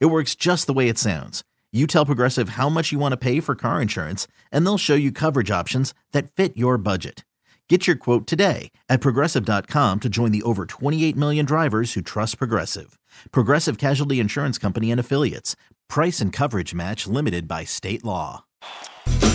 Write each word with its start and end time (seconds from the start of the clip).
It 0.00 0.06
works 0.06 0.34
just 0.34 0.66
the 0.66 0.72
way 0.72 0.88
it 0.88 0.98
sounds. 0.98 1.42
You 1.72 1.86
tell 1.86 2.04
Progressive 2.06 2.50
how 2.50 2.68
much 2.68 2.92
you 2.92 2.98
want 2.98 3.12
to 3.12 3.16
pay 3.16 3.40
for 3.40 3.54
car 3.54 3.80
insurance, 3.80 4.28
and 4.50 4.66
they'll 4.66 4.78
show 4.78 4.94
you 4.94 5.10
coverage 5.10 5.50
options 5.50 5.94
that 6.12 6.30
fit 6.30 6.56
your 6.56 6.76
budget. 6.76 7.24
Get 7.68 7.86
your 7.86 7.96
quote 7.96 8.26
today 8.26 8.70
at 8.90 9.00
progressive.com 9.00 10.00
to 10.00 10.08
join 10.10 10.30
the 10.30 10.42
over 10.42 10.66
28 10.66 11.16
million 11.16 11.46
drivers 11.46 11.94
who 11.94 12.02
trust 12.02 12.36
Progressive. 12.36 12.98
Progressive 13.30 13.78
Casualty 13.78 14.20
Insurance 14.20 14.58
Company 14.58 14.90
and 14.90 15.00
Affiliates. 15.00 15.56
Price 15.88 16.20
and 16.20 16.34
coverage 16.34 16.74
match 16.74 17.06
limited 17.06 17.48
by 17.48 17.64
state 17.64 18.04
law. 18.04 18.44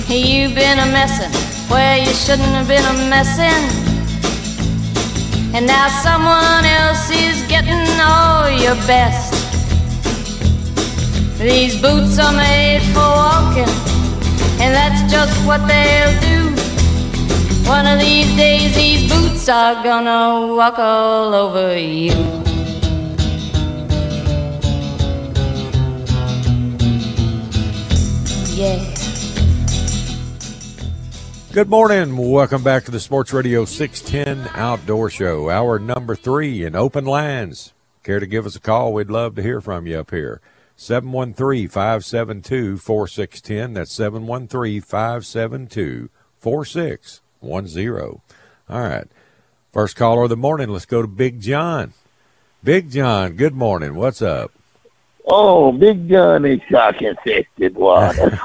You've 0.07 0.53
been 0.53 0.77
a 0.77 0.85
messin' 0.85 1.31
where 1.71 1.97
you 1.97 2.13
shouldn't 2.13 2.47
have 2.49 2.67
been 2.67 2.85
a 2.85 3.09
messin'. 3.09 3.95
And 5.55 5.65
now 5.65 5.87
someone 5.87 6.63
else 6.63 7.09
is 7.09 7.41
getting 7.47 7.89
all 7.99 8.51
your 8.51 8.75
best. 8.85 9.26
These 11.39 11.79
boots 11.79 12.17
are 12.17 12.33
made 12.33 12.81
for 12.93 12.99
walking, 12.99 13.69
and 14.59 14.73
that's 14.73 15.11
just 15.11 15.45
what 15.45 15.59
they'll 15.67 16.19
do. 16.19 16.49
One 17.69 17.85
of 17.85 17.99
these 17.99 18.35
days, 18.35 18.75
these 18.75 19.07
boots 19.07 19.47
are 19.47 19.83
gonna 19.83 20.55
walk 20.55 20.79
all 20.79 21.35
over 21.35 21.77
you. 21.77 22.09
Yeah. 28.55 28.83
Good 31.53 31.69
morning. 31.69 32.17
Welcome 32.17 32.63
back 32.63 32.85
to 32.85 32.91
the 32.91 32.99
Sports 32.99 33.31
Radio 33.31 33.63
610 33.65 34.49
Outdoor 34.55 35.11
Show, 35.11 35.51
hour 35.51 35.77
number 35.77 36.15
three 36.15 36.65
in 36.65 36.75
open 36.75 37.05
lines. 37.05 37.73
Care 38.01 38.19
to 38.19 38.25
give 38.25 38.47
us 38.47 38.55
a 38.55 38.59
call? 38.59 38.91
We'd 38.91 39.11
love 39.11 39.35
to 39.35 39.43
hear 39.43 39.61
from 39.61 39.85
you 39.85 39.99
up 39.99 40.09
here. 40.09 40.41
713 40.77 41.67
572 41.67 42.77
4610. 42.77 43.73
That's 43.73 43.91
713 43.91 44.81
572 44.81 46.09
4610. 46.37 48.21
All 48.69 48.81
right. 48.81 49.07
First 49.73 49.95
caller 49.95 50.23
of 50.23 50.29
the 50.29 50.37
morning. 50.37 50.69
Let's 50.69 50.85
go 50.85 51.01
to 51.01 51.07
Big 51.07 51.41
John. 51.41 51.93
Big 52.63 52.91
John, 52.91 53.33
good 53.33 53.53
morning. 53.53 53.95
What's 53.95 54.21
up? 54.21 54.51
Oh, 55.25 55.71
Big 55.71 56.07
John 56.09 56.45
is 56.45 56.61
shark 56.69 57.01
infested 57.01 57.75
water. 57.75 58.39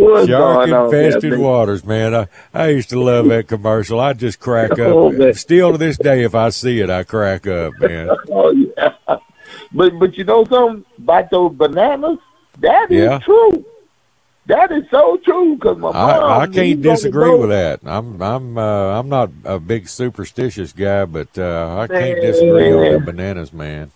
What's 0.00 0.26
Shark 0.28 0.68
going 0.68 0.72
on 0.72 0.90
there, 0.90 1.04
infested 1.06 1.38
waters, 1.38 1.84
man. 1.84 2.14
I, 2.14 2.28
I 2.54 2.68
used 2.68 2.90
to 2.90 3.00
love 3.00 3.28
that 3.28 3.48
commercial. 3.48 4.00
I 4.00 4.12
just 4.14 4.40
crack 4.40 4.78
Oh, 4.78 5.08
up. 5.08 5.14
man. 5.14 5.34
Still 5.34 5.72
to 5.72 5.78
this 5.78 5.98
day, 5.98 6.22
if 6.24 6.34
I 6.34 6.48
see 6.50 6.80
it, 6.80 6.90
I 6.90 7.04
crack 7.04 7.46
up, 7.46 7.78
man. 7.78 8.10
Oh 8.30 8.50
yeah. 8.52 8.94
But 9.72 9.98
but 9.98 10.16
you 10.16 10.24
know 10.24 10.44
something 10.44 10.84
about 10.98 11.30
those 11.30 11.52
bananas? 11.54 12.18
That 12.60 12.90
is 12.90 13.04
Yeah. 13.04 13.18
true. 13.18 13.64
That 14.46 14.72
is 14.72 14.84
so 14.90 15.16
true. 15.24 15.56
Cause 15.58 15.76
my 15.76 15.92
mom, 15.92 15.96
I, 15.96 16.40
I 16.42 16.46
can't 16.46 16.80
disagree 16.82 17.30
with 17.36 17.50
that. 17.50 17.80
I'm 17.84 18.20
I'm 18.22 18.58
uh, 18.58 18.98
I'm 18.98 19.08
not 19.08 19.30
a 19.44 19.58
big 19.60 19.88
superstitious 19.88 20.72
guy, 20.72 21.04
but 21.04 21.36
uh, 21.38 21.76
I 21.78 21.86
can't 21.86 22.20
Man. 22.20 22.20
disagree 22.20 22.72
on 22.72 22.92
the 22.92 22.98
bananas, 23.00 23.52
man. 23.52 23.90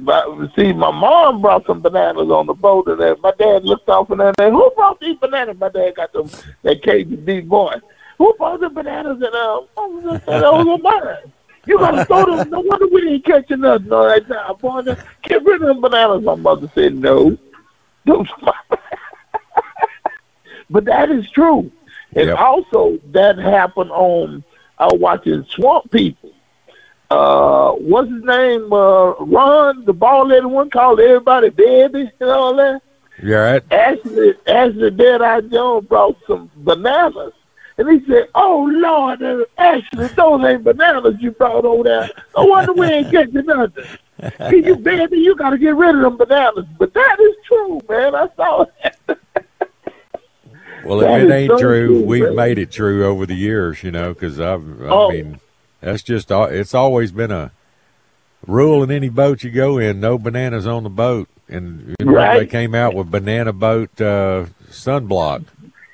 But 0.00 0.26
see, 0.54 0.72
my 0.72 0.90
mom 0.92 1.42
brought 1.42 1.66
some 1.66 1.80
bananas 1.80 2.30
on 2.30 2.46
the 2.46 2.54
boat, 2.54 2.86
and 2.86 3.00
then 3.00 3.16
my 3.20 3.32
dad 3.38 3.64
looked 3.64 3.88
off 3.88 4.10
and 4.10 4.20
said, 4.38 4.52
"Who 4.52 4.70
brought 4.76 5.00
these 5.00 5.16
bananas?" 5.18 5.56
My 5.58 5.68
dad 5.70 5.96
got 5.96 6.12
them. 6.12 6.30
That 6.62 6.82
big 7.24 7.48
boy. 7.48 7.74
Who 8.18 8.32
brought 8.38 8.60
the 8.60 8.68
bananas? 8.70 9.16
And 9.20 9.34
um, 9.34 9.66
I 9.76 9.80
was 9.86 10.04
just 10.04 10.26
"Those 10.26 10.80
are. 10.84 11.18
You 11.66 11.78
gotta 11.78 12.04
throw 12.04 12.36
them. 12.36 12.48
No 12.50 12.60
wonder 12.60 12.86
we 12.86 13.00
didn't 13.00 13.24
catch 13.24 13.50
nothing 13.50 13.92
all 13.92 14.04
that 14.08 14.28
time. 14.28 14.56
Boy, 14.56 14.82
just 14.82 15.02
get 15.22 15.44
rid 15.44 15.62
of 15.62 15.68
them 15.68 15.80
bananas. 15.80 16.22
My 16.22 16.34
mother 16.36 16.70
said, 16.74 16.94
"No." 16.94 17.36
Those 18.06 18.28
but 20.70 20.84
that 20.86 21.10
is 21.10 21.28
true, 21.30 21.70
and 22.14 22.28
Yep. 22.28 22.38
also 22.38 22.98
that 23.10 23.36
happened 23.38 23.90
on. 23.90 24.44
I 24.80 24.84
was 24.86 25.00
watching 25.00 25.44
Swamp 25.50 25.90
People 25.90 26.17
uh, 27.10 27.72
what's 27.72 28.10
his 28.10 28.22
name? 28.24 28.72
Uh, 28.72 29.12
Ron, 29.14 29.84
the 29.84 29.92
ball 29.92 30.28
headed 30.28 30.46
one, 30.46 30.70
called 30.70 31.00
everybody 31.00 31.50
baby 31.50 32.10
and 32.20 32.30
all 32.30 32.54
that. 32.56 32.82
You 33.22 33.36
all 33.36 33.42
right? 33.42 33.62
Ashley, 33.72 34.34
Ashley 34.46 34.90
Dead 34.90 35.22
Eye 35.22 35.40
Jones 35.42 35.86
brought 35.86 36.16
some 36.26 36.50
bananas. 36.56 37.32
And 37.78 37.88
he 37.88 38.04
said, 38.10 38.28
Oh, 38.34 38.68
Lord, 38.70 39.22
uh, 39.22 39.44
Ashley, 39.56 40.08
those 40.16 40.44
ain't 40.44 40.64
bananas 40.64 41.14
you 41.20 41.30
brought 41.32 41.64
over 41.64 41.84
there. 41.84 42.10
No 42.36 42.44
wonder 42.44 42.72
we 42.72 42.86
ain't 42.86 43.10
getting 43.10 43.46
nothing. 43.46 43.84
Can 44.20 44.64
you, 44.64 44.76
baby, 44.76 45.18
you 45.18 45.36
got 45.36 45.50
to 45.50 45.58
get 45.58 45.76
rid 45.76 45.94
of 45.94 46.02
them 46.02 46.16
bananas. 46.16 46.66
But 46.78 46.92
that 46.94 47.16
is 47.20 47.34
true, 47.46 47.80
man. 47.88 48.14
I 48.14 48.28
saw 48.36 48.62
it. 48.62 49.18
Well, 50.84 51.00
if 51.00 51.06
That 51.08 51.20
it 51.20 51.30
ain't 51.30 51.50
so 51.50 51.58
true, 51.58 51.86
true, 51.86 52.04
we've 52.04 52.22
man. 52.24 52.34
made 52.36 52.58
it 52.58 52.70
true 52.70 53.04
over 53.06 53.26
the 53.26 53.34
years, 53.34 53.82
you 53.82 53.90
know, 53.90 54.12
because 54.14 54.40
I've, 54.40 54.62
I 54.82 54.86
Oh. 54.90 55.10
mean, 55.10 55.40
that's 55.80 56.02
just, 56.02 56.30
it's 56.30 56.74
always 56.74 57.12
been 57.12 57.30
a 57.30 57.50
rule 58.46 58.82
in 58.82 58.90
any 58.90 59.08
boat 59.08 59.42
you 59.42 59.50
go 59.50 59.78
in, 59.78 60.00
no 60.00 60.18
bananas 60.18 60.66
on 60.66 60.82
the 60.84 60.90
boat. 60.90 61.28
And 61.48 61.94
you 61.98 62.06
know, 62.06 62.12
Right. 62.12 62.40
they 62.40 62.46
came 62.46 62.74
out 62.74 62.94
with 62.94 63.10
banana 63.10 63.52
boat 63.52 63.98
uh, 64.00 64.46
sunblock. 64.70 65.44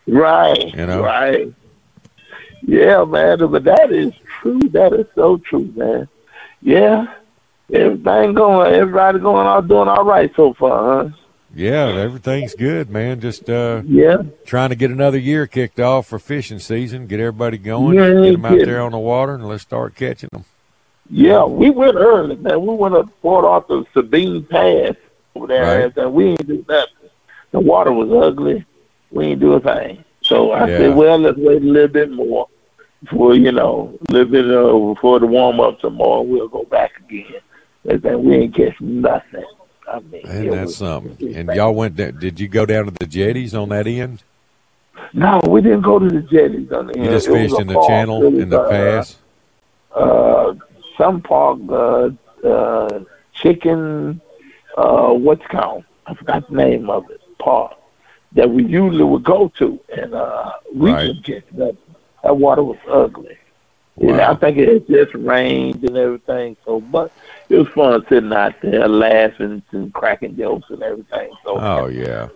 Right. 0.06 0.74
You 0.74 0.86
know? 0.86 1.02
Right. 1.02 1.52
Yeah, 2.62 3.04
man. 3.04 3.38
But 3.38 3.64
that 3.64 3.92
is 3.92 4.12
true. 4.40 4.60
That 4.70 4.92
is 4.94 5.06
so 5.14 5.38
true, 5.38 5.72
man. 5.76 6.08
Yeah. 6.60 7.06
Everything 7.72 8.34
going, 8.34 8.74
everybody 8.74 9.18
going 9.20 9.46
out 9.46 9.68
doing 9.68 9.88
all 9.88 10.04
right 10.04 10.30
so 10.36 10.52
far, 10.54 11.04
huh? 11.04 11.16
Yeah, 11.54 11.86
everything's 11.88 12.54
good, 12.54 12.90
man. 12.90 13.20
Just 13.20 13.48
uh, 13.48 13.82
Yeah. 13.86 14.18
trying 14.44 14.70
to 14.70 14.74
get 14.76 14.90
another 14.90 15.18
year 15.18 15.46
kicked 15.46 15.78
off 15.78 16.06
for 16.08 16.18
fishing 16.18 16.58
season, 16.58 17.06
get 17.06 17.20
everybody 17.20 17.58
going, 17.58 17.96
Yeah, 17.96 18.08
get 18.08 18.32
them 18.32 18.44
out 18.44 18.52
kidding. 18.52 18.66
there 18.66 18.82
on 18.82 18.92
the 18.92 18.98
water, 18.98 19.34
and 19.34 19.48
let's 19.48 19.62
start 19.62 19.94
catching 19.94 20.30
them. 20.32 20.44
Yeah, 21.10 21.44
we 21.44 21.70
went 21.70 21.96
early, 21.96 22.36
man. 22.36 22.60
We 22.66 22.74
went 22.74 22.94
up 22.94 23.08
Port 23.20 23.44
Arthur 23.44 23.82
Sabine 23.92 24.42
Pass 24.44 24.94
over 25.34 25.46
there, 25.46 25.82
Right. 25.84 25.96
and 25.96 26.12
we 26.14 26.28
ain't 26.30 26.46
do 26.46 26.64
nothing. 26.68 27.10
The 27.52 27.60
water 27.60 27.92
was 27.92 28.10
ugly. 28.10 28.64
We 29.10 29.26
ain't 29.26 29.40
do 29.40 29.52
a 29.52 29.60
thing. 29.60 30.02
So 30.22 30.50
I 30.52 30.66
Yeah. 30.66 30.78
said, 30.78 30.96
well, 30.96 31.18
let's 31.18 31.38
wait 31.38 31.62
a 31.62 31.66
little 31.66 31.88
bit 31.88 32.10
more 32.10 32.48
for 33.10 33.34
you 33.34 33.52
know, 33.52 33.96
a 34.08 34.12
little 34.12 34.30
bit 34.32 34.46
uh, 34.50 34.94
before 34.94 35.20
the 35.20 35.26
warm 35.26 35.60
up 35.60 35.78
some 35.82 35.94
more. 35.94 36.24
We'll 36.26 36.48
go 36.48 36.64
back 36.64 36.92
again. 37.06 37.34
And 37.86 38.00
then 38.00 38.24
we 38.24 38.34
ain't 38.36 38.54
catch 38.54 38.80
nothing. 38.80 39.44
I 39.90 40.00
mean, 40.00 40.22
And 40.26 40.52
that's 40.52 40.66
was- 40.66 40.76
something. 40.76 41.34
And 41.36 41.48
y'all 41.54 41.74
went. 41.74 41.96
Down, 41.96 42.18
did 42.18 42.40
you 42.40 42.48
go 42.48 42.64
down 42.66 42.86
to 42.86 42.90
the 42.90 43.06
jetties 43.06 43.54
on 43.54 43.68
that 43.70 43.86
end? 43.86 44.22
No, 45.12 45.40
we 45.46 45.60
didn't 45.60 45.82
go 45.82 45.98
to 45.98 46.08
the 46.08 46.22
jetties. 46.22 46.72
On 46.72 46.86
the 46.86 46.94
You 46.94 47.02
end. 47.02 47.04
You 47.04 47.16
just 47.16 47.28
fished 47.28 47.60
in 47.60 47.66
the 47.66 47.74
park. 47.74 47.88
channel 47.88 48.20
was, 48.30 48.40
in 48.42 48.48
the 48.48 48.60
uh, 48.60 48.70
pass. 48.70 49.16
Uh, 49.94 50.54
some 50.98 51.20
park, 51.20 51.58
uh, 51.68 52.10
uh, 52.46 53.00
chicken, 53.32 54.20
uh, 54.76 55.10
what's 55.10 55.46
called? 55.46 55.84
I 56.06 56.14
forgot 56.14 56.48
the 56.48 56.56
name 56.56 56.90
of 56.90 57.08
it. 57.10 57.20
Park 57.38 57.74
that 58.32 58.50
we 58.50 58.64
usually 58.64 59.04
would 59.04 59.22
go 59.22 59.52
to, 59.58 59.78
and 59.96 60.14
uh, 60.14 60.50
we 60.74 60.90
Right. 60.92 61.06
just 61.12 61.22
get 61.24 61.56
that. 61.56 61.76
That 62.22 62.36
water 62.36 62.64
was 62.64 62.78
ugly. 62.88 63.36
You 64.00 64.08
know, 64.08 64.24
I 64.30 64.34
think 64.34 64.56
it 64.58 64.68
had 64.68 64.86
just 64.88 65.14
rained 65.14 65.84
and 65.84 65.96
everything. 65.96 66.56
So, 66.64 66.80
but 66.80 67.12
it 67.54 67.58
was 67.58 67.68
fun 67.68 68.04
sitting 68.08 68.32
out 68.32 68.54
there 68.62 68.88
laughing 68.88 69.62
and 69.72 69.92
cracking 69.92 70.36
jokes 70.36 70.68
and 70.70 70.82
everything. 70.82 71.30
So 71.44 71.58
Oh 71.58 71.86
yeah, 71.86 72.28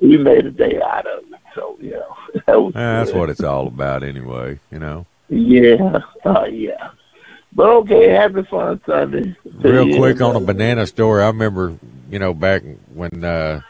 we 0.00 0.16
made 0.16 0.46
a 0.46 0.50
day 0.50 0.80
out 0.80 1.06
of 1.06 1.24
it. 1.24 1.40
So 1.54 1.76
you 1.80 1.90
know, 2.34 2.40
that 2.46 2.60
was 2.60 2.74
Eh, 2.74 2.78
that's 2.78 3.12
what 3.12 3.30
it's 3.30 3.42
all 3.42 3.66
about 3.66 4.02
anyway. 4.02 4.58
You 4.70 4.78
know. 4.78 5.06
Yeah, 5.28 6.00
uh, 6.24 6.44
yeah. 6.44 6.90
But 7.54 7.68
okay, 7.68 8.08
happy 8.08 8.42
fun 8.44 8.80
Sunday. 8.86 9.36
Real 9.44 9.88
you. 9.88 9.98
quick 9.98 10.20
on 10.20 10.36
a 10.36 10.40
banana 10.40 10.86
story. 10.86 11.22
I 11.22 11.26
remember, 11.26 11.76
you 12.10 12.18
know, 12.18 12.32
back 12.32 12.62
when 12.94 13.22
uh, 13.24 13.60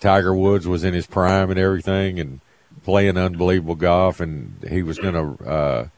Tiger 0.00 0.34
Woods 0.34 0.68
was 0.68 0.84
in 0.84 0.94
his 0.94 1.06
prime 1.06 1.50
and 1.50 1.58
everything, 1.58 2.20
and 2.20 2.40
playing 2.84 3.16
unbelievable 3.16 3.74
golf, 3.74 4.20
and 4.20 4.64
he 4.68 4.82
was 4.84 4.98
going 4.98 5.14
to 5.14 5.44
uh, 5.44 5.88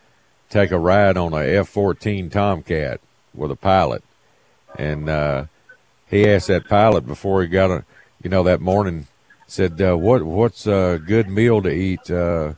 take 0.49 0.71
a 0.71 0.79
ride 0.79 1.19
on 1.19 1.35
a 1.35 1.59
F-14 1.59 2.31
Tomcat 2.33 3.00
with 3.35 3.50
a 3.50 3.56
pilot, 3.56 4.03
and 4.78 5.08
uh, 5.08 5.44
he 6.08 6.28
asked 6.28 6.48
that 6.48 6.69
pilot 6.69 7.06
before 7.06 7.42
he 7.42 7.48
got 7.48 7.70
a, 7.70 7.84
you 8.22 8.30
know, 8.30 8.42
that 8.44 8.60
morning, 8.60 9.06
said, 9.46 9.80
uh, 9.80 9.96
"What 9.96 10.22
what's 10.22 10.66
a 10.66 11.00
good 11.04 11.28
meal 11.28 11.60
to 11.62 11.70
eat?" 11.70 12.10
Uh, 12.10 12.54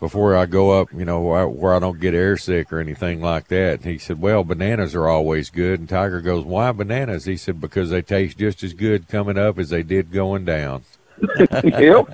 before 0.00 0.36
I 0.36 0.46
go 0.46 0.70
up, 0.80 0.92
you 0.92 1.04
know, 1.04 1.20
where 1.20 1.40
I, 1.40 1.44
where 1.44 1.74
I 1.74 1.78
don't 1.80 2.00
get 2.00 2.14
airsick 2.14 2.70
or 2.70 2.78
anything 2.78 3.20
like 3.20 3.48
that. 3.48 3.80
And 3.80 3.84
he 3.84 3.98
said, 3.98 4.20
well, 4.20 4.44
bananas 4.44 4.94
are 4.94 5.08
always 5.08 5.50
good. 5.50 5.80
And 5.80 5.88
Tiger 5.88 6.20
goes, 6.20 6.44
why 6.44 6.70
bananas? 6.70 7.24
He 7.24 7.36
said, 7.36 7.60
because 7.60 7.90
they 7.90 8.02
taste 8.02 8.38
just 8.38 8.62
as 8.62 8.74
good 8.74 9.08
coming 9.08 9.36
up 9.36 9.58
as 9.58 9.70
they 9.70 9.82
did 9.82 10.12
going 10.12 10.44
down. 10.44 10.84
yep. 11.50 11.64
yep. 11.84 12.06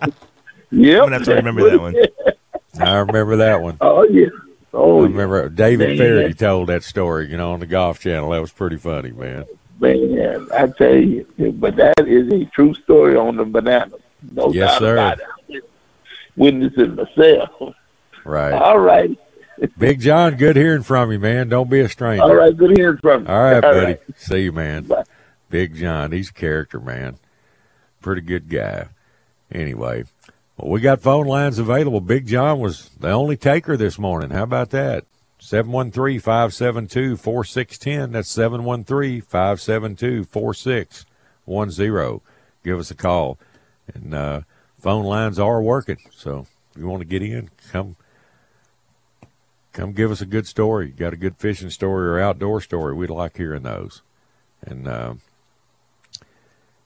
I'm 0.00 0.12
gonna 0.70 1.12
have 1.12 1.24
to 1.24 1.34
remember 1.34 1.70
that 1.70 1.80
one. 1.80 1.96
I 2.80 2.96
remember 2.96 3.36
that 3.36 3.62
one. 3.62 3.78
Oh 3.80 4.02
yeah. 4.04 4.26
Oh 4.74 5.00
I 5.00 5.04
remember 5.04 5.48
David 5.48 5.90
Man. 5.90 5.98
Feherty 5.98 6.34
told 6.34 6.68
that 6.68 6.82
story, 6.82 7.30
you 7.30 7.36
know, 7.36 7.52
on 7.52 7.60
the 7.60 7.66
Golf 7.66 8.00
Channel. 8.00 8.30
That 8.30 8.40
was 8.40 8.52
pretty 8.52 8.76
funny, 8.76 9.12
man. 9.12 9.44
Man, 9.80 10.48
I 10.52 10.66
tell 10.68 10.94
you, 10.94 11.26
but 11.58 11.76
that 11.76 11.94
is 12.06 12.32
a 12.32 12.44
true 12.46 12.74
story 12.74 13.16
on 13.16 13.36
the 13.36 13.44
banana. 13.44 13.92
No 14.32 14.52
Yes, 14.52 14.72
doubt 14.72 14.78
sir. 14.80 14.92
about 14.94 15.20
it. 15.48 15.64
Witnessing 16.36 16.94
myself. 16.96 17.74
Right. 18.24 18.52
All 18.52 18.78
right. 18.78 19.16
Big 19.78 20.00
John, 20.00 20.36
good 20.36 20.56
hearing 20.56 20.82
from 20.82 21.12
you, 21.12 21.18
man. 21.20 21.48
Don't 21.48 21.70
be 21.70 21.80
a 21.80 21.88
stranger. 21.88 22.22
All 22.24 22.34
right. 22.34 22.56
Good 22.56 22.76
hearing 22.76 22.98
from 22.98 23.22
you. 23.22 23.28
All 23.28 23.40
right, 23.42 23.62
All 23.64 23.72
buddy. 23.72 23.84
right. 23.86 24.00
See 24.16 24.40
you, 24.44 24.52
man. 24.52 24.88
Big 25.50 25.76
John, 25.76 26.10
he's 26.10 26.30
a 26.30 26.32
character, 26.32 26.80
man. 26.80 27.18
Pretty 28.00 28.22
good 28.22 28.48
guy. 28.48 28.88
Anyway, 29.52 30.04
well, 30.56 30.70
we 30.70 30.80
got 30.80 31.00
phone 31.00 31.26
lines 31.26 31.58
available. 31.58 32.00
Big 32.00 32.26
John 32.26 32.60
was 32.60 32.90
the 33.00 33.10
only 33.10 33.36
taker 33.36 33.76
this 33.76 33.98
morning. 33.98 34.30
How 34.30 34.44
about 34.44 34.70
that? 34.70 35.04
713 35.40 36.20
572 36.20 37.16
4610. 37.16 38.12
That's 38.12 38.30
713 38.30 39.20
572 39.20 40.24
4610. 40.24 42.20
Give 42.62 42.78
us 42.78 42.90
a 42.90 42.94
call. 42.94 43.38
And 43.92 44.14
uh, 44.14 44.42
phone 44.78 45.04
lines 45.04 45.38
are 45.38 45.60
working. 45.60 45.98
So 46.10 46.46
if 46.72 46.80
you 46.80 46.86
want 46.86 47.00
to 47.00 47.06
get 47.06 47.22
in, 47.22 47.50
come 47.70 47.96
come 49.72 49.92
give 49.92 50.10
us 50.10 50.20
a 50.20 50.26
good 50.26 50.46
story. 50.46 50.86
You 50.86 50.92
got 50.92 51.12
a 51.12 51.18
good 51.18 51.36
fishing 51.36 51.70
story 51.70 52.06
or 52.06 52.20
outdoor 52.20 52.60
story. 52.60 52.94
We'd 52.94 53.10
like 53.10 53.36
hearing 53.36 53.64
those. 53.64 54.02
And 54.62 54.88
uh, 54.88 55.14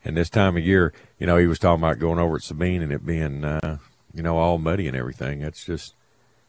and 0.03 0.15
this 0.15 0.29
time 0.29 0.57
of 0.57 0.65
year, 0.65 0.93
you 1.19 1.27
know, 1.27 1.37
he 1.37 1.47
was 1.47 1.59
talking 1.59 1.83
about 1.83 1.99
going 1.99 2.19
over 2.19 2.35
at 2.35 2.43
Sabine 2.43 2.81
and 2.81 2.91
it 2.91 3.05
being, 3.05 3.43
uh, 3.43 3.77
you 4.13 4.23
know, 4.23 4.37
all 4.37 4.57
muddy 4.57 4.87
and 4.87 4.95
everything. 4.95 5.39
That's 5.39 5.65
just 5.65 5.93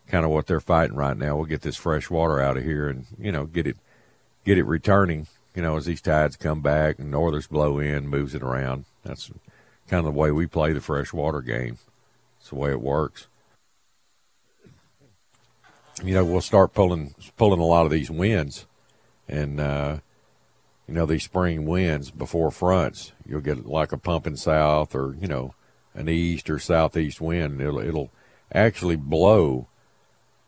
kind 0.07 0.25
of 0.25 0.31
what 0.31 0.47
they're 0.47 0.61
fighting 0.61 0.97
right 0.97 1.17
now. 1.17 1.37
We'll 1.37 1.47
get 1.47 1.63
this 1.63 1.77
fresh 1.77 2.11
water 2.11 2.41
out 2.41 2.57
of 2.57 2.65
here 2.65 2.89
and 2.89 3.07
you 3.19 3.33
know 3.33 3.47
get 3.47 3.67
it 3.67 3.77
get 4.45 4.59
it 4.59 4.65
returning. 4.65 5.27
You 5.55 5.63
know, 5.63 5.77
as 5.77 5.87
these 5.87 6.01
tides 6.01 6.37
come 6.37 6.63
back 6.63 6.99
and 6.99 7.11
northers 7.11 7.49
blow 7.49 7.81
in, 7.81 8.07
moves 8.07 8.35
it 8.35 8.43
around. 8.43 8.85
That's 9.03 9.31
kind 9.89 10.07
of 10.07 10.13
the 10.13 10.19
way 10.19 10.31
we 10.31 10.47
play 10.47 10.73
the 10.73 10.81
freshwater 10.81 11.41
game. 11.41 11.79
It's 12.39 12.51
the 12.51 12.55
way 12.55 12.71
it 12.71 12.81
works 12.81 13.27
you 16.03 16.15
know, 16.15 16.25
we'll 16.25 16.41
start 16.41 16.73
pulling 16.73 17.15
pulling 17.37 17.61
a 17.61 17.65
lot 17.65 17.85
of 17.85 17.93
these 17.93 18.11
winds, 18.11 18.67
and 19.29 19.61
uh, 19.61 19.99
you 20.91 20.97
know 20.97 21.07
these 21.07 21.23
spring 21.23 21.67
winds 21.67 22.11
before 22.11 22.51
fronts. 22.51 23.13
You'll 23.25 23.43
get 23.43 23.65
like 23.65 23.93
a 23.93 23.97
pumping 23.97 24.35
south, 24.35 24.93
or 24.93 25.17
you 25.21 25.29
know, 25.29 25.55
an 25.95 26.09
east 26.09 26.51
or 26.51 26.59
southeast 26.59 27.21
wind. 27.21 27.61
It'll 27.61 27.79
it'll 27.79 28.11
actually 28.53 28.97
blow 28.97 29.69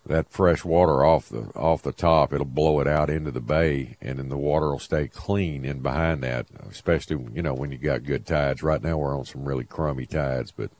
that 0.04 0.32
fresh 0.32 0.64
water 0.64 1.04
off 1.04 1.28
the 1.28 1.42
off 1.54 1.82
the 1.82 1.92
top. 1.92 2.32
It'll 2.32 2.44
blow 2.44 2.80
it 2.80 2.88
out 2.88 3.08
into 3.08 3.30
the 3.30 3.40
bay, 3.40 3.96
and 4.00 4.18
then 4.18 4.30
the 4.30 4.36
water 4.36 4.72
will 4.72 4.80
stay 4.80 5.06
clean 5.06 5.64
in 5.64 5.78
behind 5.78 6.24
that. 6.24 6.46
Especially 6.68 7.24
you 7.32 7.42
know 7.42 7.54
when 7.54 7.70
you 7.70 7.78
got 7.78 8.02
good 8.02 8.26
tides. 8.26 8.64
Right 8.64 8.82
now 8.82 8.96
we're 8.96 9.16
on 9.16 9.24
some 9.24 9.44
really 9.44 9.64
crummy 9.64 10.06
tides, 10.06 10.50
but 10.50 10.72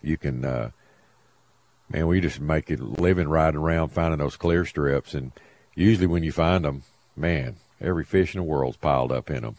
you 0.00 0.16
can. 0.16 0.46
Uh, 0.46 0.70
man, 1.90 2.06
we 2.06 2.22
just 2.22 2.40
make 2.40 2.70
it 2.70 2.80
living 2.80 3.28
riding 3.28 3.60
around 3.60 3.90
finding 3.90 4.18
those 4.18 4.38
clear 4.38 4.64
strips. 4.64 5.12
And 5.12 5.32
usually 5.74 6.06
when 6.06 6.22
you 6.22 6.32
find 6.32 6.64
them, 6.64 6.84
man, 7.14 7.56
every 7.80 8.04
fish 8.04 8.34
in 8.34 8.40
the 8.40 8.44
world's 8.44 8.76
piled 8.76 9.12
up 9.12 9.30
in 9.30 9.42
them. 9.42 9.56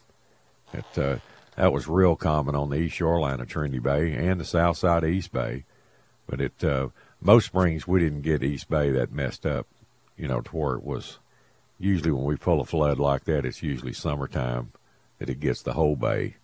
It, 0.74 0.98
uh, 0.98 1.18
that 1.56 1.74
was 1.74 1.88
real 1.88 2.16
common 2.16 2.56
on 2.56 2.70
the 2.70 2.78
east 2.78 2.96
shoreline 2.96 3.40
of 3.40 3.48
Trinity 3.48 3.80
Bay 3.80 4.14
and 4.14 4.40
the 4.40 4.46
south 4.46 4.78
side 4.78 5.04
of 5.04 5.10
East 5.10 5.32
Bay. 5.32 5.66
But 6.28 6.42
it, 6.42 6.64
uh, 6.64 6.90
most 7.22 7.48
springs 7.48 7.88
we 7.88 8.00
didn't 8.00 8.22
get 8.22 8.44
East 8.44 8.70
Bay 8.70 8.92
that 8.92 9.12
messed 9.12 9.46
up, 9.46 9.68
you 10.16 10.28
know, 10.28 10.42
to 10.42 10.56
where 10.56 10.76
it 10.76 10.84
was. 10.84 11.20
Usually 11.80 12.12
when 12.12 12.26
we 12.26 12.36
pull 12.36 12.62
a 12.62 12.66
flood 12.66 13.00
like 13.00 13.24
that, 13.26 13.46
it's 13.46 13.64
usually 13.64 13.94
summertime 13.94 14.72
that 15.18 15.30
it 15.30 15.40
gets 15.40 15.62
the 15.62 15.74
whole 15.74 15.96
bay 15.96 16.36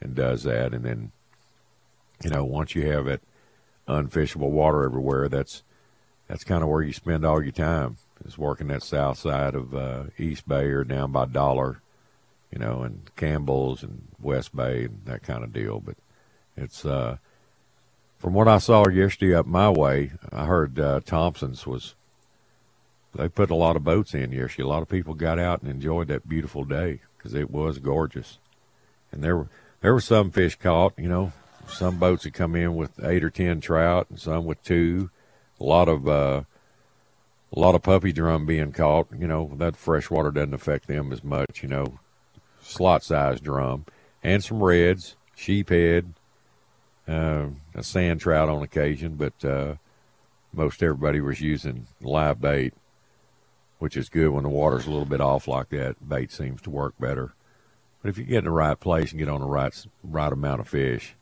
and 0.00 0.14
does 0.14 0.44
that. 0.44 0.72
And 0.72 0.84
then, 0.84 1.12
you 2.22 2.30
know, 2.30 2.44
once 2.44 2.74
you 2.74 2.86
have 2.90 3.06
it, 3.08 3.20
unfishable 3.90 4.50
water 4.50 4.84
everywhere. 4.84 5.28
That's 5.28 5.62
that's 6.28 6.44
kind 6.44 6.62
of 6.62 6.68
where 6.68 6.82
you 6.82 6.92
spend 6.92 7.24
all 7.24 7.42
your 7.42 7.52
time 7.52 7.96
is 8.24 8.38
working 8.38 8.68
that 8.68 8.82
south 8.82 9.18
side 9.18 9.54
of 9.54 9.74
uh, 9.74 10.04
East 10.18 10.48
Bay 10.48 10.66
or 10.66 10.84
down 10.84 11.12
by 11.12 11.26
Dollar, 11.26 11.80
you 12.50 12.58
know, 12.58 12.82
and 12.82 13.10
Campbell's 13.16 13.82
and 13.82 14.08
West 14.20 14.54
Bay 14.54 14.84
and 14.84 15.02
that 15.06 15.22
kind 15.22 15.44
of 15.44 15.52
deal. 15.52 15.80
But 15.80 15.96
it's 16.56 16.84
uh, 16.84 17.16
from 18.18 18.34
what 18.34 18.48
I 18.48 18.58
saw 18.58 18.88
yesterday 18.88 19.34
up 19.34 19.46
my 19.46 19.70
way. 19.70 20.12
I 20.32 20.44
heard 20.44 20.78
uh, 20.78 21.00
Thompson's 21.04 21.66
was 21.66 21.94
they 23.14 23.28
put 23.28 23.50
a 23.50 23.56
lot 23.56 23.76
of 23.76 23.82
boats 23.82 24.14
in 24.14 24.32
yesterday. 24.32 24.64
A 24.64 24.68
lot 24.68 24.82
of 24.82 24.88
people 24.88 25.14
got 25.14 25.38
out 25.38 25.62
and 25.62 25.70
enjoyed 25.70 26.08
that 26.08 26.28
beautiful 26.28 26.64
day 26.64 27.00
because 27.16 27.34
it 27.34 27.50
was 27.50 27.78
gorgeous, 27.78 28.38
and 29.10 29.22
there 29.22 29.36
were 29.36 29.48
there 29.80 29.94
were 29.94 30.00
some 30.00 30.30
fish 30.30 30.56
caught, 30.56 30.92
you 30.98 31.08
know, 31.08 31.32
some 31.66 31.98
boats 31.98 32.24
had 32.24 32.34
come 32.34 32.54
in 32.54 32.76
with 32.76 33.02
eight 33.02 33.24
or 33.24 33.30
ten 33.30 33.60
trout, 33.60 34.06
and 34.10 34.20
some 34.20 34.44
with 34.44 34.62
two. 34.62 35.10
A 35.58 35.64
lot 35.64 35.88
of 35.88 36.08
uh, 36.08 36.42
a 37.54 37.58
lot 37.58 37.74
of 37.74 37.82
puppy 37.82 38.12
drum 38.12 38.46
being 38.46 38.72
caught. 38.72 39.08
You 39.16 39.26
know 39.26 39.52
that 39.56 39.76
freshwater 39.76 40.30
doesn't 40.30 40.54
affect 40.54 40.86
them 40.86 41.12
as 41.12 41.24
much. 41.24 41.62
You 41.62 41.68
know, 41.68 41.98
slot 42.60 43.02
size 43.02 43.40
drum, 43.40 43.86
and 44.22 44.42
some 44.42 44.62
reds, 44.62 45.16
sheephead, 45.36 46.14
uh, 47.08 47.48
a 47.74 47.82
sand 47.82 48.20
trout 48.20 48.48
on 48.48 48.62
occasion, 48.62 49.14
but 49.14 49.44
uh, 49.44 49.74
most 50.52 50.82
everybody 50.82 51.20
was 51.20 51.40
using 51.40 51.86
live 52.00 52.40
bait, 52.40 52.74
which 53.78 53.96
is 53.96 54.08
good 54.08 54.30
when 54.30 54.44
the 54.44 54.48
water's 54.48 54.86
a 54.86 54.90
little 54.90 55.06
bit 55.06 55.20
off 55.20 55.48
like 55.48 55.70
that. 55.70 56.08
Bait 56.08 56.30
seems 56.30 56.60
to 56.62 56.70
work 56.70 56.94
better. 56.98 57.34
But 58.02 58.10
if 58.10 58.18
you 58.18 58.24
get 58.24 58.38
in 58.38 58.44
the 58.44 58.50
right 58.50 58.78
place 58.78 59.10
and 59.10 59.18
get 59.18 59.28
on 59.28 59.40
the 59.40 59.46
right 59.46 59.74
right 60.02 60.32
amount 60.32 60.60
of 60.60 60.68
fish 60.68 61.14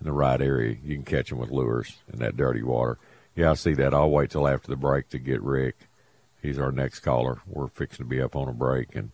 in 0.00 0.06
the 0.06 0.12
right 0.12 0.40
area, 0.40 0.76
you 0.84 0.94
can 0.94 1.04
catch 1.04 1.30
them 1.30 1.38
with 1.38 1.50
lures 1.50 1.96
in 2.12 2.18
that 2.20 2.36
dirty 2.36 2.62
water. 2.62 2.98
Yeah, 3.34 3.50
I 3.50 3.54
see 3.54 3.74
that. 3.74 3.94
I'll 3.94 4.10
wait 4.10 4.30
till 4.30 4.46
after 4.46 4.68
the 4.68 4.76
break 4.76 5.08
to 5.10 5.18
get 5.18 5.42
Rick. 5.42 5.88
He's 6.40 6.58
our 6.58 6.70
next 6.70 7.00
caller. 7.00 7.38
We're 7.46 7.68
fixing 7.68 8.04
to 8.04 8.08
be 8.08 8.20
up 8.20 8.36
on 8.36 8.48
a 8.48 8.52
break, 8.52 8.94
and 8.94 9.10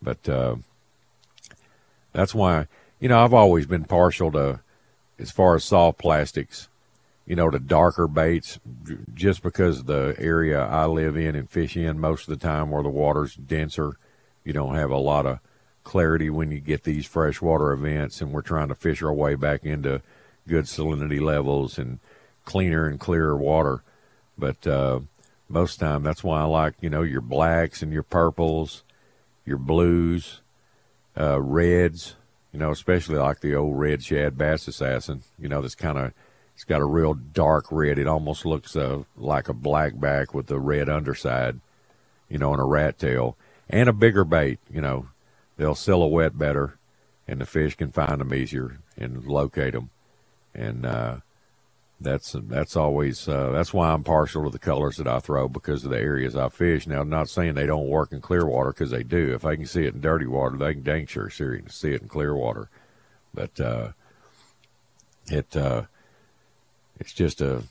but 0.00 0.28
uh, 0.28 0.56
that's 2.12 2.34
why 2.34 2.66
you 3.00 3.08
know 3.08 3.22
I've 3.22 3.34
always 3.34 3.66
been 3.66 3.84
partial 3.84 4.32
to 4.32 4.60
as 5.18 5.30
far 5.30 5.54
as 5.54 5.64
soft 5.64 5.98
plastics. 5.98 6.68
You 7.24 7.36
know, 7.36 7.50
to 7.50 7.60
darker 7.60 8.08
baits, 8.08 8.58
just 9.14 9.44
because 9.44 9.84
the 9.84 10.16
area 10.18 10.60
I 10.60 10.86
live 10.86 11.16
in 11.16 11.36
and 11.36 11.48
fish 11.48 11.76
in 11.76 12.00
most 12.00 12.28
of 12.28 12.36
the 12.36 12.44
time 12.44 12.70
where 12.70 12.82
the 12.82 12.88
water's 12.88 13.36
denser, 13.36 13.96
you 14.42 14.52
don't 14.52 14.74
have 14.74 14.90
a 14.90 14.98
lot 14.98 15.24
of 15.24 15.38
clarity 15.84 16.30
when 16.30 16.50
you 16.50 16.58
get 16.58 16.82
these 16.82 17.06
freshwater 17.06 17.72
events, 17.72 18.20
and 18.20 18.32
we're 18.32 18.42
trying 18.42 18.68
to 18.68 18.74
fish 18.74 19.02
our 19.04 19.12
way 19.12 19.36
back 19.36 19.64
into 19.64 20.02
good 20.48 20.64
salinity 20.64 21.20
levels 21.20 21.78
and 21.78 22.00
cleaner 22.44 22.86
and 22.86 22.98
clearer 23.00 23.36
water. 23.36 23.82
But 24.38 24.66
uh, 24.66 25.00
most 25.48 25.78
time, 25.78 26.02
that's 26.02 26.24
why 26.24 26.40
I 26.40 26.44
like 26.44 26.74
you 26.80 26.90
know 26.90 27.02
your 27.02 27.20
blacks 27.20 27.82
and 27.82 27.92
your 27.92 28.02
purples, 28.02 28.82
your 29.44 29.58
blues, 29.58 30.40
uh, 31.18 31.40
reds, 31.40 32.16
you 32.52 32.58
know, 32.58 32.70
especially 32.70 33.16
like 33.16 33.40
the 33.40 33.54
old 33.54 33.78
red 33.78 34.02
shad 34.02 34.36
bass 34.36 34.68
assassin, 34.68 35.22
you 35.38 35.48
know, 35.48 35.62
that's 35.62 35.74
kind 35.74 35.98
of, 35.98 36.12
it's 36.54 36.64
got 36.64 36.80
a 36.80 36.86
real 36.86 37.14
dark 37.14 37.66
red. 37.70 37.98
It 37.98 38.06
almost 38.06 38.44
looks 38.44 38.76
uh, 38.76 39.02
like 39.16 39.48
a 39.48 39.54
black 39.54 39.98
back 39.98 40.34
with 40.34 40.50
a 40.50 40.60
red 40.60 40.88
underside, 40.88 41.60
you 42.28 42.38
know, 42.38 42.52
and 42.52 42.60
a 42.60 42.64
rat 42.64 42.98
tail. 42.98 43.36
And 43.70 43.88
a 43.88 43.92
bigger 43.92 44.24
bait, 44.24 44.58
you 44.70 44.82
know, 44.82 45.08
they'll 45.56 45.74
silhouette 45.74 46.38
better 46.38 46.76
and 47.26 47.40
the 47.40 47.46
fish 47.46 47.74
can 47.74 47.90
find 47.90 48.20
them 48.20 48.34
easier 48.34 48.78
and 48.98 49.24
locate 49.24 49.72
them. 49.72 49.90
And, 50.54 50.84
uh, 50.84 51.16
that's 52.02 52.36
that's 52.38 52.76
always 52.76 53.28
uh, 53.28 53.50
that's 53.50 53.72
why 53.72 53.90
I'm 53.90 54.04
partial 54.04 54.44
to 54.44 54.50
the 54.50 54.58
colors 54.58 54.96
that 54.96 55.06
I 55.06 55.20
throw 55.20 55.48
because 55.48 55.84
of 55.84 55.90
the 55.90 55.98
areas 55.98 56.36
I 56.36 56.48
fish. 56.48 56.86
Now, 56.86 57.00
I'm 57.00 57.08
not 57.08 57.28
saying 57.28 57.54
they 57.54 57.66
don't 57.66 57.88
work 57.88 58.12
in 58.12 58.20
clear 58.20 58.46
water 58.46 58.70
because 58.70 58.90
they 58.90 59.02
do. 59.02 59.34
If 59.34 59.44
I 59.44 59.56
can 59.56 59.66
see 59.66 59.84
it 59.84 59.94
in 59.94 60.00
dirty 60.00 60.26
water, 60.26 60.56
they 60.56 60.74
can 60.74 60.82
dang 60.82 61.06
sure 61.06 61.30
see 61.30 61.92
it 61.92 62.02
in 62.02 62.08
clear 62.08 62.34
water. 62.34 62.68
But 63.34 63.60
uh, 63.60 63.88
it 65.26 65.56
uh, 65.56 65.82
it's 66.98 67.12
just 67.12 67.40
a 67.40 67.62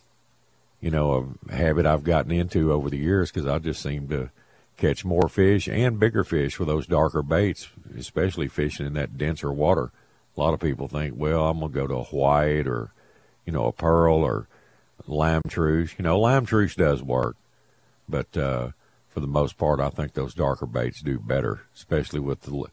you 0.80 0.92
know 0.92 1.38
a 1.50 1.54
habit 1.54 1.86
I've 1.86 2.04
gotten 2.04 2.32
into 2.32 2.72
over 2.72 2.90
the 2.90 2.98
years 2.98 3.32
because 3.32 3.48
I 3.48 3.60
just 3.60 3.82
seem 3.82 4.08
to 4.10 4.30
catch 4.78 5.06
more 5.06 5.30
fish 5.30 5.68
and 5.68 6.00
bigger 6.00 6.24
fish 6.24 6.58
with 6.58 6.68
those 6.68 6.88
darker 6.88 7.22
baits, 7.22 7.70
especially 7.98 8.48
fishing 8.48 8.88
in 8.88 8.94
that 8.94 9.18
denser 9.18 9.52
water. 9.52 9.92
A 10.36 10.40
lot 10.40 10.54
of 10.54 10.60
people 10.60 10.88
think, 10.88 11.14
well, 11.18 11.48
I'm 11.48 11.60
gonna 11.60 11.72
go 11.72 11.88
to 11.88 11.96
a 11.96 12.04
white 12.06 12.68
or 12.68 12.92
you 13.46 13.54
know, 13.54 13.66
a 13.66 13.72
pearl 13.72 14.18
or 14.18 14.48
lime 15.08 15.42
truce. 15.48 15.96
You 15.98 16.04
know, 16.04 16.20
lime 16.20 16.46
truce 16.46 16.76
does 16.76 17.02
work, 17.02 17.36
but 18.08 18.36
uh, 18.38 18.70
for 19.10 19.20
the 19.20 19.28
most 19.28 19.58
part, 19.58 19.80
I 19.80 19.90
think 19.90 20.14
those 20.14 20.34
darker 20.34 20.66
baits 20.66 21.02
do 21.02 21.20
better, 21.20 21.62
especially 21.76 22.20
with 22.20 22.42
the 22.42 22.66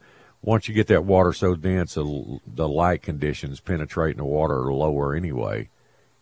once 0.43 0.69
you 0.69 0.75
get 0.75 0.87
that 0.87 1.05
water 1.05 1.33
so 1.33 1.55
dense, 1.55 1.95
the, 1.95 2.41
the 2.47 2.69
light 2.69 3.03
conditions 3.03 3.61
penetrating 3.61 4.19
the 4.19 4.25
water 4.25 4.61
are 4.61 4.73
lower 4.73 5.15
anyway. 5.15 5.69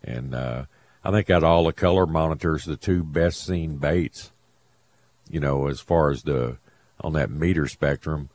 And 0.03 0.35
uh, 0.35 0.65
I 1.05 1.11
think 1.11 1.29
out 1.29 1.43
of 1.43 1.51
all 1.51 1.65
the 1.65 1.73
color 1.73 2.07
monitors, 2.07 2.65
the 2.65 2.77
two 2.77 3.03
best 3.03 3.45
seen 3.45 3.77
baits, 3.77 4.33
you 5.29 5.41
know, 5.41 5.67
as 5.69 5.81
far 5.81 6.11
as 6.11 6.23
the 6.23 6.57
on 7.01 7.13
that 7.13 7.31
meter 7.31 7.69
spectrum, 7.69 8.31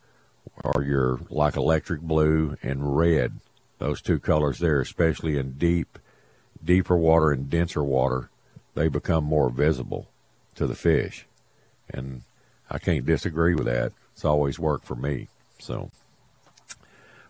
are 0.63 0.83
your 0.83 1.19
like 1.29 1.55
electric 1.55 2.01
blue 2.01 2.57
and 2.61 2.95
red. 2.95 3.39
Those 3.79 4.01
two 4.01 4.19
colors 4.19 4.59
there, 4.59 4.79
especially 4.79 5.37
in 5.37 5.53
deep 5.53 5.97
deeper 6.63 6.95
water 6.95 7.31
and 7.31 7.49
denser 7.49 7.83
water, 7.83 8.29
they 8.75 8.87
become 8.87 9.23
more 9.23 9.49
visible 9.49 10.07
to 10.55 10.67
the 10.67 10.75
fish. 10.75 11.25
And 11.89 12.23
I 12.69 12.77
can't 12.77 13.05
disagree 13.05 13.55
with 13.55 13.65
that. 13.65 13.91
It's 14.13 14.25
always 14.25 14.59
worked 14.59 14.85
for 14.85 14.95
me. 14.95 15.27
So, 15.59 15.91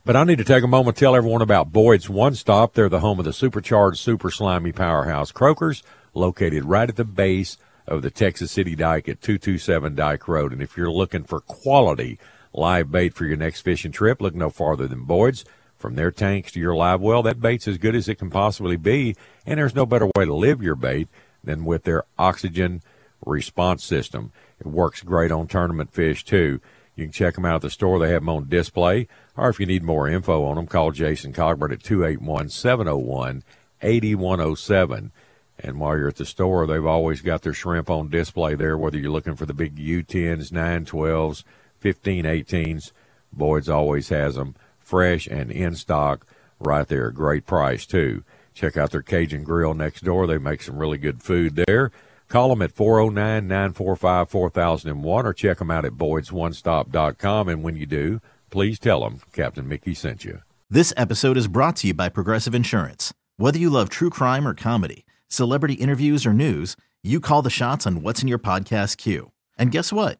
but 0.05 0.15
I 0.15 0.23
need 0.23 0.37
to 0.37 0.43
take 0.43 0.63
a 0.63 0.67
moment 0.67 0.97
to 0.97 0.99
tell 0.99 1.15
everyone 1.15 1.41
about 1.41 1.71
Boyd's 1.71 2.09
One 2.09 2.35
Stop. 2.35 2.73
They're 2.73 2.89
the 2.89 2.99
home 2.99 3.19
of 3.19 3.25
the 3.25 3.33
supercharged, 3.33 3.99
super 3.99 4.31
slimy 4.31 4.71
powerhouse 4.71 5.31
croakers, 5.31 5.83
located 6.13 6.65
right 6.65 6.89
at 6.89 6.95
the 6.95 7.05
base 7.05 7.57
of 7.87 8.01
the 8.01 8.11
Texas 8.11 8.51
City 8.51 8.75
Dike 8.75 9.09
at 9.09 9.21
227 9.21 9.95
Dike 9.95 10.27
Road. 10.27 10.53
And 10.53 10.61
if 10.61 10.77
you're 10.77 10.91
looking 10.91 11.23
for 11.23 11.39
quality 11.41 12.19
live 12.53 12.91
bait 12.91 13.13
for 13.13 13.25
your 13.25 13.37
next 13.37 13.61
fishing 13.61 13.91
trip, 13.91 14.21
look 14.21 14.35
no 14.35 14.49
farther 14.49 14.87
than 14.87 15.05
Boyd's. 15.05 15.45
From 15.81 15.95
their 15.95 16.11
tanks 16.11 16.51
to 16.51 16.59
your 16.59 16.75
live 16.75 17.01
well, 17.01 17.23
that 17.23 17.41
bait's 17.41 17.67
as 17.67 17.79
good 17.79 17.95
as 17.95 18.07
it 18.07 18.19
can 18.19 18.29
possibly 18.29 18.77
be, 18.77 19.15
and 19.47 19.57
there's 19.57 19.73
no 19.73 19.87
better 19.87 20.05
way 20.15 20.25
to 20.25 20.33
live 20.33 20.61
your 20.61 20.75
bait 20.75 21.07
than 21.43 21.65
with 21.65 21.85
their 21.85 22.03
oxygen 22.19 22.83
response 23.25 23.83
system. 23.83 24.31
It 24.59 24.67
works 24.67 25.01
great 25.01 25.31
on 25.31 25.47
tournament 25.47 25.91
fish 25.91 26.23
too. 26.23 26.61
You 26.95 27.05
can 27.05 27.11
check 27.11 27.33
them 27.33 27.45
out 27.45 27.55
at 27.55 27.61
the 27.61 27.71
store. 27.71 27.97
They 27.97 28.11
have 28.11 28.21
them 28.21 28.29
on 28.29 28.47
display. 28.47 29.07
Or 29.35 29.49
if 29.49 29.59
you 29.59 29.65
need 29.65 29.81
more 29.81 30.07
info 30.07 30.43
on 30.43 30.55
them, 30.55 30.67
call 30.67 30.91
Jason 30.91 31.33
Cogbert 31.33 31.71
at 31.71 31.81
281 31.81 32.49
701 32.49 33.43
8107. 33.81 35.11
And 35.57 35.79
while 35.79 35.97
you're 35.97 36.09
at 36.09 36.17
the 36.17 36.25
store, 36.25 36.67
they've 36.67 36.85
always 36.85 37.21
got 37.21 37.41
their 37.41 37.53
shrimp 37.53 37.89
on 37.89 38.09
display 38.09 38.53
there, 38.53 38.77
whether 38.77 38.99
you're 38.99 39.09
looking 39.09 39.35
for 39.35 39.47
the 39.47 39.53
big 39.55 39.77
U10s, 39.77 40.51
912s, 40.51 41.43
1518s. 41.83 42.91
Boyd's 43.33 43.69
always 43.69 44.09
has 44.09 44.35
them 44.35 44.55
fresh 44.91 45.25
and 45.25 45.49
in 45.49 45.73
stock 45.73 46.27
right 46.59 46.89
there. 46.89 47.11
Great 47.11 47.45
price, 47.45 47.85
too. 47.85 48.25
Check 48.53 48.75
out 48.75 48.91
their 48.91 49.01
Cajun 49.01 49.45
Grill 49.45 49.73
next 49.73 50.03
door. 50.03 50.27
They 50.27 50.37
make 50.37 50.61
some 50.61 50.77
really 50.77 50.97
good 50.97 51.23
food 51.23 51.55
there. 51.55 51.91
Call 52.27 52.49
them 52.49 52.61
at 52.61 52.73
409 52.73 53.47
945 53.47 54.29
4001 54.29 55.25
or 55.25 55.33
check 55.33 55.59
them 55.59 55.71
out 55.71 55.85
at 55.85 55.93
boydsonestop.com. 55.93 57.47
And 57.47 57.63
when 57.63 57.77
you 57.77 57.85
do, 57.85 58.19
please 58.49 58.79
tell 58.79 58.99
them 59.01 59.21
Captain 59.31 59.65
Mickey 59.65 59.93
sent 59.93 60.25
you. 60.25 60.41
This 60.69 60.93
episode 60.97 61.37
is 61.37 61.47
brought 61.47 61.77
to 61.77 61.87
you 61.87 61.93
by 61.93 62.09
Progressive 62.09 62.53
Insurance. 62.53 63.13
Whether 63.37 63.59
you 63.59 63.69
love 63.69 63.89
true 63.89 64.09
crime 64.09 64.45
or 64.45 64.53
comedy, 64.53 65.05
celebrity 65.29 65.75
interviews 65.75 66.25
or 66.25 66.33
news, 66.33 66.75
you 67.01 67.21
call 67.21 67.41
the 67.41 67.49
shots 67.49 67.87
on 67.87 68.01
what's 68.01 68.21
in 68.21 68.27
your 68.27 68.39
podcast 68.39 68.97
queue. 68.97 69.31
And 69.57 69.71
guess 69.71 69.93
what? 69.93 70.19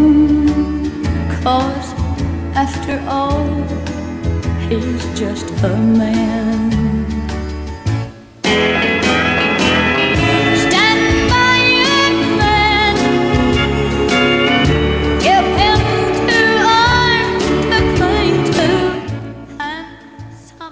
after 2.61 3.03
all, 3.09 3.43
he's 4.69 5.19
just 5.19 5.49
a 5.63 5.75
man. 5.77 6.69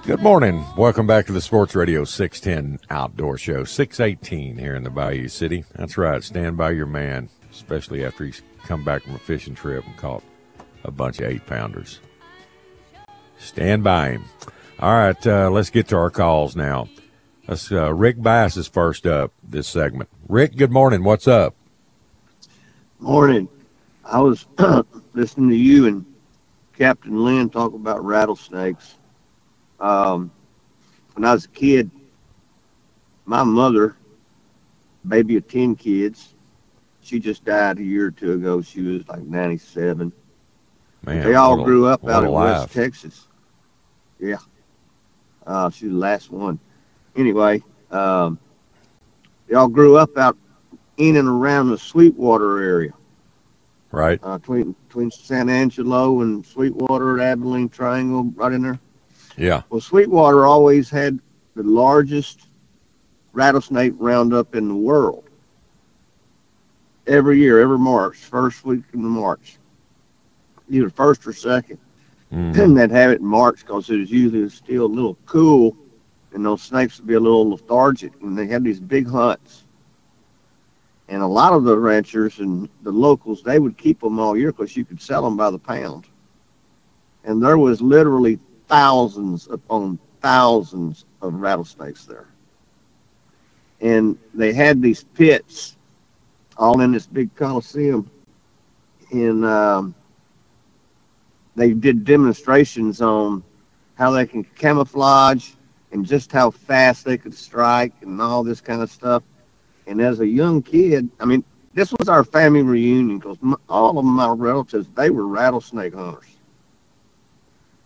Good 0.06 0.22
morning. 0.22 0.66
Welcome 0.78 1.08
back 1.08 1.26
to 1.28 1.32
the 1.32 1.42
Sports 1.42 1.76
Radio 1.76 2.04
610 2.04 2.80
Outdoor 2.92 3.38
Show. 3.38 3.64
618 3.64 4.58
here 4.58 4.76
in 4.76 4.84
the 4.84 4.90
Bayou 4.92 5.28
City. 5.28 5.64
That's 5.74 5.98
right. 5.98 6.24
Stand 6.24 6.56
by 6.56 6.72
your 6.72 6.88
man, 6.88 7.30
especially 7.52 8.06
after 8.06 8.26
he's 8.26 8.44
come 8.64 8.84
back 8.84 9.04
from 9.04 9.16
a 9.16 9.20
fishing 9.20 9.56
trip 9.56 9.86
and 9.86 9.98
caught 9.98 10.24
a 10.84 10.92
bunch 10.92 11.20
of 11.20 11.26
eight 11.26 11.46
pounders. 11.46 12.00
Stand 13.38 13.84
by 13.84 14.12
him. 14.12 14.26
All 14.80 14.94
right, 14.94 15.28
uh, 15.28 15.50
let's 15.50 15.70
get 15.70 15.88
to 15.90 15.98
our 15.98 16.10
calls 16.10 16.56
now. 16.56 16.88
Let's, 17.48 17.72
uh, 17.72 17.94
Rick 17.94 18.22
Bass 18.22 18.58
is 18.58 18.68
first 18.68 19.06
up 19.06 19.34
this 19.44 19.68
segment. 19.68 20.10
Rick, 20.28 20.56
good 20.56 20.72
morning. 20.72 21.04
What's 21.04 21.28
up? 21.28 21.56
Morning. 23.00 23.50
I 24.06 24.20
was 24.20 24.46
listening 25.14 25.50
to 25.50 25.56
you 25.56 25.88
and 25.88 26.06
Captain 26.78 27.24
Lynn 27.24 27.50
talk 27.50 27.74
about 27.74 28.04
rattlesnakes. 28.04 28.96
Um, 29.80 30.32
when 31.14 31.26
I 31.26 31.34
was 31.34 31.46
a 31.46 31.50
kid, 31.50 31.92
my 33.26 33.44
mother, 33.44 33.96
baby 35.08 35.36
of 35.38 35.48
10 35.48 35.76
kids, 35.76 36.34
she 37.02 37.20
just 37.20 37.44
died 37.44 37.80
a 37.80 37.84
year 37.84 38.08
or 38.08 38.12
two 38.12 38.34
ago. 38.34 38.62
She 38.62 38.82
was 38.82 39.08
like 39.08 39.24
97. 39.24 40.12
Man, 41.16 41.24
they 41.26 41.36
all 41.36 41.64
grew 41.64 41.86
up 41.88 42.08
out 42.08 42.24
in 42.24 42.32
life. 42.32 42.62
West 42.62 42.74
Texas. 42.74 43.28
Yeah. 44.20 44.38
Uh, 45.46 45.70
she 45.70 45.86
was 45.86 45.94
the 45.94 46.00
last 46.00 46.32
one. 46.32 46.60
Anyway, 47.16 47.64
um, 47.92 48.38
they 49.48 49.56
all 49.56 49.68
grew 49.68 49.98
up 49.98 50.18
out 50.18 50.38
in 50.98 51.18
and 51.18 51.28
around 51.28 51.70
the 51.70 51.78
Sweetwater 51.78 52.62
area, 52.62 52.94
Right. 53.92 54.20
uh, 54.22 54.38
between, 54.38 54.76
between 54.88 55.10
San 55.12 55.50
Angelo 55.50 56.22
and 56.22 56.46
Sweetwater, 56.46 57.20
Abilene 57.22 57.70
Triangle, 57.70 58.26
right 58.36 58.52
in 58.52 58.62
there. 58.62 58.80
Yeah. 59.38 59.64
Well, 59.70 59.82
Sweetwater 59.82 60.46
always 60.46 60.90
had 60.90 61.20
the 61.56 61.64
largest 61.64 62.48
rattlesnake 63.32 63.94
roundup 63.98 64.56
in 64.56 64.68
the 64.68 64.76
world. 64.76 65.24
Every 67.08 67.40
year, 67.40 67.60
every 67.60 67.80
March, 67.80 68.18
first 68.18 68.66
week 68.66 68.84
in 68.94 69.02
March, 69.04 69.58
either 70.70 70.90
first 70.90 71.26
or 71.28 71.34
second. 71.34 71.78
Mhm. 72.32 72.58
And 72.58 72.78
they'd 72.78 72.92
have 72.92 73.12
it 73.12 73.22
in 73.22 73.26
March 73.26 73.66
because 73.66 73.90
it 73.90 73.98
was 73.98 74.12
usually 74.12 74.48
still 74.50 74.86
a 74.86 74.88
little 74.88 75.18
cool, 75.26 75.76
and 76.34 76.46
those 76.46 76.62
snakes 76.62 77.00
would 77.00 77.08
be 77.08 77.16
a 77.16 77.20
little 77.20 77.50
lethargic. 77.50 78.14
And 78.22 78.38
they 78.38 78.48
had 78.48 78.64
these 78.64 78.80
big 78.80 79.08
hunts. 79.08 79.64
And 81.08 81.24
a 81.24 81.28
lot 81.28 81.54
of 81.54 81.64
the 81.64 81.76
ranchers 81.76 82.38
and 82.40 82.70
the 82.84 82.92
locals, 82.92 83.42
they 83.42 83.58
would 83.58 83.78
keep 83.78 84.00
them 84.00 84.20
all 84.20 84.38
year 84.38 84.52
because 84.52 84.78
you 84.78 84.86
could 84.86 85.02
sell 85.02 85.24
them 85.24 85.36
by 85.36 85.50
the 85.50 85.58
pound. 85.58 86.06
And 87.24 87.42
there 87.42 87.58
was 87.58 87.82
literally 87.82 88.40
thousands 88.68 89.48
upon 89.48 89.98
thousands 90.22 91.06
of 91.22 91.34
rattlesnakes 91.34 92.06
there. 92.06 92.28
And 93.82 94.18
they 94.36 94.54
had 94.54 94.82
these 94.82 95.04
pits 95.04 95.78
all 96.58 96.80
in 96.82 96.92
this 96.92 97.08
big 97.08 97.34
coliseum. 97.36 98.10
And 99.12 99.44
um, 99.46 99.96
they 101.60 101.74
did 101.74 102.06
demonstrations 102.06 103.02
on 103.02 103.44
how 103.96 104.12
they 104.12 104.26
can 104.26 104.44
camouflage 104.44 105.52
and 105.92 106.06
just 106.06 106.32
how 106.32 106.52
fast 106.52 107.04
they 107.04 107.18
could 107.18 107.34
strike 107.34 107.94
and 108.02 108.22
all 108.22 108.44
this 108.44 108.62
kind 108.62 108.82
of 108.82 108.90
stuff. 108.90 109.24
And 109.88 110.00
as 110.02 110.20
a 110.20 110.28
young 110.28 110.62
kid, 110.62 111.10
I 111.20 111.26
mean, 111.26 111.44
this 111.74 111.92
was 111.92 112.08
our 112.08 112.24
family 112.24 112.62
reunion 112.62 113.20
because 113.20 113.38
all 113.68 113.98
of 113.98 114.06
my 114.06 114.30
relatives, 114.30 114.88
they 114.96 115.10
were 115.10 115.28
rattlesnake 115.28 115.94
hunters. 115.94 116.38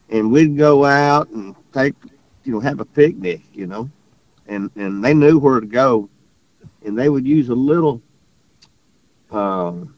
And 0.09 0.31
we'd 0.31 0.57
go 0.57 0.85
out 0.85 1.29
and 1.29 1.55
take, 1.73 1.95
you 2.43 2.53
know, 2.53 2.59
have 2.59 2.79
a 2.79 2.85
picnic, 2.85 3.41
you 3.53 3.65
know, 3.65 3.89
and, 4.47 4.69
and 4.75 5.03
they 5.03 5.13
knew 5.13 5.39
where 5.39 5.59
to 5.59 5.65
go. 5.65 6.09
And 6.85 6.97
they 6.97 7.09
would 7.09 7.25
use 7.25 7.49
a 7.49 7.55
little 7.55 8.01
um, 9.31 9.95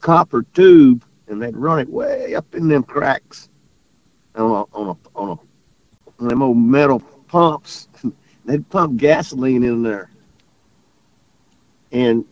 copper 0.00 0.42
tube 0.54 1.04
and 1.30 1.40
they'd 1.40 1.56
run 1.56 1.78
it 1.78 1.88
way 1.88 2.34
up 2.34 2.54
in 2.54 2.68
them 2.68 2.82
cracks 2.82 3.48
on 4.34 4.50
a, 4.50 4.76
on 4.76 4.88
a, 4.88 5.18
on 5.18 5.28
a, 5.30 6.20
on 6.22 6.28
them 6.28 6.42
old 6.42 6.58
metal 6.58 7.00
pumps. 7.28 7.88
they'd 8.44 8.68
pump 8.68 8.98
gasoline 8.98 9.62
in 9.62 9.82
there. 9.82 10.10
And 11.92 12.24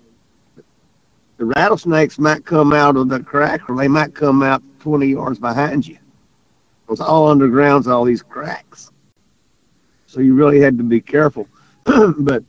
the 1.36 1.44
rattlesnakes 1.44 2.18
might 2.18 2.44
come 2.44 2.72
out 2.72 2.96
of 2.96 3.08
the 3.08 3.20
crack 3.20 3.68
or 3.70 3.76
they 3.76 3.88
might 3.88 4.14
come 4.14 4.42
out 4.42 4.62
20 4.80 5.06
yards 5.06 5.38
behind 5.38 5.86
you. 5.86 5.94
It 5.94 6.90
was 6.90 7.00
all 7.00 7.28
underground's 7.28 7.86
all 7.86 8.04
these 8.04 8.22
cracks. 8.22 8.90
So 10.06 10.20
you 10.20 10.34
really 10.34 10.60
had 10.60 10.78
to 10.78 10.84
be 10.84 11.00
careful. 11.00 11.46
but 11.84 12.42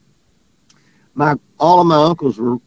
my 1.13 1.35
all 1.59 1.81
of 1.81 1.87
my 1.87 2.01
uncles 2.03 2.37
were 2.37 2.57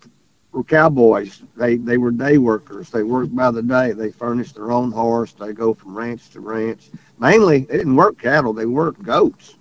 were 0.52 0.64
cowboys. 0.64 1.42
They 1.56 1.76
they 1.76 1.96
were 1.96 2.10
day 2.10 2.38
workers. 2.38 2.90
They 2.90 3.02
worked 3.02 3.34
by 3.34 3.50
the 3.50 3.62
day. 3.62 3.92
They 3.92 4.10
furnished 4.10 4.54
their 4.54 4.70
own 4.70 4.92
horse. 4.92 5.32
They 5.32 5.52
go 5.52 5.74
from 5.74 5.96
ranch 5.96 6.30
to 6.30 6.40
ranch. 6.40 6.90
Mainly, 7.18 7.60
they 7.60 7.78
didn't 7.78 7.96
work 7.96 8.18
cattle. 8.18 8.52
They 8.52 8.66
worked 8.66 9.02
goats, 9.02 9.56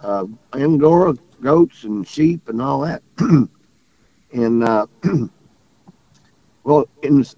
uh, 0.00 0.26
Angora 0.54 1.16
goats 1.42 1.84
and 1.84 2.06
sheep 2.06 2.48
and 2.48 2.62
all 2.62 2.80
that. 2.80 3.02
and 4.32 4.64
uh, 4.64 4.86
well, 6.64 6.88
in 7.02 7.18
the 7.18 7.34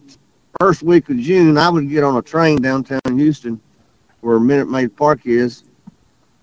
first 0.61 0.83
week 0.83 1.09
of 1.09 1.19
June, 1.19 1.57
I 1.59 1.71
would 1.71 1.89
get 1.89 2.05
on 2.05 2.17
a 2.17 2.23
train 2.23 2.61
downtown 2.61 3.01
Houston, 3.17 3.61
where 4.21 4.39
Minute 4.39 4.69
Maid 4.69 4.97
Park 4.97 5.21
is. 5.25 5.65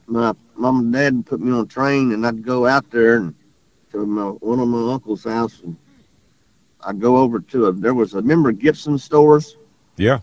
My 0.07 0.33
mom 0.55 0.79
and 0.79 0.93
dad 0.93 1.25
put 1.25 1.39
me 1.39 1.51
on 1.51 1.61
a 1.61 1.65
train, 1.65 2.11
and 2.11 2.25
I'd 2.25 2.43
go 2.43 2.67
out 2.67 2.89
there 2.91 3.17
and 3.17 3.35
to 3.91 4.05
my, 4.05 4.23
one 4.23 4.59
of 4.59 4.67
my 4.67 4.93
uncle's 4.93 5.23
house, 5.23 5.61
and 5.61 5.75
I'd 6.85 7.01
go 7.01 7.17
over 7.17 7.39
to 7.39 7.67
a. 7.67 7.71
There 7.71 7.95
was 7.95 8.13
a 8.13 8.17
remember 8.17 8.51
Gibson 8.51 8.97
stores. 8.97 9.57
Yeah. 9.97 10.19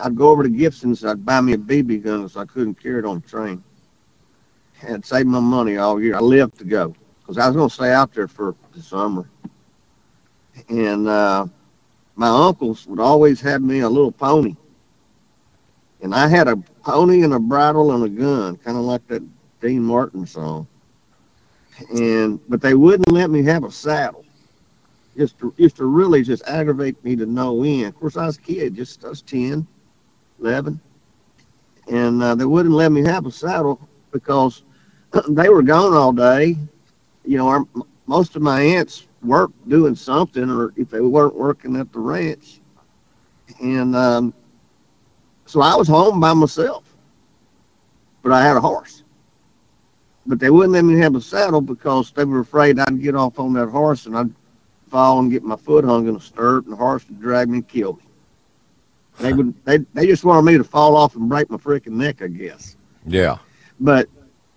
I'd 0.00 0.16
go 0.16 0.30
over 0.30 0.42
to 0.42 0.48
Gibson's. 0.48 1.04
I'd 1.04 1.24
buy 1.24 1.40
me 1.40 1.52
a 1.52 1.58
BB 1.58 2.04
gun, 2.04 2.28
so 2.28 2.40
I 2.40 2.44
couldn't 2.44 2.82
carry 2.82 2.98
it 2.98 3.04
on 3.04 3.20
the 3.20 3.28
train. 3.28 3.62
Had 4.74 5.06
saved 5.06 5.28
my 5.28 5.40
money 5.40 5.78
all 5.78 6.02
year. 6.02 6.16
I 6.16 6.20
lived 6.20 6.58
to 6.58 6.64
go 6.64 6.94
because 7.20 7.38
I 7.38 7.46
was 7.46 7.56
going 7.56 7.68
to 7.68 7.74
stay 7.74 7.92
out 7.92 8.12
there 8.12 8.28
for 8.28 8.54
the 8.74 8.82
summer. 8.82 9.28
And 10.68 11.08
uh, 11.08 11.46
my 12.16 12.28
uncles 12.28 12.86
would 12.86 13.00
always 13.00 13.40
have 13.40 13.62
me 13.62 13.80
a 13.80 13.88
little 13.88 14.12
pony, 14.12 14.56
and 16.02 16.14
I 16.14 16.28
had 16.28 16.48
a 16.48 16.56
pony 16.56 17.22
and 17.22 17.34
a 17.34 17.38
bridle 17.38 17.92
and 17.92 18.04
a 18.04 18.08
gun, 18.08 18.56
kind 18.56 18.76
of 18.76 18.84
like 18.84 19.06
that 19.08 19.22
Dean 19.60 19.82
Martin 19.82 20.26
song. 20.26 20.66
And 21.94 22.40
but 22.48 22.60
they 22.60 22.74
wouldn't 22.74 23.10
let 23.12 23.30
me 23.30 23.42
have 23.44 23.64
a 23.64 23.70
saddle. 23.70 24.25
Just 25.16 25.38
to, 25.38 25.54
used 25.56 25.76
to 25.76 25.86
really 25.86 26.22
just 26.22 26.46
aggravate 26.46 27.02
me 27.02 27.16
to 27.16 27.24
no 27.26 27.62
end. 27.64 27.86
Of 27.86 27.96
course, 27.98 28.16
I 28.16 28.26
was 28.26 28.36
a 28.36 28.40
kid, 28.40 28.74
just 28.74 29.04
I 29.04 29.08
was 29.08 29.22
10, 29.22 29.66
11, 30.40 30.80
and 31.90 32.22
uh, 32.22 32.34
they 32.34 32.44
wouldn't 32.44 32.74
let 32.74 32.92
me 32.92 33.02
have 33.04 33.24
a 33.24 33.30
saddle 33.30 33.88
because 34.12 34.62
they 35.28 35.48
were 35.48 35.62
gone 35.62 35.94
all 35.94 36.12
day. 36.12 36.56
You 37.24 37.38
know, 37.38 37.48
our, 37.48 37.64
most 38.06 38.36
of 38.36 38.42
my 38.42 38.60
aunts 38.60 39.08
worked 39.22 39.68
doing 39.68 39.94
something, 39.94 40.50
or 40.50 40.74
if 40.76 40.90
they 40.90 41.00
weren't 41.00 41.34
working 41.34 41.76
at 41.76 41.90
the 41.92 41.98
ranch, 41.98 42.60
and 43.60 43.96
um, 43.96 44.34
so 45.46 45.60
I 45.62 45.74
was 45.76 45.88
home 45.88 46.20
by 46.20 46.34
myself. 46.34 46.84
But 48.22 48.32
I 48.32 48.42
had 48.42 48.56
a 48.56 48.60
horse. 48.60 49.04
But 50.26 50.40
they 50.40 50.50
wouldn't 50.50 50.72
let 50.72 50.84
me 50.84 50.98
have 50.98 51.14
a 51.14 51.20
saddle 51.20 51.60
because 51.60 52.10
they 52.10 52.24
were 52.24 52.40
afraid 52.40 52.80
I'd 52.80 53.00
get 53.00 53.14
off 53.14 53.38
on 53.38 53.52
that 53.52 53.68
horse 53.68 54.06
and 54.06 54.18
I'd 54.18 54.34
fall 54.88 55.18
and 55.18 55.30
get 55.30 55.42
my 55.42 55.56
foot 55.56 55.84
hung 55.84 56.08
in 56.08 56.16
a 56.16 56.20
stirrup 56.20 56.64
and 56.64 56.72
the 56.72 56.76
horse 56.76 57.06
would 57.08 57.20
drag 57.20 57.48
me 57.48 57.58
and 57.58 57.68
kill 57.68 57.94
me. 57.94 58.02
They 59.18 59.32
would 59.32 59.54
they 59.64 59.78
they 59.94 60.06
just 60.06 60.24
wanted 60.24 60.42
me 60.42 60.58
to 60.58 60.64
fall 60.64 60.96
off 60.96 61.16
and 61.16 61.28
break 61.28 61.50
my 61.50 61.56
freaking 61.56 61.92
neck, 61.92 62.22
I 62.22 62.28
guess. 62.28 62.76
Yeah. 63.06 63.38
But 63.80 64.08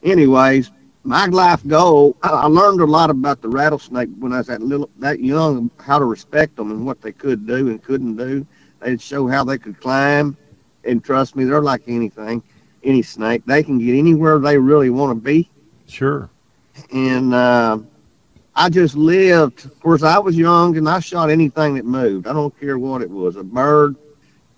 anyways, 0.03 0.71
my 1.03 1.25
life 1.27 1.65
goal, 1.65 2.17
I, 2.21 2.29
I 2.29 2.45
learned 2.45 2.81
a 2.81 2.85
lot 2.85 3.09
about 3.09 3.41
the 3.41 3.47
rattlesnake 3.47 4.09
when 4.19 4.33
I 4.33 4.39
was 4.39 4.47
that 4.47 4.61
little 4.61 4.89
that 4.99 5.19
young, 5.19 5.71
how 5.79 5.97
to 5.99 6.05
respect 6.05 6.55
them 6.55 6.71
and 6.71 6.85
what 6.85 7.01
they 7.01 7.11
could 7.11 7.47
do 7.47 7.69
and 7.69 7.81
couldn't 7.81 8.17
do. 8.17 8.45
They'd 8.81 9.01
show 9.01 9.27
how 9.27 9.43
they 9.43 9.57
could 9.57 9.79
climb, 9.79 10.37
and 10.83 11.03
trust 11.03 11.35
me, 11.35 11.43
they're 11.45 11.61
like 11.61 11.83
anything, 11.87 12.41
any 12.83 13.01
snake. 13.01 13.43
They 13.45 13.63
can 13.63 13.77
get 13.77 13.97
anywhere 13.97 14.39
they 14.39 14.57
really 14.57 14.89
want 14.89 15.11
to 15.11 15.21
be. 15.21 15.49
Sure. 15.87 16.29
And 16.93 17.33
uh, 17.33 17.79
I 18.59 18.67
just 18.67 18.93
lived. 18.95 19.63
Of 19.63 19.79
course, 19.79 20.03
I 20.03 20.19
was 20.19 20.37
young 20.37 20.75
and 20.75 20.89
I 20.89 20.99
shot 20.99 21.29
anything 21.29 21.75
that 21.75 21.85
moved. 21.85 22.27
I 22.27 22.33
don't 22.33 22.57
care 22.59 22.77
what 22.77 23.01
it 23.01 23.09
was, 23.09 23.37
a 23.37 23.43
bird. 23.43 23.95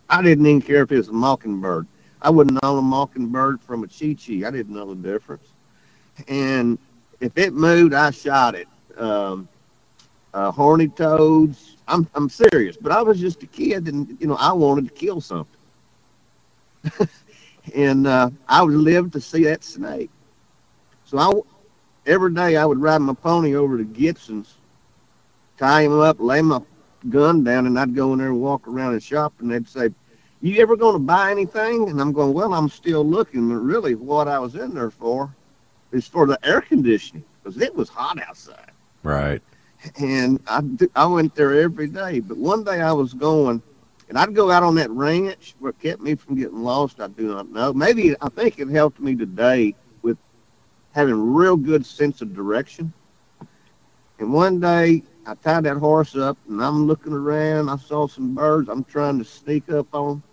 I 0.09 0.23
didn't 0.23 0.43
even 0.47 0.59
care 0.59 0.81
if 0.81 0.91
it 0.91 0.97
was 0.97 1.09
a 1.09 1.13
mockingbird. 1.13 1.85
I 2.19 2.31
wouldn't 2.31 2.61
know 2.63 2.79
a 2.79 2.81
mockingbird 2.81 3.61
from 3.61 3.83
a 3.83 3.87
chee-chee. 3.87 4.43
I 4.43 4.49
didn't 4.49 4.73
know 4.73 4.91
the 4.91 4.95
difference. 4.95 5.47
And 6.27 6.79
if 7.19 7.37
it 7.37 7.53
moved, 7.53 7.93
I 7.93 8.09
shot 8.09 8.55
it. 8.55 8.67
Um, 8.97 9.47
uh, 10.33 10.49
horny 10.49 10.87
toads. 10.87 11.77
I'm 11.87 12.07
I'm 12.15 12.27
serious, 12.27 12.77
but 12.77 12.91
I 12.91 13.03
was 13.03 13.19
just 13.19 13.43
a 13.43 13.47
kid, 13.47 13.87
and 13.87 14.17
you 14.19 14.25
know 14.27 14.35
I 14.35 14.51
wanted 14.51 14.87
to 14.87 14.93
kill 14.93 15.21
something. 15.21 15.59
and 17.75 18.07
uh, 18.07 18.31
I 18.47 18.63
would 18.63 18.73
live 18.73 19.11
to 19.11 19.21
see 19.21 19.43
that 19.43 19.63
snake. 19.63 20.09
So 21.05 21.19
I 21.19 21.31
every 22.05 22.33
day 22.33 22.57
I 22.57 22.65
would 22.65 22.81
ride 22.81 22.99
my 22.99 23.13
pony 23.13 23.55
over 23.55 23.77
to 23.77 23.83
Gibson's, 23.83 24.57
tie 25.57 25.81
him 25.83 25.99
up, 25.99 26.17
lay 26.19 26.41
my 26.41 26.61
gun 27.09 27.43
down, 27.43 27.65
and 27.67 27.79
I'd 27.79 27.95
go 27.95 28.13
in 28.13 28.19
there 28.19 28.29
and 28.29 28.41
walk 28.41 28.67
around 28.67 28.93
and 28.93 29.03
shop. 29.03 29.33
And 29.39 29.51
they'd 29.51 29.67
say, 29.67 29.89
"You 30.41 30.61
ever 30.61 30.75
going 30.75 30.93
to 30.93 30.99
buy 30.99 31.31
anything?" 31.31 31.89
And 31.89 31.99
I'm 32.01 32.11
going, 32.11 32.33
"Well, 32.33 32.53
I'm 32.53 32.69
still 32.69 33.03
looking. 33.05 33.49
But 33.49 33.55
really, 33.59 33.95
what 33.95 34.27
I 34.27 34.39
was 34.39 34.55
in 34.55 34.73
there 34.73 34.91
for 34.91 35.35
is 35.91 36.07
for 36.07 36.25
the 36.27 36.39
air 36.43 36.61
conditioning 36.61 37.23
because 37.43 37.59
it 37.61 37.75
was 37.75 37.89
hot 37.89 38.19
outside." 38.21 38.71
Right. 39.03 39.41
and 39.97 40.39
I 40.47 40.61
I 40.95 41.05
went 41.05 41.35
there 41.35 41.53
every 41.61 41.87
day. 41.87 42.19
But 42.19 42.37
one 42.37 42.63
day 42.63 42.81
I 42.81 42.91
was 42.91 43.13
going, 43.13 43.61
and 44.09 44.17
I'd 44.17 44.35
go 44.35 44.51
out 44.51 44.63
on 44.63 44.75
that 44.75 44.91
ranch. 44.91 45.55
What 45.59 45.79
kept 45.79 46.01
me 46.01 46.15
from 46.15 46.35
getting 46.35 46.63
lost, 46.63 46.99
I 46.99 47.07
do 47.07 47.27
not 47.27 47.49
know. 47.49 47.73
Maybe 47.73 48.15
I 48.21 48.29
think 48.29 48.59
it 48.59 48.69
helped 48.69 48.99
me 48.99 49.15
today 49.15 49.75
having 50.93 51.33
real 51.33 51.57
good 51.57 51.85
sense 51.85 52.21
of 52.21 52.33
direction. 52.35 52.93
And 54.19 54.33
one 54.33 54.59
day 54.59 55.03
I 55.25 55.35
tied 55.35 55.65
that 55.65 55.77
horse 55.77 56.15
up, 56.15 56.37
and 56.49 56.63
I'm 56.63 56.87
looking 56.87 57.13
around. 57.13 57.69
I 57.69 57.77
saw 57.77 58.07
some 58.07 58.35
birds. 58.35 58.69
I'm 58.69 58.83
trying 58.83 59.19
to 59.19 59.25
sneak 59.25 59.69
up 59.71 59.93
on. 59.93 60.23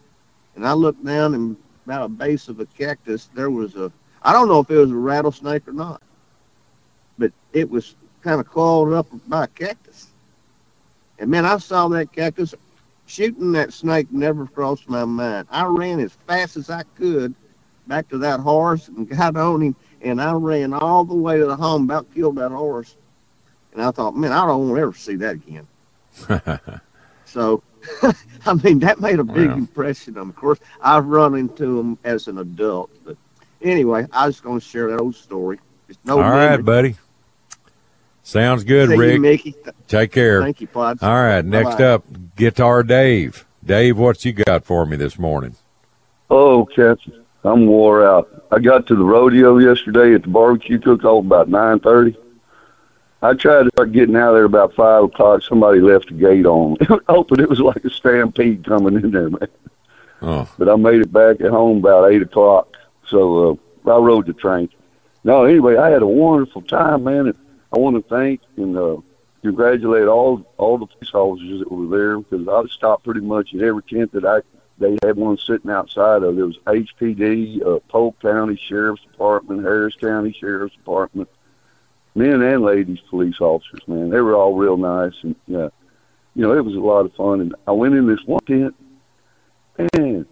and 0.56 0.66
I 0.66 0.72
looked 0.74 1.04
down, 1.04 1.34
and 1.34 1.56
about 1.86 2.04
a 2.04 2.08
base 2.08 2.48
of 2.48 2.60
a 2.60 2.66
cactus, 2.66 3.30
there 3.34 3.50
was 3.50 3.76
a. 3.76 3.92
I 4.22 4.32
don't 4.32 4.48
know 4.48 4.60
if 4.60 4.70
it 4.70 4.78
was 4.78 4.90
a 4.90 4.96
rattlesnake 4.96 5.68
or 5.68 5.72
not, 5.72 6.02
but 7.18 7.32
it 7.52 7.68
was 7.70 7.96
kind 8.22 8.40
of 8.40 8.48
coiled 8.48 8.92
up 8.94 9.08
by 9.28 9.44
a 9.44 9.48
cactus. 9.48 10.08
And 11.18 11.30
man, 11.30 11.46
I 11.46 11.58
saw 11.58 11.88
that 11.88 12.12
cactus. 12.12 12.54
Shooting 13.06 13.52
that 13.52 13.72
snake 13.72 14.12
never 14.12 14.46
crossed 14.46 14.88
my 14.88 15.04
mind. 15.04 15.48
I 15.50 15.64
ran 15.66 16.00
as 16.00 16.12
fast 16.26 16.56
as 16.56 16.70
I 16.70 16.82
could 16.94 17.34
back 17.88 18.08
to 18.10 18.18
that 18.18 18.40
horse 18.40 18.88
and 18.88 19.08
got 19.08 19.36
on 19.36 19.62
him, 19.62 19.76
and 20.02 20.20
I 20.20 20.32
ran 20.32 20.72
all 20.72 21.04
the 21.04 21.14
way 21.14 21.38
to 21.38 21.46
the 21.46 21.56
home, 21.56 21.84
about 21.84 22.12
killed 22.14 22.36
that 22.36 22.50
horse. 22.50 22.96
And 23.72 23.82
I 23.82 23.90
thought, 23.90 24.16
man, 24.16 24.32
I 24.32 24.46
don't 24.46 24.68
want 24.68 24.76
to 24.78 24.82
ever 24.82 24.94
see 24.94 25.16
that 25.16 25.34
again. 25.36 25.66
So, 27.24 27.62
I 28.46 28.54
mean, 28.64 28.78
that 28.78 29.00
made 29.00 29.18
a 29.18 29.24
big 29.24 29.50
Wow. 29.50 29.56
impression 29.58 30.16
on 30.16 30.28
me. 30.28 30.30
Of 30.30 30.36
course, 30.36 30.60
I've 30.80 31.04
run 31.04 31.34
into 31.34 31.76
them 31.76 31.98
as 32.02 32.26
an 32.26 32.38
adult. 32.38 32.90
But 33.04 33.18
anyway, 33.60 34.06
I 34.12 34.26
was 34.26 34.40
going 34.40 34.58
to 34.58 34.64
share 34.64 34.90
that 34.90 34.98
old 34.98 35.14
story. 35.14 35.60
It's 35.90 35.98
no 36.04 36.14
All 36.22 36.30
right, 36.30 36.56
memory. 36.56 36.62
buddy. 36.62 36.96
Sounds 38.22 38.64
good, 38.64 38.88
See 38.88 38.94
you, 38.94 39.00
Rick. 39.00 39.20
Mickey. 39.20 39.54
Take 39.88 40.12
care. 40.12 40.42
Thank 40.42 40.62
you, 40.62 40.68
Pods. 40.68 41.02
All 41.02 41.10
right, 41.22 41.44
next 41.44 41.74
Bye-bye. 41.74 41.84
up, 41.84 42.04
Guitar 42.36 42.82
Dave. 42.82 43.44
Dave, 43.64 43.98
what 43.98 44.24
you 44.24 44.32
got 44.32 44.64
for 44.64 44.86
me 44.86 44.96
this 44.96 45.18
morning? 45.18 45.54
Oh, 46.30 46.64
Captain, 46.64 47.24
I'm 47.44 47.66
wore 47.66 48.06
out. 48.06 48.46
I 48.50 48.58
got 48.58 48.86
to 48.88 48.96
the 48.96 49.04
rodeo 49.04 49.58
yesterday 49.58 50.14
at 50.14 50.22
the 50.22 50.28
barbecue 50.28 50.78
cook 50.78 51.04
off 51.04 51.24
about 51.24 51.48
nine 51.48 51.80
thirty. 51.80 52.16
I 53.20 53.34
tried 53.34 53.64
to 53.64 53.70
start 53.70 53.92
getting 53.92 54.16
out 54.16 54.32
there 54.32 54.44
about 54.44 54.74
five 54.74 55.04
o'clock. 55.04 55.42
Somebody 55.42 55.80
left 55.80 56.08
the 56.08 56.14
gate 56.14 56.46
on. 56.46 56.76
Open. 57.08 57.40
It 57.40 57.48
was 57.48 57.60
like 57.60 57.84
a 57.84 57.90
stampede 57.90 58.64
coming 58.64 58.94
in 58.94 59.10
there, 59.10 59.30
man. 59.30 59.48
Oh, 60.22 60.48
But 60.58 60.68
I 60.68 60.76
made 60.76 61.00
it 61.00 61.12
back 61.12 61.40
at 61.40 61.50
home 61.50 61.78
about 61.78 62.10
eight 62.10 62.22
o'clock. 62.22 62.76
So 63.06 63.58
uh, 63.86 63.90
I 63.90 63.98
rode 63.98 64.26
the 64.26 64.32
train. 64.34 64.68
No, 65.24 65.44
anyway, 65.44 65.76
I 65.76 65.90
had 65.90 66.02
a 66.02 66.06
wonderful 66.06 66.62
time, 66.62 67.04
man. 67.04 67.26
And 67.26 67.34
I 67.72 67.78
want 67.78 67.96
to 67.96 68.08
thank 68.08 68.40
and 68.56 68.76
uh, 68.76 68.96
congratulate 69.42 70.06
all 70.06 70.44
all 70.56 70.78
the 70.78 70.86
police 70.86 71.12
officers 71.12 71.60
that 71.60 71.70
were 71.72 71.96
there 71.96 72.18
because 72.20 72.46
I 72.48 72.72
stopped 72.72 73.04
pretty 73.04 73.20
much 73.20 73.54
at 73.54 73.60
every 73.62 73.82
tent 73.82 74.12
that 74.12 74.24
I 74.24 74.40
they 74.78 74.96
had 75.02 75.16
one 75.16 75.38
sitting 75.38 75.70
outside 75.70 76.22
of. 76.22 76.36
There 76.36 76.46
was 76.46 76.58
HPD, 76.66 77.64
uh, 77.66 77.80
Polk 77.88 78.20
County 78.20 78.56
Sheriff's 78.56 79.02
Department, 79.02 79.62
Harris 79.62 79.94
County 79.96 80.32
Sheriff's 80.32 80.76
Department, 80.76 81.28
men 82.14 82.42
and 82.42 82.62
ladies 82.62 83.00
police 83.10 83.40
officers. 83.40 83.80
Man, 83.86 84.10
they 84.10 84.20
were 84.20 84.34
all 84.34 84.54
real 84.54 84.76
nice 84.76 85.14
and 85.22 85.36
yeah, 85.46 85.68
you 86.34 86.42
know 86.42 86.52
it 86.52 86.64
was 86.64 86.74
a 86.74 86.80
lot 86.80 87.06
of 87.06 87.14
fun. 87.14 87.40
And 87.40 87.54
I 87.66 87.72
went 87.72 87.94
in 87.94 88.06
this 88.06 88.24
one 88.24 88.40
tent, 88.40 88.74
and 89.92 90.26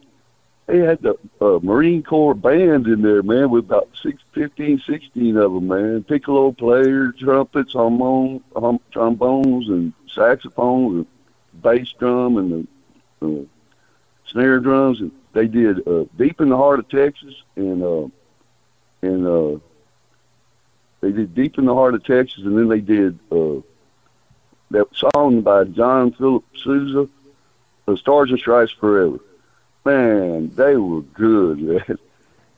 they 0.66 0.78
had 0.78 1.00
the 1.00 1.16
uh, 1.40 1.60
Marine 1.62 2.02
Corps 2.02 2.34
band 2.34 2.86
in 2.86 3.02
there, 3.02 3.22
man, 3.22 3.50
with 3.50 3.64
about 3.64 3.88
six, 4.02 4.20
15, 4.32 4.82
16 4.86 5.36
of 5.36 5.52
them, 5.52 5.68
man. 5.68 6.02
Piccolo 6.02 6.52
players, 6.52 7.14
trumpets, 7.18 7.72
trombone, 7.72 8.42
hum, 8.54 8.80
trombones, 8.90 9.68
and 9.68 9.92
saxophones, 10.12 10.96
and 10.96 11.62
bass 11.62 11.92
drum, 11.98 12.36
and 12.36 12.68
the 13.20 13.26
uh, 13.26 13.44
snare 14.26 14.60
drums. 14.60 15.00
And 15.00 15.12
they 15.32 15.46
did 15.46 15.86
uh, 15.86 16.04
"Deep 16.16 16.40
in 16.40 16.48
the 16.48 16.56
Heart 16.56 16.80
of 16.80 16.88
Texas," 16.88 17.34
and 17.56 17.82
uh, 17.82 18.08
and 19.02 19.26
uh, 19.26 19.58
they 21.00 21.12
did 21.12 21.34
"Deep 21.34 21.58
in 21.58 21.66
the 21.66 21.74
Heart 21.74 21.94
of 21.94 22.04
Texas," 22.04 22.44
and 22.44 22.56
then 22.56 22.68
they 22.68 22.80
did 22.80 23.18
uh, 23.30 23.60
that 24.70 24.88
song 24.94 25.42
by 25.42 25.64
John 25.64 26.12
Philip 26.12 26.44
Sousa, 26.56 27.08
"The 27.86 27.96
Stars 27.96 28.30
and 28.30 28.38
Stripes 28.38 28.72
Forever." 28.72 29.18
man, 29.86 30.50
they 30.54 30.76
were 30.76 31.00
good, 31.00 31.60
man. 31.62 31.98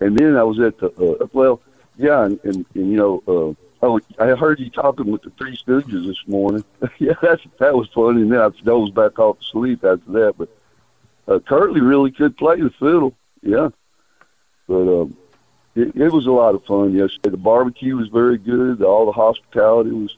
And 0.01 0.19
then 0.19 0.37
I 0.37 0.43
was 0.43 0.59
at 0.59 0.79
the 0.79 0.89
uh, 0.91 1.27
well, 1.33 1.61
yeah, 1.97 2.25
and, 2.25 2.41
and, 2.45 2.65
and 2.75 2.91
you 2.91 2.97
know, 2.97 3.23
uh, 3.29 3.87
oh, 3.87 4.01
I 4.19 4.29
heard 4.29 4.59
you 4.59 4.71
talking 4.71 5.11
with 5.11 5.23
the 5.23 5.31
Three 5.31 5.57
Stooges 5.57 6.07
this 6.07 6.27
morning. 6.27 6.65
yeah, 6.99 7.15
that's 7.21 7.43
that 7.59 7.75
was 7.75 7.89
funny. 7.95 8.23
And 8.23 8.33
then 8.33 8.41
I 8.41 8.49
dozed 8.65 8.95
back 8.95 9.19
off 9.19 9.39
to 9.39 9.45
sleep 9.45 9.85
after 9.85 10.11
that. 10.13 10.35
But 10.39 10.49
uh, 11.29 11.39
Curtly 11.41 11.81
really 11.81 12.11
could 12.11 12.37
play 12.37 12.61
the 12.61 12.71
fiddle, 12.71 13.15
yeah. 13.43 13.69
But 14.67 15.03
um, 15.03 15.17
it, 15.75 15.95
it 15.95 16.13
was 16.13 16.27
a 16.27 16.33
lot 16.33 16.55
of 16.55 16.65
fun 16.65 16.93
yesterday. 16.93 17.31
The 17.31 17.37
barbecue 17.37 17.97
was 17.97 18.09
very 18.09 18.39
good. 18.39 18.83
All 18.83 19.07
the 19.07 19.13
hospitality 19.13 19.91
was 19.91 20.17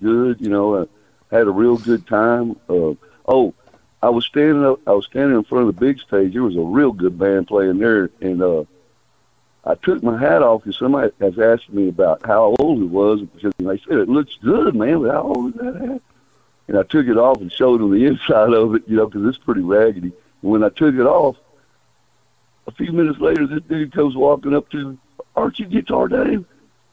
good. 0.00 0.40
You 0.40 0.48
know, 0.48 0.82
I 0.82 1.34
had 1.34 1.46
a 1.46 1.50
real 1.50 1.76
good 1.76 2.06
time. 2.06 2.56
Uh, 2.68 2.94
oh, 3.26 3.54
I 4.02 4.08
was 4.08 4.24
standing 4.26 4.64
up. 4.64 4.80
I 4.86 4.92
was 4.92 5.06
standing 5.06 5.36
in 5.36 5.44
front 5.44 5.68
of 5.68 5.74
the 5.74 5.80
big 5.80 6.00
stage. 6.00 6.32
There 6.32 6.42
was 6.42 6.56
a 6.56 6.60
real 6.60 6.92
good 6.92 7.18
band 7.18 7.46
playing 7.46 7.78
there, 7.78 8.10
and 8.20 8.42
uh, 8.42 8.64
I 9.64 9.74
took 9.74 10.02
my 10.02 10.18
hat 10.18 10.42
off 10.42 10.64
because 10.64 10.78
somebody 10.78 11.12
has 11.20 11.38
asked 11.38 11.70
me 11.70 11.88
about 11.88 12.24
how 12.24 12.56
old 12.58 12.82
it 12.82 12.88
was 12.88 13.20
because 13.22 13.52
they 13.58 13.78
said 13.78 13.98
it 13.98 14.08
looks 14.08 14.36
good, 14.42 14.74
man. 14.74 15.02
But 15.02 15.12
how 15.12 15.22
old 15.22 15.54
is 15.54 15.60
that 15.60 15.74
hat? 15.76 16.02
And 16.68 16.78
I 16.78 16.82
took 16.84 17.06
it 17.06 17.18
off 17.18 17.40
and 17.40 17.52
showed 17.52 17.80
them 17.80 17.90
the 17.90 18.06
inside 18.06 18.52
of 18.52 18.74
it, 18.74 18.82
you 18.86 18.96
know, 18.96 19.06
because 19.06 19.26
it's 19.26 19.44
pretty 19.44 19.62
raggedy. 19.62 20.12
And 20.42 20.50
when 20.50 20.64
I 20.64 20.68
took 20.70 20.94
it 20.94 21.06
off, 21.06 21.36
a 22.66 22.72
few 22.72 22.92
minutes 22.92 23.20
later, 23.20 23.46
this 23.46 23.62
dude 23.68 23.92
comes 23.92 24.16
walking 24.16 24.54
up 24.54 24.68
to, 24.70 24.90
me, 24.90 24.98
"Aren't 25.36 25.58
you 25.58 25.66
Guitar 25.66 26.08
Dave?" 26.08 26.44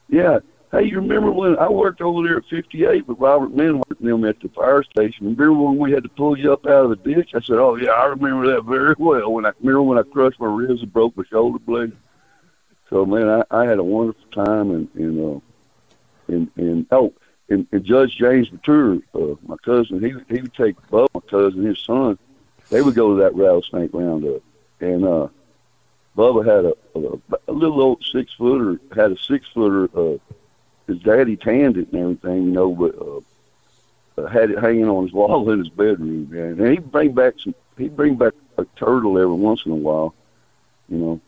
Yeah. 0.08 0.40
Hey, 0.70 0.84
you 0.84 0.96
remember 0.96 1.30
when 1.30 1.56
I 1.58 1.68
worked 1.70 2.02
over 2.02 2.26
there 2.26 2.38
at 2.38 2.44
58 2.44 3.08
with 3.08 3.18
Robert 3.18 3.54
Menhart 3.54 4.00
and 4.00 4.08
them 4.08 4.24
at 4.26 4.38
the 4.40 4.50
fire 4.50 4.82
station? 4.82 5.24
Remember 5.24 5.54
when 5.54 5.78
we 5.78 5.92
had 5.92 6.02
to 6.02 6.10
pull 6.10 6.36
you 6.36 6.52
up 6.52 6.66
out 6.66 6.84
of 6.84 6.90
the 6.90 7.14
ditch? 7.14 7.30
I 7.34 7.40
said, 7.40 7.56
"Oh 7.56 7.76
yeah, 7.76 7.92
I 7.92 8.04
remember 8.06 8.46
that 8.48 8.64
very 8.64 8.94
well." 8.98 9.32
When 9.32 9.46
I 9.46 9.52
remember 9.60 9.82
when 9.82 9.98
I 9.98 10.02
crushed 10.02 10.40
my 10.40 10.46
ribs 10.46 10.82
and 10.82 10.92
broke 10.92 11.16
my 11.16 11.24
shoulder 11.24 11.58
blade. 11.58 11.92
So 12.90 13.06
man, 13.06 13.28
I, 13.28 13.44
I 13.50 13.66
had 13.66 13.78
a 13.78 13.84
wonderful 13.84 14.30
time, 14.30 14.70
and 14.70 14.88
and 14.94 15.36
uh, 15.36 15.40
and 16.28 16.50
and 16.56 16.86
oh, 16.90 17.14
and, 17.48 17.66
and 17.72 17.84
Judge 17.84 18.16
James 18.16 18.52
Mature, 18.52 18.98
uh, 19.14 19.34
my 19.46 19.56
cousin, 19.64 20.00
he 20.00 20.14
he 20.34 20.42
would 20.42 20.54
take 20.54 20.76
Bub, 20.90 21.08
my 21.14 21.20
cousin, 21.20 21.64
his 21.64 21.78
son, 21.80 22.18
they 22.70 22.82
would 22.82 22.94
go 22.94 23.16
to 23.16 23.22
that 23.22 23.34
rattlesnake 23.34 23.90
roundup, 23.92 24.42
and 24.80 25.04
uh, 25.04 25.28
Bubba 26.16 26.44
had 26.44 26.64
a, 26.64 26.74
a 26.98 27.18
a 27.48 27.52
little 27.52 27.80
old 27.80 28.04
six 28.04 28.32
footer, 28.34 28.80
had 28.94 29.12
a 29.12 29.16
six 29.16 29.46
footer. 29.54 29.88
Uh, 29.96 30.18
his 30.86 30.98
daddy 31.00 31.36
tanned 31.36 31.76
it 31.76 31.92
and 31.92 32.00
everything, 32.00 32.44
you 32.44 32.50
know, 32.50 32.74
but 32.74 32.94
uh, 32.98 34.22
uh, 34.22 34.26
had 34.26 34.50
it 34.50 34.58
hanging 34.58 34.88
on 34.88 35.04
his 35.04 35.12
wall 35.12 35.50
in 35.52 35.58
his 35.60 35.68
bedroom. 35.68 36.28
Man. 36.30 36.58
And 36.60 36.70
he'd 36.70 36.90
bring 36.90 37.12
back 37.12 37.34
some, 37.38 37.54
he'd 37.76 37.96
bring 37.96 38.16
back 38.16 38.32
a 38.56 38.64
turtle 38.76 39.18
every 39.18 39.34
once 39.34 39.62
in 39.64 39.72
a 39.72 39.76
while, 39.76 40.14
you 40.88 40.98
know. 40.98 41.20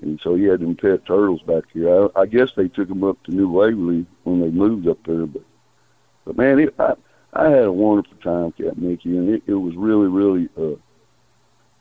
And 0.00 0.20
so 0.20 0.36
he 0.36 0.44
had 0.44 0.60
them 0.60 0.76
pet 0.76 1.04
turtles 1.06 1.42
back 1.42 1.64
here. 1.72 2.08
I, 2.14 2.20
I 2.20 2.26
guess 2.26 2.52
they 2.54 2.68
took 2.68 2.88
them 2.88 3.02
up 3.02 3.20
to 3.24 3.32
New 3.32 3.48
Waverly 3.50 4.06
when 4.22 4.40
they 4.40 4.50
moved 4.50 4.86
up 4.86 4.98
there, 5.04 5.26
but 5.26 5.42
but 6.24 6.36
man, 6.36 6.60
it, 6.60 6.74
I 6.78 6.94
I 7.32 7.50
had 7.50 7.64
a 7.64 7.72
wonderful 7.72 8.16
time, 8.18 8.52
Cat 8.52 8.78
Mickey, 8.78 9.16
and 9.16 9.28
it, 9.28 9.42
it 9.46 9.54
was 9.54 9.76
really, 9.76 10.06
really, 10.06 10.48
uh, 10.56 10.76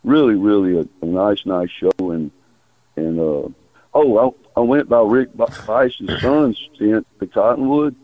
really, 0.03 0.36
really 0.36 0.79
a, 0.79 1.05
a 1.05 1.05
nice, 1.05 1.45
nice 1.45 1.69
show. 1.69 1.91
And 1.99 2.31
and 2.95 3.19
uh, 3.19 3.49
oh, 3.93 4.36
I, 4.55 4.60
I 4.60 4.63
went 4.63 4.89
by 4.89 5.01
Rick 5.01 5.29
Vice's 5.33 6.21
son's 6.21 6.69
tent, 6.77 7.07
the 7.19 7.27
Cottonwood 7.27 7.95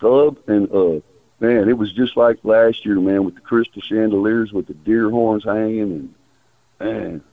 Club, 0.00 0.38
and 0.46 0.70
uh, 0.70 1.00
man, 1.40 1.68
it 1.68 1.78
was 1.78 1.92
just 1.92 2.16
like 2.16 2.38
last 2.42 2.84
year, 2.84 3.00
man, 3.00 3.24
with 3.24 3.36
the 3.36 3.40
crystal 3.40 3.82
chandeliers 3.82 4.52
with 4.52 4.66
the 4.66 4.74
deer 4.74 5.10
horns 5.10 5.44
hanging, 5.44 6.14
and 6.80 6.80
man, 6.80 7.24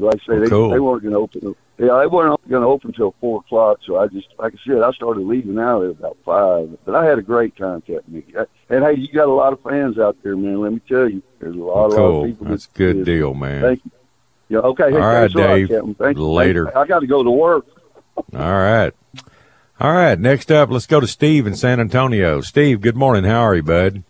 but 0.00 0.14
like 0.14 0.22
I 0.22 0.34
say, 0.34 0.38
they, 0.40 0.48
cool. 0.48 0.70
they 0.70 0.80
weren't 0.80 1.02
going 1.02 1.12
to 1.12 1.18
open. 1.18 1.54
Yeah, 1.78 1.98
they 2.00 2.06
weren't 2.06 2.48
going 2.48 2.62
to 2.62 2.68
open 2.68 2.90
until 2.90 3.14
four 3.20 3.40
o'clock. 3.40 3.78
So 3.86 3.98
I 3.98 4.06
just, 4.08 4.28
like 4.38 4.54
I 4.54 4.58
said, 4.66 4.82
I 4.82 4.92
started 4.92 5.24
leaving 5.26 5.58
out 5.58 5.84
at 5.84 5.90
about 5.90 6.16
five. 6.24 6.76
But 6.84 6.94
I 6.94 7.04
had 7.04 7.18
a 7.18 7.22
great 7.22 7.56
time, 7.56 7.80
Captain 7.82 8.04
Mickey. 8.12 8.36
I, 8.36 8.44
and 8.68 8.84
hey, 8.84 8.96
you 8.96 9.08
got 9.12 9.28
a 9.28 9.32
lot 9.32 9.52
of 9.52 9.62
fans 9.62 9.98
out 9.98 10.16
there, 10.22 10.36
man. 10.36 10.60
Let 10.60 10.72
me 10.72 10.80
tell 10.88 11.08
you, 11.08 11.22
there's 11.40 11.56
a 11.56 11.58
lot, 11.58 11.86
a 11.86 11.94
lot 11.94 11.98
of 11.98 12.26
people. 12.26 12.46
That's 12.48 12.66
a 12.66 12.78
good 12.78 12.98
that- 13.00 13.04
deal, 13.04 13.34
man. 13.34 13.62
Thank 13.62 13.84
you. 13.84 13.90
Yeah. 14.48 14.58
Okay. 14.58 14.90
Hey, 14.90 14.96
All 14.96 15.00
right, 15.00 15.20
thanks 15.20 15.34
a 15.34 15.38
lot, 15.38 15.46
Dave. 15.46 15.68
Captain. 15.68 15.94
Thank 15.94 16.16
you. 16.18 16.28
Later. 16.28 16.76
I 16.76 16.86
got 16.86 17.00
to 17.00 17.06
go 17.06 17.22
to 17.22 17.30
work. 17.30 17.66
All 18.16 18.24
right. 18.32 18.92
All 19.78 19.92
right. 19.92 20.18
Next 20.18 20.50
up, 20.50 20.70
let's 20.70 20.86
go 20.86 20.98
to 20.98 21.06
Steve 21.06 21.46
in 21.46 21.54
San 21.54 21.78
Antonio. 21.78 22.40
Steve, 22.40 22.80
good 22.80 22.96
morning. 22.96 23.24
How 23.24 23.40
are 23.42 23.54
you, 23.54 23.62
bud? 23.62 24.02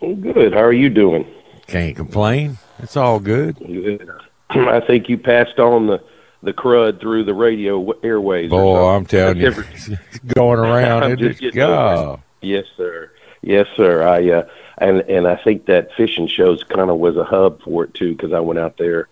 Good. 0.00 0.54
How 0.54 0.62
are 0.62 0.72
you 0.72 0.88
doing? 0.88 1.26
Can't 1.66 1.96
complain. 1.96 2.58
It's 2.78 2.96
all 2.96 3.18
good. 3.18 3.58
Good. 3.58 4.08
I 4.50 4.80
think 4.80 5.08
you 5.08 5.18
passed 5.18 5.58
on 5.58 5.86
the 5.86 6.02
the 6.42 6.52
crud 6.52 7.00
through 7.00 7.24
the 7.24 7.34
radio 7.34 7.90
airways. 8.02 8.50
Boy. 8.50 8.88
I'm 8.88 9.04
telling 9.06 9.38
you, 9.38 9.48
it's 9.72 9.88
going 10.34 10.58
around. 10.60 11.02
I'm 11.04 11.12
It 11.12 11.36
just 11.38 11.54
God. 11.54 12.22
Yes, 12.40 12.64
sir. 12.76 13.10
Yes, 13.42 13.66
sir. 13.76 14.02
I 14.06 14.30
uh, 14.30 14.48
and 14.78 15.00
and 15.02 15.26
I 15.26 15.36
think 15.36 15.66
that 15.66 15.92
fishing 15.96 16.28
shows 16.28 16.62
kind 16.64 16.90
of 16.90 16.98
was 16.98 17.16
a 17.16 17.24
hub 17.24 17.62
for 17.62 17.84
it 17.84 17.94
too 17.94 18.12
because 18.14 18.32
I 18.32 18.40
went 18.40 18.58
out 18.58 18.76
there. 18.78 19.08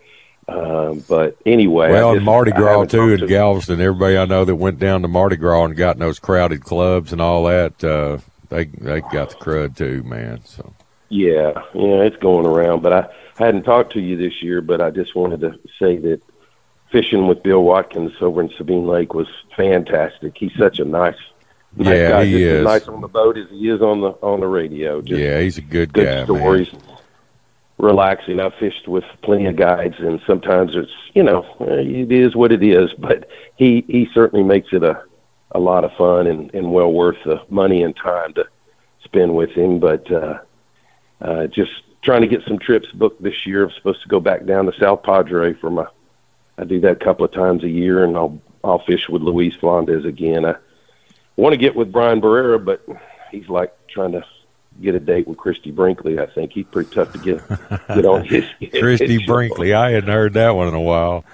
Um, 0.49 1.03
but 1.09 1.35
anyway, 1.45 1.91
Well, 1.91 2.13
just- 2.13 2.25
Mardi 2.25 2.51
Gras 2.51 2.85
too 2.85 3.09
in 3.09 3.19
to- 3.19 3.27
Galveston. 3.27 3.81
Everybody 3.81 4.17
I 4.17 4.25
know 4.25 4.45
that 4.45 4.55
went 4.55 4.79
down 4.79 5.01
to 5.01 5.07
Mardi 5.09 5.35
Gras 5.35 5.65
and 5.65 5.75
got 5.75 5.97
in 5.97 5.99
those 5.99 6.19
crowded 6.19 6.63
clubs 6.63 7.11
and 7.11 7.21
all 7.21 7.43
that, 7.45 7.83
uh, 7.83 8.19
they 8.49 8.65
they 8.65 9.01
got 9.01 9.29
the 9.31 9.35
crud 9.35 9.75
too, 9.75 10.03
man. 10.03 10.39
So 10.45 10.73
Yeah, 11.09 11.53
yeah, 11.73 12.01
it's 12.03 12.17
going 12.17 12.45
around. 12.45 12.81
But 12.83 12.93
I 12.93 13.07
hadn't 13.37 13.63
talked 13.63 13.93
to 13.93 14.01
you 14.01 14.17
this 14.17 14.41
year, 14.41 14.61
but 14.61 14.81
I 14.81 14.89
just 14.91 15.15
wanted 15.15 15.41
to 15.41 15.57
say 15.79 15.97
that 15.97 16.21
fishing 16.91 17.27
with 17.27 17.43
Bill 17.43 17.63
Watkins 17.63 18.13
over 18.21 18.41
in 18.41 18.49
Sabine 18.57 18.87
Lake 18.87 19.13
was 19.13 19.27
fantastic. 19.55 20.37
He's 20.37 20.53
such 20.57 20.79
a 20.79 20.85
nice, 20.85 21.15
nice 21.75 21.87
Yeah, 21.87 22.09
guy. 22.09 22.25
he 22.25 22.31
just 22.31 22.41
is. 22.43 22.59
as 22.59 22.65
nice 22.65 22.87
on 22.87 23.01
the 23.01 23.07
boat 23.07 23.37
as 23.37 23.49
he 23.49 23.69
is 23.69 23.81
on 23.81 24.01
the 24.01 24.09
on 24.21 24.39
the 24.41 24.47
radio. 24.47 25.01
Just 25.01 25.19
yeah, 25.21 25.39
he's 25.39 25.57
a 25.57 25.61
good, 25.61 25.93
good 25.93 26.05
guy, 26.05 26.23
stories. 26.25 26.69
Relaxing. 27.77 28.39
I've 28.39 28.55
fished 28.55 28.87
with 28.87 29.03
plenty 29.21 29.45
of 29.45 29.55
guides, 29.55 29.95
and 29.99 30.19
sometimes 30.25 30.75
it's 30.75 30.91
you 31.13 31.21
know 31.21 31.45
it 31.59 32.11
is 32.11 32.35
what 32.35 32.51
it 32.51 32.63
is. 32.63 32.91
But 32.97 33.29
he 33.55 33.85
he 33.87 34.09
certainly 34.15 34.43
makes 34.43 34.69
it 34.73 34.83
a 34.83 35.03
a 35.51 35.59
lot 35.59 35.83
of 35.83 35.93
fun 35.93 36.25
and 36.25 36.51
and 36.55 36.71
well 36.73 36.91
worth 36.91 37.17
the 37.23 37.39
money 37.49 37.83
and 37.83 37.95
time 37.95 38.33
to 38.33 38.45
spend 39.03 39.35
with 39.35 39.51
him. 39.51 39.79
But 39.79 40.11
uh, 40.11 40.39
uh, 41.21 41.47
just 41.47 41.71
trying 42.01 42.21
to 42.21 42.27
get 42.27 42.43
some 42.47 42.59
trips 42.59 42.87
booked 42.91 43.21
this 43.21 43.45
year. 43.45 43.65
I'm 43.65 43.71
supposed 43.71 44.01
to 44.03 44.07
go 44.07 44.19
back 44.19 44.45
down 44.45 44.65
to 44.65 44.79
South 44.79 45.03
Padre 45.03 45.53
for 45.53 45.69
my. 45.69 45.87
I 46.57 46.63
do 46.63 46.79
that 46.81 46.91
a 46.91 47.03
couple 47.03 47.25
of 47.25 47.31
times 47.31 47.63
a 47.63 47.69
year, 47.69 48.03
and 48.03 48.15
I'll 48.17 48.41
I'll 48.63 48.79
fish 48.79 49.07
with 49.09 49.21
Luis 49.21 49.55
Flandes 49.55 50.05
again. 50.05 50.45
I 50.45 50.55
want 51.35 51.53
to 51.53 51.57
get 51.57 51.75
with 51.75 51.91
Brian 51.91 52.21
Barrera, 52.21 52.63
but 52.63 52.85
he's 53.31 53.47
like 53.49 53.73
trying 53.87 54.13
to 54.13 54.25
get 54.81 54.95
a 54.95 54.99
date 54.99 55.27
with 55.27 55.37
Christie 55.37 55.71
Brinkley. 55.71 56.19
I 56.19 56.25
think 56.25 56.53
he's 56.53 56.65
pretty 56.65 56.93
tough 56.93 57.11
to 57.13 57.19
get 57.19 57.47
get 57.87 58.05
on 58.05 58.25
his. 58.25 58.45
Christie 58.79 59.19
his. 59.19 59.25
Brinkley. 59.25 59.73
I 59.73 59.91
hadn't 59.91 60.09
heard 60.09 60.33
that 60.33 60.55
one 60.55 60.67
in 60.67 60.73
a 60.73 60.81
while. 60.81 61.25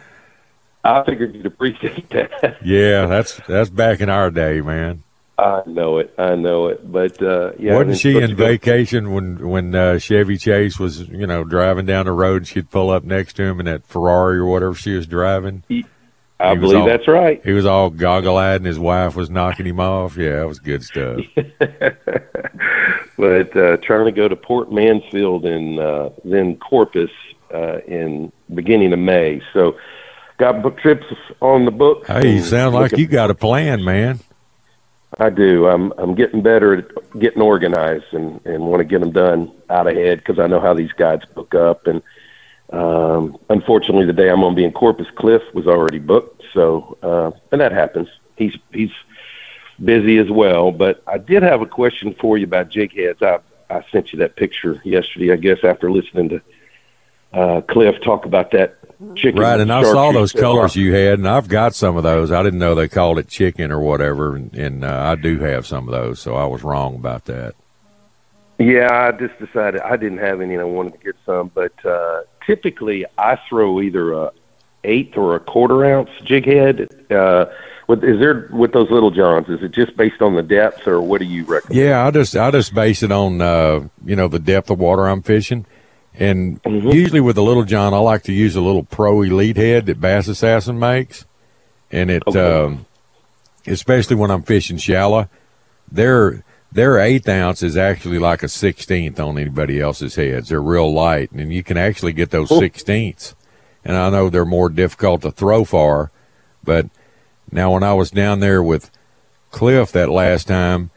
I 0.83 1.03
figured 1.03 1.33
you'd 1.33 1.45
appreciate 1.45 2.09
that. 2.09 2.57
Yeah, 2.63 3.05
that's 3.05 3.39
that's 3.47 3.69
back 3.69 4.01
in 4.01 4.09
our 4.09 4.29
day, 4.29 4.59
man. 4.61 5.03
I 5.37 5.63
know 5.65 5.97
it. 5.97 6.13
I 6.17 6.35
know 6.35 6.67
it. 6.67 6.89
But 6.91 7.21
uh, 7.21 7.53
yeah, 7.57 7.75
Wasn't 7.75 7.97
she 7.97 8.17
in 8.17 8.35
vacation 8.35 9.13
when 9.13 9.49
when 9.49 9.73
uh, 9.73 9.97
Chevy 9.99 10.37
Chase 10.37 10.77
was 10.79 11.07
you 11.09 11.25
know 11.25 11.43
driving 11.43 11.85
down 11.85 12.05
the 12.05 12.11
road? 12.11 12.37
and 12.37 12.47
She'd 12.47 12.69
pull 12.69 12.89
up 12.91 13.03
next 13.03 13.33
to 13.37 13.43
him 13.43 13.59
in 13.59 13.65
that 13.65 13.85
Ferrari 13.87 14.37
or 14.37 14.45
whatever 14.45 14.75
she 14.75 14.93
was 14.95 15.07
driving. 15.07 15.63
I 16.39 16.53
He 16.53 16.59
believe 16.59 16.77
all- 16.81 16.85
that's 16.85 17.07
right. 17.07 17.41
He 17.43 17.51
was 17.53 17.65
all 17.65 17.89
goggle 17.89 18.37
eyed, 18.37 18.57
and 18.57 18.65
his 18.65 18.77
wife 18.79 19.15
was 19.15 19.29
knocking 19.29 19.65
him 19.65 19.79
off. 19.79 20.17
Yeah, 20.17 20.37
that 20.37 20.47
was 20.47 20.59
good 20.59 20.83
stuff. 20.83 21.21
but 23.17 23.55
uh, 23.55 23.77
trying 23.77 24.05
to 24.05 24.11
go 24.11 24.27
to 24.27 24.35
Port 24.35 24.71
Mansfield 24.71 25.45
and 25.45 25.79
uh, 25.79 26.09
then 26.25 26.57
Corpus 26.57 27.09
uh, 27.53 27.79
in 27.87 28.31
beginning 28.53 28.93
of 28.93 28.99
May. 28.99 29.41
So 29.53 29.77
got 30.37 30.61
book 30.61 30.77
trips 30.79 31.05
on 31.41 31.65
the 31.65 31.71
book. 31.71 32.05
Hey, 32.07 32.35
you 32.35 32.41
sound 32.41 32.75
like 32.75 32.97
you 32.97 33.07
got 33.07 33.29
a 33.31 33.35
plan, 33.35 33.83
man. 33.83 34.19
I 35.19 35.29
do. 35.29 35.67
I'm 35.67 35.93
I'm 35.97 36.15
getting 36.15 36.41
better 36.41 36.77
at 36.77 37.19
getting 37.19 37.41
organized 37.41 38.13
and 38.13 38.39
and 38.45 38.65
want 38.65 38.79
to 38.79 38.85
get 38.85 38.99
them 38.99 39.11
done 39.11 39.51
out 39.69 39.87
ahead 39.87 40.19
because 40.19 40.39
I 40.39 40.47
know 40.47 40.59
how 40.59 40.73
these 40.73 40.91
guides 40.93 41.25
book 41.25 41.53
up. 41.55 41.87
And 41.87 42.01
um, 42.71 43.37
unfortunately, 43.49 44.05
the 44.05 44.13
day 44.13 44.29
I'm 44.29 44.41
going 44.41 44.53
to 44.53 44.55
be 44.55 44.65
in 44.65 44.71
Corpus 44.71 45.07
Cliff 45.15 45.41
was 45.53 45.67
already 45.67 45.99
booked. 45.99 46.43
So 46.53 46.97
uh, 47.03 47.31
and 47.51 47.61
that 47.61 47.71
happens. 47.71 48.09
He's 48.35 48.57
he's 48.71 48.91
busy 49.83 50.17
as 50.17 50.29
well. 50.31 50.71
But 50.71 51.03
I 51.07 51.17
did 51.17 51.43
have 51.43 51.61
a 51.61 51.67
question 51.67 52.15
for 52.19 52.37
you 52.37 52.45
about 52.45 52.69
jig 52.69 52.95
heads. 52.95 53.21
I 53.21 53.39
I 53.69 53.85
sent 53.91 54.13
you 54.13 54.19
that 54.19 54.35
picture 54.35 54.81
yesterday. 54.83 55.31
I 55.31 55.37
guess 55.37 55.63
after 55.63 55.91
listening 55.91 56.29
to 56.29 56.41
uh, 57.33 57.61
Cliff 57.61 57.95
talk 58.01 58.25
about 58.25 58.51
that 58.51 58.77
chicken. 59.15 59.41
Right, 59.41 59.59
and 59.59 59.71
I 59.71 59.83
saw 59.83 60.11
those 60.11 60.31
that- 60.31 60.41
colors 60.41 60.75
you 60.75 60.93
had, 60.93 61.19
and 61.19 61.27
I've 61.27 61.47
got 61.47 61.75
some 61.75 61.97
of 61.97 62.03
those. 62.03 62.31
I 62.31 62.43
didn't 62.43 62.59
know 62.59 62.75
they 62.75 62.87
called 62.87 63.19
it 63.19 63.27
chicken 63.27 63.71
or 63.71 63.79
whatever, 63.79 64.35
and, 64.35 64.53
and 64.55 64.83
uh, 64.83 65.03
I 65.11 65.15
do 65.15 65.39
have 65.39 65.65
some 65.65 65.87
of 65.87 65.93
those, 65.93 66.19
so 66.19 66.35
I 66.35 66.45
was 66.45 66.63
wrong 66.63 66.95
about 66.95 67.25
that. 67.25 67.55
Yeah, 68.59 68.89
I 68.91 69.11
just 69.11 69.37
decided 69.39 69.81
I 69.81 69.97
didn't 69.97 70.19
have 70.19 70.39
any, 70.39 70.53
and 70.53 70.61
I 70.61 70.65
wanted 70.65 70.93
to 70.93 70.99
get 70.99 71.15
some. 71.25 71.51
But 71.53 71.73
uh, 71.85 72.21
typically, 72.45 73.05
I 73.17 73.37
throw 73.49 73.81
either 73.81 74.13
a 74.13 74.31
eighth 74.83 75.17
or 75.17 75.35
a 75.35 75.39
quarter 75.39 75.83
ounce 75.85 76.09
jig 76.23 76.45
head. 76.45 76.87
Uh, 77.09 77.45
with, 77.87 78.03
is 78.03 78.19
there 78.19 78.47
with 78.53 78.71
those 78.71 78.89
little 78.89 79.11
johns? 79.11 79.49
Is 79.49 79.61
it 79.61 79.71
just 79.71 79.97
based 79.97 80.21
on 80.21 80.35
the 80.35 80.43
depth, 80.43 80.87
or 80.87 81.01
what 81.01 81.19
do 81.19 81.25
you 81.25 81.43
recommend? 81.45 81.79
Yeah, 81.79 82.05
I 82.05 82.11
just 82.11 82.35
I 82.35 82.51
just 82.51 82.73
base 82.73 83.03
it 83.03 83.11
on 83.11 83.41
uh, 83.41 83.87
you 84.05 84.15
know 84.15 84.27
the 84.27 84.39
depth 84.39 84.69
of 84.69 84.79
water 84.79 85.07
I'm 85.07 85.23
fishing, 85.23 85.65
and 86.19 86.61
Mm-hmm. 86.63 86.89
usually 86.89 87.21
with 87.21 87.37
a 87.37 87.41
little 87.41 87.63
john, 87.63 87.93
I 87.93 87.97
like 87.97 88.23
to 88.23 88.33
use 88.33 88.55
a 88.55 88.61
little 88.61 88.83
Pro 88.83 89.21
Elite 89.21 89.57
head 89.57 89.85
that 89.87 89.99
Bass 90.01 90.27
Assassin 90.27 90.77
makes, 90.79 91.25
and 91.91 92.09
it 92.11 92.23
um, 92.35 92.85
especially 93.67 94.15
when 94.15 94.31
I'm 94.31 94.43
fishing 94.43 94.77
shallow, 94.77 95.29
their 95.91 96.43
their 96.71 96.99
eighth 96.99 97.29
ounce 97.29 97.61
is 97.63 97.77
actually 97.77 98.19
like 98.19 98.43
a 98.43 98.47
sixteenth 98.49 99.19
on 99.19 99.37
anybody 99.37 99.79
else's 99.79 100.15
heads. 100.15 100.49
They're 100.49 100.61
real 100.61 100.91
light, 100.93 101.31
and 101.31 101.53
you 101.53 101.63
can 101.63 101.77
actually 101.77 102.13
get 102.13 102.31
those 102.31 102.49
Cool. 102.49 102.59
sixteenths. 102.59 103.35
And 103.85 103.97
I 103.97 104.09
know 104.09 104.29
they're 104.29 104.45
more 104.45 104.69
difficult 104.69 105.21
to 105.23 105.31
throw 105.31 105.65
far, 105.65 106.09
but 106.63 106.87
now 107.51 107.73
when 107.73 107.83
I 107.83 107.93
was 107.93 108.11
down 108.11 108.39
there 108.39 108.63
with 108.63 108.89
Cliff 109.51 109.91
that 109.91 110.09
last 110.09 110.47
time, 110.47 110.89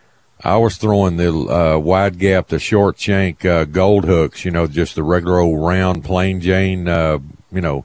I 0.47 0.59
was 0.59 0.77
throwing 0.77 1.17
the 1.17 1.33
uh, 1.33 1.79
wide 1.79 2.21
gap, 2.21 2.47
the 2.47 2.61
short 2.61 3.01
shank 3.01 3.45
uh, 3.45 3.65
gold 3.65 4.05
hooks, 4.05 4.45
you 4.45 4.53
know, 4.53 4.69
just 4.69 4.95
the 4.95 5.03
regular 5.03 5.41
old 5.41 5.61
round 5.61 6.05
plain 6.05 6.41
Jane, 6.41 6.87
uh, 6.87 7.19
you 7.51 7.61
know, 7.61 7.85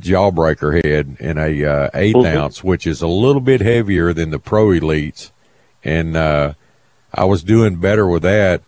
jawbreaker 0.00 0.84
head 0.84 1.16
in 1.20 1.38
a 1.38 1.64
uh, 1.64 1.90
8th 1.94 2.14
Mhm. 2.14 2.36
ounce, 2.36 2.64
which 2.64 2.88
is 2.88 3.02
a 3.02 3.06
little 3.06 3.40
bit 3.40 3.60
heavier 3.60 4.12
than 4.12 4.30
the 4.30 4.40
pro 4.40 4.66
elites. 4.70 5.30
And 5.84 6.16
uh, 6.16 6.54
I 7.14 7.24
was 7.24 7.44
doing 7.44 7.76
better 7.76 8.06
with 8.08 8.22
that. 8.22 8.62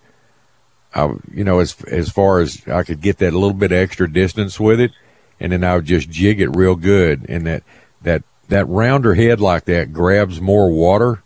I, 0.95 1.13
you 1.35 1.43
know, 1.43 1.59
as 1.59 1.75
as 1.91 2.09
far 2.09 2.39
as 2.39 2.63
I 2.69 2.85
could 2.85 3.01
get 3.01 3.19
that 3.19 3.33
little 3.33 3.53
bit 3.53 3.73
extra 3.73 4.11
distance 4.11 4.61
with 4.61 4.79
it, 4.79 4.93
and 5.41 5.51
then 5.51 5.65
I 5.65 5.75
would 5.75 5.87
just 5.87 6.09
jig 6.09 6.41
it 6.41 6.55
real 6.55 6.77
good. 6.77 7.27
And 7.29 7.47
that 7.49 7.65
that 8.03 8.23
that 8.49 8.69
rounder 8.69 9.15
head 9.15 9.41
like 9.41 9.65
that 9.65 9.93
grabs 9.93 10.41
more 10.41 10.71
water, 10.71 11.22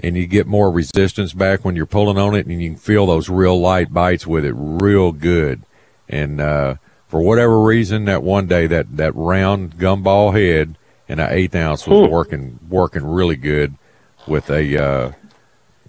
and 0.00 0.16
you 0.16 0.26
get 0.26 0.46
more 0.46 0.70
resistance 0.70 1.32
back 1.32 1.64
when 1.64 1.74
you're 1.76 1.86
pulling 1.86 2.18
on 2.18 2.34
it, 2.34 2.46
and 2.46 2.60
you 2.62 2.70
can 2.70 2.78
feel 2.78 3.06
those 3.06 3.28
real 3.28 3.58
light 3.60 3.92
bites 3.92 4.26
with 4.26 4.44
it 4.44 4.54
real 4.56 5.12
good. 5.12 5.62
And 6.08 6.40
uh, 6.40 6.74
for 7.08 7.20
whatever 7.22 7.60
reason, 7.62 8.04
that 8.04 8.22
one 8.22 8.46
day 8.46 8.66
that 8.66 8.96
that 8.96 9.14
round 9.14 9.78
gumball 9.78 10.32
head 10.34 10.76
and 11.08 11.20
an 11.20 11.28
eighth 11.30 11.54
ounce 11.54 11.86
was 11.86 12.06
Hmm. 12.06 12.12
working 12.12 12.58
working 12.68 13.04
really 13.06 13.36
good 13.36 13.74
with 14.26 14.50
a 14.50 14.82
uh, 14.82 15.12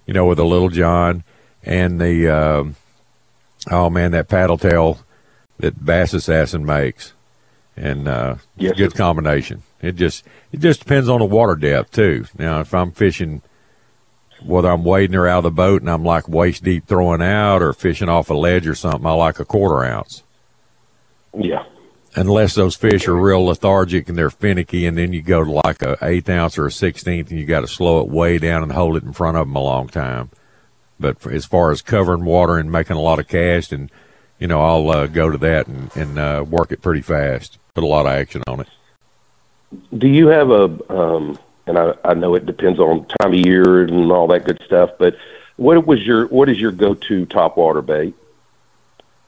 you 0.06 0.14
know 0.14 0.26
with 0.26 0.38
a 0.38 0.44
little 0.44 0.68
john 0.68 1.24
and 1.64 2.00
the 2.00 2.28
um, 2.28 2.76
oh 3.70 3.90
man 3.90 4.12
that 4.12 4.28
paddle 4.28 4.56
tail 4.58 5.00
that 5.58 5.84
Bass 5.84 6.14
Assassin 6.14 6.64
makes 6.64 7.12
and 7.76 8.06
uh, 8.06 8.36
Yes, 8.56 8.72
a 8.72 8.76
good 8.76 8.94
combination. 8.94 9.62
It 9.82 9.96
just 9.96 10.24
it 10.52 10.60
just 10.60 10.80
depends 10.80 11.08
on 11.08 11.18
the 11.18 11.24
water 11.26 11.56
depth 11.56 11.92
too. 11.92 12.26
Now 12.38 12.60
if 12.60 12.72
I'm 12.72 12.92
fishing 12.92 13.42
whether 14.42 14.70
I'm 14.70 14.84
wading 14.84 15.14
her 15.14 15.26
out 15.26 15.38
of 15.38 15.44
the 15.44 15.50
boat 15.50 15.82
and 15.82 15.90
I'm 15.90 16.04
like 16.04 16.28
waist 16.28 16.64
deep 16.64 16.86
throwing 16.86 17.22
out 17.22 17.62
or 17.62 17.72
fishing 17.72 18.08
off 18.08 18.30
a 18.30 18.34
ledge 18.34 18.66
or 18.66 18.74
something, 18.74 19.06
I 19.06 19.12
like 19.12 19.40
a 19.40 19.44
quarter 19.44 19.84
ounce. 19.84 20.22
Yeah. 21.36 21.64
Unless 22.16 22.54
those 22.54 22.74
fish 22.74 23.06
are 23.06 23.14
real 23.14 23.44
lethargic 23.44 24.08
and 24.08 24.16
they're 24.16 24.30
finicky, 24.30 24.86
and 24.86 24.96
then 24.96 25.12
you 25.12 25.22
go 25.22 25.44
to 25.44 25.60
like 25.64 25.82
a 25.82 25.96
eighth 26.02 26.28
ounce 26.28 26.58
or 26.58 26.66
a 26.66 26.72
sixteenth, 26.72 27.30
and 27.30 27.38
you 27.38 27.46
got 27.46 27.60
to 27.60 27.68
slow 27.68 28.00
it 28.00 28.08
way 28.08 28.38
down 28.38 28.62
and 28.62 28.72
hold 28.72 28.96
it 28.96 29.04
in 29.04 29.12
front 29.12 29.36
of 29.36 29.46
them 29.46 29.54
a 29.54 29.62
long 29.62 29.88
time. 29.88 30.30
But 30.98 31.24
as 31.26 31.44
far 31.44 31.70
as 31.70 31.82
covering 31.82 32.24
water 32.24 32.56
and 32.56 32.72
making 32.72 32.96
a 32.96 33.00
lot 33.00 33.20
of 33.20 33.28
cast, 33.28 33.72
and 33.72 33.90
you 34.38 34.48
know, 34.48 34.60
I'll 34.60 34.90
uh, 34.90 35.06
go 35.06 35.30
to 35.30 35.38
that 35.38 35.66
and, 35.66 35.96
and 35.96 36.18
uh, 36.18 36.44
work 36.48 36.72
it 36.72 36.82
pretty 36.82 37.02
fast. 37.02 37.58
Put 37.74 37.84
a 37.84 37.86
lot 37.86 38.06
of 38.06 38.12
action 38.12 38.42
on 38.46 38.60
it. 38.60 38.68
Do 39.96 40.08
you 40.08 40.28
have 40.28 40.50
a, 40.50 40.92
um, 40.92 41.38
and 41.68 41.78
I, 41.78 41.94
I 42.04 42.14
know 42.14 42.34
it 42.34 42.46
depends 42.46 42.78
on 42.78 43.06
time 43.20 43.32
of 43.32 43.38
year 43.38 43.82
and 43.82 44.10
all 44.10 44.26
that 44.28 44.44
good 44.44 44.60
stuff, 44.64 44.90
but 44.98 45.16
what 45.56 45.86
was 45.86 46.04
your, 46.06 46.26
what 46.28 46.48
is 46.48 46.58
your 46.58 46.72
go-to 46.72 47.26
top 47.26 47.56
water 47.56 47.82
bait 47.82 48.14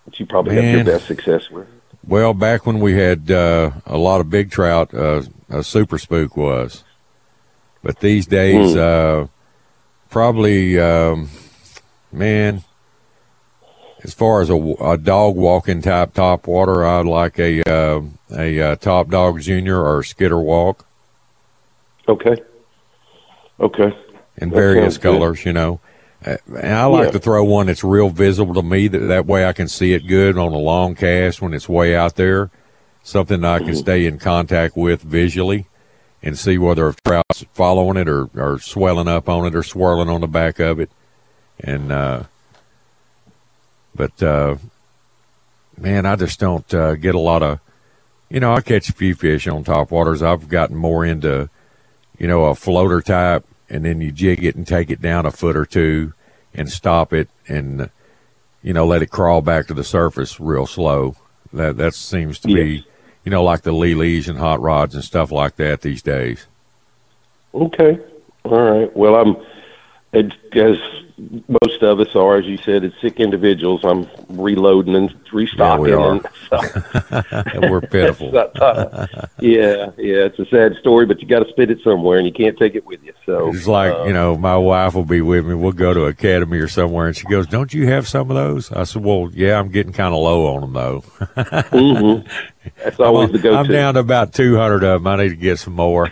that 0.07 0.19
you 0.19 0.27
probably 0.27 0.57
have 0.57 0.65
your 0.65 0.85
best 0.85 1.07
success 1.07 1.51
with? 1.51 1.69
Well, 2.07 2.33
back 2.35 2.67
when 2.67 2.81
we 2.81 2.95
had 2.95 3.31
uh, 3.31 3.73
a 3.85 3.99
lot 3.99 4.21
of 4.21 4.31
big 4.31 4.51
trout, 4.51 4.95
uh, 4.95 5.23
a 5.49 5.63
super 5.63 5.99
spook 5.99 6.37
was. 6.37 6.83
But 7.83 8.01
these 8.01 8.27
days, 8.27 8.73
Hmm. 8.73 8.79
uh, 8.79 9.27
probably, 10.09 10.79
um, 10.81 11.29
man, 12.11 12.65
as 14.03 14.15
far 14.15 14.41
as 14.41 14.49
a, 14.49 14.55
a 14.55 14.97
dog 14.97 15.37
walking 15.37 15.83
type 15.83 16.15
top 16.15 16.47
water, 16.47 16.87
I'd 16.87 17.07
like 17.07 17.39
a 17.39 17.63
uh, 17.71 18.01
a 18.35 18.61
uh, 18.61 18.77
top 18.77 19.11
dog 19.11 19.41
junior 19.41 19.85
or 19.85 20.03
skitter 20.03 20.39
walk 20.39 20.87
Okay. 22.11 22.37
Okay. 23.61 23.97
in 24.39 24.51
various 24.51 24.95
sounds 24.95 24.99
good. 24.99 25.13
colors, 25.13 25.45
you 25.45 25.53
know. 25.53 25.81
And 26.23 26.39
I 26.75 26.85
like 26.87 27.07
Yeah. 27.07 27.11
to 27.13 27.19
throw 27.19 27.45
one 27.45 27.67
that's 27.69 27.83
real 27.85 28.09
visible 28.11 28.55
to 28.55 28.63
me. 28.63 28.89
That 28.89 28.99
that 29.01 29.27
way 29.27 29.47
I 29.47 29.53
can 29.53 29.69
see 29.69 29.93
it 29.95 30.07
good 30.07 30.37
on 30.39 30.53
a 30.53 30.59
long 30.59 30.95
cast 30.95 31.41
when 31.41 31.55
it's 31.55 31.69
way 31.69 31.95
out 31.97 32.17
there. 32.17 32.51
Something 33.03 33.45
I 33.45 33.59
can 33.59 33.69
Mm-hmm. 33.69 33.77
stay 33.77 34.07
in 34.07 34.19
contact 34.19 34.77
with 34.77 35.03
visually 35.03 35.67
and 36.23 36.39
see 36.39 36.59
whether 36.59 36.89
a 36.89 36.95
trout's 37.07 37.45
following 37.55 37.97
it 37.97 38.09
or, 38.09 38.29
or 38.37 38.59
swelling 38.59 39.09
up 39.09 39.29
on 39.29 39.47
it 39.47 39.55
or 39.55 39.63
swirling 39.63 40.09
on 40.11 40.21
the 40.21 40.27
back 40.27 40.59
of 40.59 40.79
it. 40.81 40.91
and 41.61 41.91
uh, 41.93 42.23
but 43.95 44.23
uh, 44.23 44.57
man, 45.79 46.07
I 46.07 46.17
just 46.17 46.39
don't 46.41 46.73
uh, 46.75 46.95
get 46.97 47.15
a 47.15 47.19
lot 47.21 47.43
of. 47.43 47.61
You 48.29 48.39
know, 48.41 48.53
I 48.55 48.61
catch 48.61 48.89
a 48.89 48.93
few 48.93 49.15
fish 49.17 49.49
on 49.49 49.65
top 49.65 49.91
waters. 49.91 50.23
I've 50.23 50.49
gotten 50.49 50.77
more 50.77 51.05
into, 51.05 51.49
you 52.21 52.29
know, 52.29 52.45
a 52.45 52.55
floater 52.55 53.01
type, 53.01 53.45
and 53.69 53.85
then 53.85 54.01
you 54.01 54.13
jig 54.13 54.45
it 54.45 54.55
and 54.55 54.67
take 54.67 54.91
it 54.91 55.01
down 55.01 55.27
a 55.27 55.33
foot 55.33 55.57
or 55.57 55.67
two, 55.67 56.13
and 56.55 56.71
stop 56.71 57.13
it, 57.13 57.29
and 57.49 57.91
you 58.63 58.73
know, 58.75 58.87
let 58.87 59.03
it 59.03 59.11
crawl 59.11 59.41
back 59.41 59.67
to 59.67 59.75
the 59.75 59.83
surface 59.83 60.39
real 60.39 60.67
slow. 60.67 61.17
That 61.53 61.79
that 61.79 61.95
seems 61.95 62.39
to 62.41 62.49
be, 62.49 62.87
you 63.25 63.31
know, 63.31 63.43
like 63.43 63.63
the 63.63 63.73
Lee 63.73 63.95
Lees 63.95 64.29
and 64.29 64.39
hot 64.39 64.61
rods 64.61 64.95
and 64.95 65.03
stuff 65.03 65.33
like 65.33 65.57
that 65.57 65.81
these 65.81 66.03
days. 66.03 66.47
Okay. 67.55 67.99
All 68.45 68.61
right. 68.61 68.97
Well, 68.97 69.17
I'm 69.17 69.37
it, 70.13 70.33
as 70.57 70.77
most 71.63 71.83
of 71.83 72.01
us 72.01 72.17
are, 72.17 72.37
as 72.39 72.47
you 72.47 72.57
said, 72.57 72.83
it's 72.83 72.99
sick 73.01 73.21
individuals. 73.21 73.85
I'm 73.85 74.09
reloading 74.29 74.97
and 74.97 75.15
restocking. 75.33 75.87
Yeah, 75.87 75.91
we 75.91 75.93
are. 75.93 76.21
And 76.51 77.53
so, 77.53 77.71
We're 77.71 77.81
pitiful. 77.81 78.33
yeah, 79.39 79.91
yeah, 79.97 80.27
it's 80.27 80.39
a 80.39 80.47
sad 80.47 80.75
story, 80.81 81.07
but 81.07 81.21
you 81.21 81.29
got 81.29 81.41
to 81.45 81.51
spit 81.51 81.71
it 81.71 81.79
somewhere, 81.85 82.19
and 82.19 82.27
you 82.27 82.33
can't 82.33 82.59
take 82.59 82.75
it 82.75 82.85
with 82.85 83.03
you. 83.05 83.13
So 83.25 83.55
It's 83.55 83.69
like, 83.69 83.93
uh, 83.93 84.05
you 84.05 84.13
know, 84.13 84.37
my 84.37 84.57
wife 84.57 84.95
will 84.95 85.05
be 85.05 85.21
with 85.21 85.47
me. 85.47 85.55
We'll 85.55 85.73
go 85.73 85.95
to 85.95 86.07
Academy 86.07 86.59
or 86.59 86.69
somewhere, 86.69 87.07
and 87.07 87.17
she 87.17 87.27
goes, 87.27 87.47
Don't 87.47 87.73
you 87.73 87.87
have 87.89 88.09
some 88.09 88.31
of 88.31 88.37
those? 88.37 88.73
I 88.73 88.83
said, 88.85 89.05
Well, 89.05 89.31
yeah, 89.33 89.59
I'm 89.59 89.69
getting 89.69 89.93
kind 89.93 90.13
of 90.13 90.21
low 90.21 90.55
on 90.55 90.61
them, 90.63 90.73
though. 90.73 91.01
mm-hmm. 91.37 92.29
That's 92.85 92.99
always 92.99 93.29
I'm, 93.29 93.33
the 93.33 93.39
go-to. 93.39 93.57
I'm 93.57 93.67
down 93.69 93.95
to 93.95 94.01
about 94.01 94.33
200 94.33 94.83
of 94.83 95.03
them. 95.03 95.07
I 95.07 95.17
need 95.17 95.29
to 95.31 95.37
get 95.37 95.59
some 95.61 95.75
more. 95.75 96.11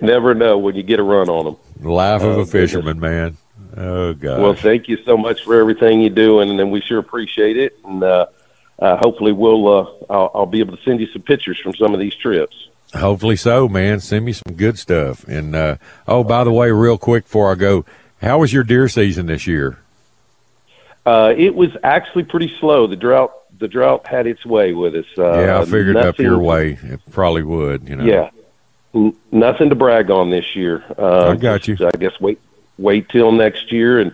Never 0.00 0.34
know 0.34 0.58
when 0.58 0.74
you 0.74 0.82
get 0.82 1.00
a 1.00 1.02
run 1.02 1.28
on 1.28 1.44
them. 1.44 1.56
Life 1.82 2.22
of 2.22 2.38
a 2.38 2.46
fisherman, 2.46 3.00
man. 3.00 3.36
Oh, 3.76 4.14
God. 4.14 4.40
Well, 4.40 4.54
thank 4.54 4.88
you 4.88 4.98
so 5.04 5.16
much 5.16 5.44
for 5.44 5.58
everything 5.58 6.00
you 6.02 6.10
do, 6.10 6.40
and, 6.40 6.60
and 6.60 6.70
we 6.70 6.80
sure 6.80 6.98
appreciate 6.98 7.56
it. 7.56 7.78
And 7.84 8.02
uh, 8.02 8.26
uh, 8.78 8.96
hopefully, 8.96 9.32
we'll 9.32 9.68
uh, 9.68 9.86
I'll, 10.10 10.30
I'll 10.34 10.46
be 10.46 10.60
able 10.60 10.76
to 10.76 10.82
send 10.82 11.00
you 11.00 11.06
some 11.12 11.22
pictures 11.22 11.58
from 11.58 11.74
some 11.74 11.94
of 11.94 12.00
these 12.00 12.14
trips. 12.14 12.68
Hopefully 12.94 13.36
so, 13.36 13.68
man. 13.68 14.00
Send 14.00 14.24
me 14.24 14.32
some 14.32 14.54
good 14.56 14.78
stuff. 14.78 15.24
And, 15.28 15.54
uh, 15.54 15.76
oh, 16.08 16.24
by 16.24 16.44
the 16.44 16.52
way, 16.52 16.70
real 16.72 16.98
quick 16.98 17.24
before 17.24 17.52
I 17.52 17.54
go, 17.54 17.84
how 18.20 18.40
was 18.40 18.52
your 18.52 18.64
deer 18.64 18.88
season 18.88 19.26
this 19.26 19.46
year? 19.46 19.78
Uh, 21.06 21.32
it 21.36 21.54
was 21.54 21.70
actually 21.82 22.24
pretty 22.24 22.52
slow. 22.60 22.86
The 22.86 22.96
drought 22.96 23.32
the 23.58 23.68
drought 23.68 24.06
had 24.06 24.26
its 24.26 24.44
way 24.44 24.72
with 24.72 24.94
us. 24.94 25.06
Uh, 25.16 25.40
yeah, 25.40 25.60
I 25.60 25.64
figured 25.64 25.96
up 25.96 26.18
your 26.18 26.38
way. 26.38 26.78
It 26.82 27.00
probably 27.10 27.42
would, 27.42 27.88
you 27.88 27.96
know. 27.96 28.04
Yeah, 28.04 28.30
N- 28.94 29.16
nothing 29.30 29.68
to 29.70 29.74
brag 29.74 30.10
on 30.10 30.30
this 30.30 30.56
year. 30.56 30.84
Uh, 30.98 31.30
I 31.30 31.36
got 31.36 31.68
you. 31.68 31.76
I 31.80 31.96
guess 31.96 32.18
wait 32.20 32.40
wait 32.78 33.08
till 33.08 33.30
next 33.32 33.70
year 33.70 34.00
and 34.00 34.12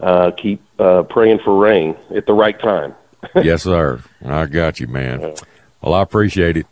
uh, 0.00 0.30
keep 0.30 0.62
uh, 0.78 1.02
praying 1.04 1.40
for 1.40 1.58
rain 1.58 1.96
at 2.14 2.26
the 2.26 2.32
right 2.32 2.58
time. 2.58 2.94
yes, 3.36 3.62
sir. 3.62 4.02
I 4.24 4.46
got 4.46 4.80
you, 4.80 4.86
man. 4.86 5.34
Well, 5.80 5.94
I 5.94 6.02
appreciate 6.02 6.56
it. 6.56 6.66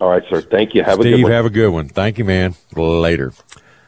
All 0.00 0.10
right, 0.10 0.22
sir. 0.28 0.40
Thank 0.42 0.74
you. 0.74 0.84
Have 0.84 1.00
a 1.00 1.02
Steve, 1.02 1.16
good 1.16 1.22
one. 1.24 1.32
have 1.32 1.46
a 1.46 1.50
good 1.50 1.70
one. 1.70 1.88
Thank 1.88 2.18
you, 2.18 2.24
man. 2.24 2.54
Later. 2.74 3.32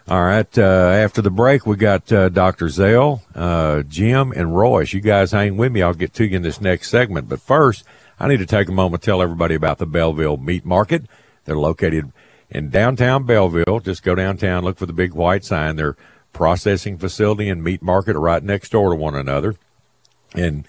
All 0.09 0.25
right. 0.25 0.59
Uh, 0.59 0.63
after 0.63 1.23
the 1.23 1.31
break, 1.31 1.67
we 1.67 1.77
got 1.77 2.13
uh, 2.13 2.29
Dr. 2.29 2.69
Zell, 2.69 3.23
uh, 3.35 3.83
Jim, 3.83 4.33
and 4.33 4.57
Royce. 4.57 4.93
You 4.93 5.01
guys 5.01 5.31
hang 5.31 5.57
with 5.57 5.71
me. 5.71 5.83
I'll 5.83 5.95
get 5.95 6.13
to 6.15 6.27
you 6.27 6.37
in 6.37 6.43
this 6.43 6.61
next 6.61 6.91
segment. 6.91 7.29
But 7.29 7.41
first, 7.41 7.85
I 8.19 8.27
need 8.27 8.39
to 8.39 8.47
take 8.47 8.69
a 8.69 8.73
moment 8.73 9.03
to 9.03 9.07
tell 9.07 9.23
everybody 9.23 9.55
about 9.55 9.79
the 9.79 9.87
Bellville 9.87 10.37
Meat 10.37 10.65
Market. 10.65 11.05
They're 11.45 11.57
located 11.57 12.13
in 12.51 12.71
downtown 12.71 13.25
Bellville. 13.25 13.81
Just 13.81 14.03
go 14.03 14.15
downtown, 14.15 14.65
look 14.65 14.79
for 14.79 14.87
the 14.87 14.93
big 14.93 15.15
white 15.15 15.45
sign. 15.45 15.77
Their 15.77 15.97
processing 16.33 16.99
facility 16.99 17.49
and 17.49 17.63
meat 17.63 17.83
market 17.83 18.17
are 18.17 18.21
right 18.21 18.43
next 18.43 18.73
door 18.73 18.91
to 18.91 18.97
one 18.97 19.15
another. 19.15 19.57
And, 20.35 20.67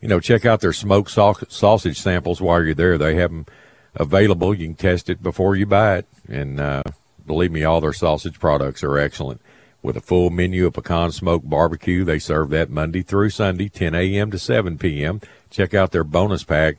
you 0.00 0.08
know, 0.08 0.20
check 0.20 0.44
out 0.44 0.60
their 0.60 0.72
smoked 0.72 1.10
sau- 1.10 1.34
sausage 1.48 2.00
samples 2.00 2.40
while 2.40 2.62
you're 2.62 2.74
there. 2.74 2.98
They 2.98 3.14
have 3.16 3.30
them 3.30 3.46
available. 3.94 4.54
You 4.54 4.66
can 4.66 4.74
test 4.74 5.08
it 5.08 5.22
before 5.22 5.56
you 5.56 5.66
buy 5.66 5.98
it. 5.98 6.06
And, 6.28 6.60
uh, 6.60 6.82
believe 7.26 7.52
me, 7.52 7.64
all 7.64 7.80
their 7.80 7.92
sausage 7.92 8.38
products 8.38 8.82
are 8.82 8.98
excellent. 8.98 9.40
With 9.80 9.96
a 9.96 10.00
full 10.00 10.30
menu 10.30 10.66
of 10.66 10.74
pecan 10.74 11.12
smoked 11.12 11.48
barbecue, 11.48 12.04
they 12.04 12.18
serve 12.18 12.50
that 12.50 12.68
Monday 12.68 13.02
through 13.02 13.30
Sunday, 13.30 13.68
10 13.68 13.94
a.m. 13.94 14.30
to 14.32 14.38
7 14.38 14.76
p.m. 14.76 15.20
Check 15.50 15.72
out 15.72 15.92
their 15.92 16.02
bonus 16.02 16.42
pack, 16.42 16.78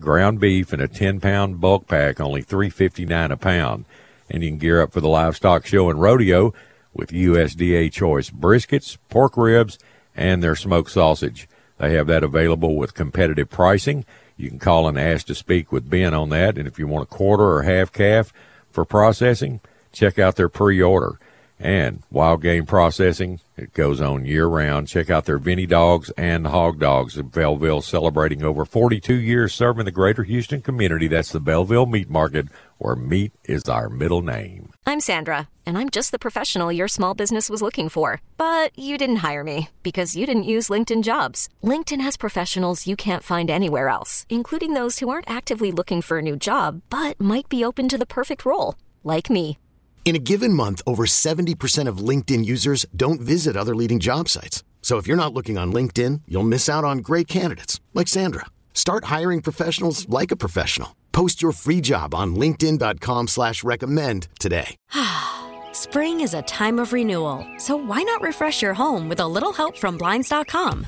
ground 0.00 0.40
beef 0.40 0.72
in 0.72 0.80
a 0.80 0.88
10 0.88 1.20
pound 1.20 1.60
bulk 1.60 1.86
pack, 1.86 2.20
only 2.20 2.42
$3.59 2.42 3.30
a 3.30 3.36
pound. 3.36 3.84
And 4.30 4.42
you 4.42 4.50
can 4.50 4.58
gear 4.58 4.82
up 4.82 4.92
for 4.92 5.00
the 5.00 5.08
livestock 5.08 5.66
show 5.66 5.88
and 5.88 6.00
rodeo 6.00 6.52
with 6.92 7.10
USDA 7.10 7.90
choice 7.92 8.30
briskets, 8.30 8.98
pork 9.08 9.36
ribs, 9.36 9.78
and 10.14 10.42
their 10.42 10.56
smoked 10.56 10.90
sausage. 10.90 11.48
They 11.78 11.94
have 11.94 12.08
that 12.08 12.24
available 12.24 12.76
with 12.76 12.94
competitive 12.94 13.48
pricing. 13.48 14.04
You 14.36 14.48
can 14.48 14.58
call 14.58 14.88
and 14.88 14.98
ask 14.98 15.26
to 15.26 15.34
speak 15.34 15.72
with 15.72 15.88
Ben 15.88 16.12
on 16.12 16.28
that. 16.30 16.58
And 16.58 16.66
if 16.68 16.78
you 16.78 16.86
want 16.86 17.04
a 17.04 17.14
quarter 17.14 17.44
or 17.44 17.62
half 17.62 17.92
calf 17.92 18.32
for 18.70 18.84
processing, 18.84 19.60
check 19.92 20.18
out 20.18 20.36
their 20.36 20.48
pre-order. 20.48 21.18
And 21.60 22.02
wild 22.10 22.42
game 22.42 22.66
processing, 22.66 23.40
it 23.56 23.72
goes 23.72 24.00
on 24.00 24.24
year 24.24 24.46
round. 24.46 24.86
Check 24.86 25.10
out 25.10 25.24
their 25.24 25.38
Vinny 25.38 25.66
Dogs 25.66 26.10
and 26.16 26.46
Hog 26.46 26.78
Dogs 26.78 27.16
in 27.16 27.28
Bellville, 27.28 27.82
celebrating 27.82 28.44
over 28.44 28.64
42 28.64 29.14
years 29.14 29.52
serving 29.54 29.84
the 29.84 29.90
greater 29.90 30.22
Houston 30.22 30.62
community. 30.62 31.08
That's 31.08 31.32
the 31.32 31.40
Bellville 31.40 31.86
Meat 31.86 32.08
Market, 32.08 32.46
where 32.78 32.94
meat 32.94 33.32
is 33.44 33.68
our 33.68 33.88
middle 33.88 34.22
name. 34.22 34.72
I'm 34.86 35.00
Sandra, 35.00 35.48
and 35.66 35.76
I'm 35.76 35.90
just 35.90 36.12
the 36.12 36.18
professional 36.18 36.72
your 36.72 36.86
small 36.88 37.14
business 37.14 37.50
was 37.50 37.60
looking 37.60 37.88
for. 37.88 38.22
But 38.36 38.78
you 38.78 38.96
didn't 38.96 39.16
hire 39.16 39.42
me 39.42 39.68
because 39.82 40.14
you 40.16 40.26
didn't 40.26 40.44
use 40.44 40.68
LinkedIn 40.68 41.02
jobs. 41.02 41.48
LinkedIn 41.64 42.00
has 42.02 42.16
professionals 42.16 42.86
you 42.86 42.94
can't 42.94 43.24
find 43.24 43.50
anywhere 43.50 43.88
else, 43.88 44.26
including 44.28 44.74
those 44.74 45.00
who 45.00 45.08
aren't 45.08 45.28
actively 45.28 45.72
looking 45.72 46.02
for 46.02 46.18
a 46.18 46.22
new 46.22 46.36
job 46.36 46.82
but 46.88 47.20
might 47.20 47.48
be 47.48 47.64
open 47.64 47.88
to 47.88 47.98
the 47.98 48.06
perfect 48.06 48.44
role, 48.44 48.76
like 49.02 49.28
me. 49.28 49.58
In 50.06 50.16
a 50.16 50.18
given 50.18 50.54
month, 50.54 50.80
over 50.86 51.04
70% 51.04 51.86
of 51.86 51.98
LinkedIn 51.98 52.46
users 52.46 52.86
don't 52.96 53.20
visit 53.20 53.58
other 53.58 53.76
leading 53.76 53.98
job 53.98 54.30
sites. 54.30 54.64
So 54.80 54.96
if 54.96 55.06
you're 55.06 55.22
not 55.22 55.34
looking 55.34 55.58
on 55.58 55.70
LinkedIn, 55.70 56.22
you'll 56.26 56.44
miss 56.54 56.66
out 56.66 56.84
on 56.84 56.98
great 56.98 57.28
candidates 57.28 57.78
like 57.92 58.08
Sandra. 58.08 58.46
Start 58.72 59.04
hiring 59.04 59.42
professionals 59.42 60.08
like 60.08 60.30
a 60.30 60.36
professional. 60.36 60.96
Post 61.12 61.42
your 61.42 61.52
free 61.52 61.80
job 61.80 62.14
on 62.14 62.36
linkedin.com 62.36 63.26
slash 63.26 63.64
recommend 63.64 64.28
today. 64.38 64.76
Spring 65.72 66.20
is 66.20 66.32
a 66.32 66.42
time 66.42 66.78
of 66.78 66.92
renewal, 66.92 67.44
so 67.58 67.76
why 67.76 68.02
not 68.02 68.22
refresh 68.22 68.62
your 68.62 68.74
home 68.74 69.08
with 69.08 69.18
a 69.20 69.26
little 69.26 69.52
help 69.52 69.76
from 69.76 69.98
Blinds.com? 69.98 70.86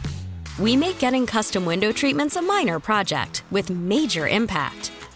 We 0.58 0.76
make 0.76 0.98
getting 0.98 1.26
custom 1.26 1.64
window 1.64 1.90
treatments 1.90 2.36
a 2.36 2.42
minor 2.42 2.78
project 2.78 3.42
with 3.50 3.70
major 3.70 4.28
impact. 4.28 4.92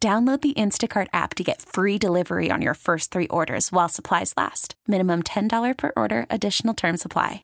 Download 0.00 0.40
the 0.40 0.54
Instacart 0.54 1.08
app 1.12 1.34
to 1.34 1.42
get 1.42 1.60
free 1.60 1.98
delivery 1.98 2.52
on 2.52 2.62
your 2.62 2.74
first 2.74 3.10
three 3.10 3.26
orders 3.26 3.72
while 3.72 3.88
supplies 3.88 4.32
last. 4.36 4.76
Minimum 4.86 5.24
$10 5.24 5.76
per 5.76 5.90
order, 5.96 6.24
additional 6.30 6.72
term 6.72 6.96
supply. 6.96 7.42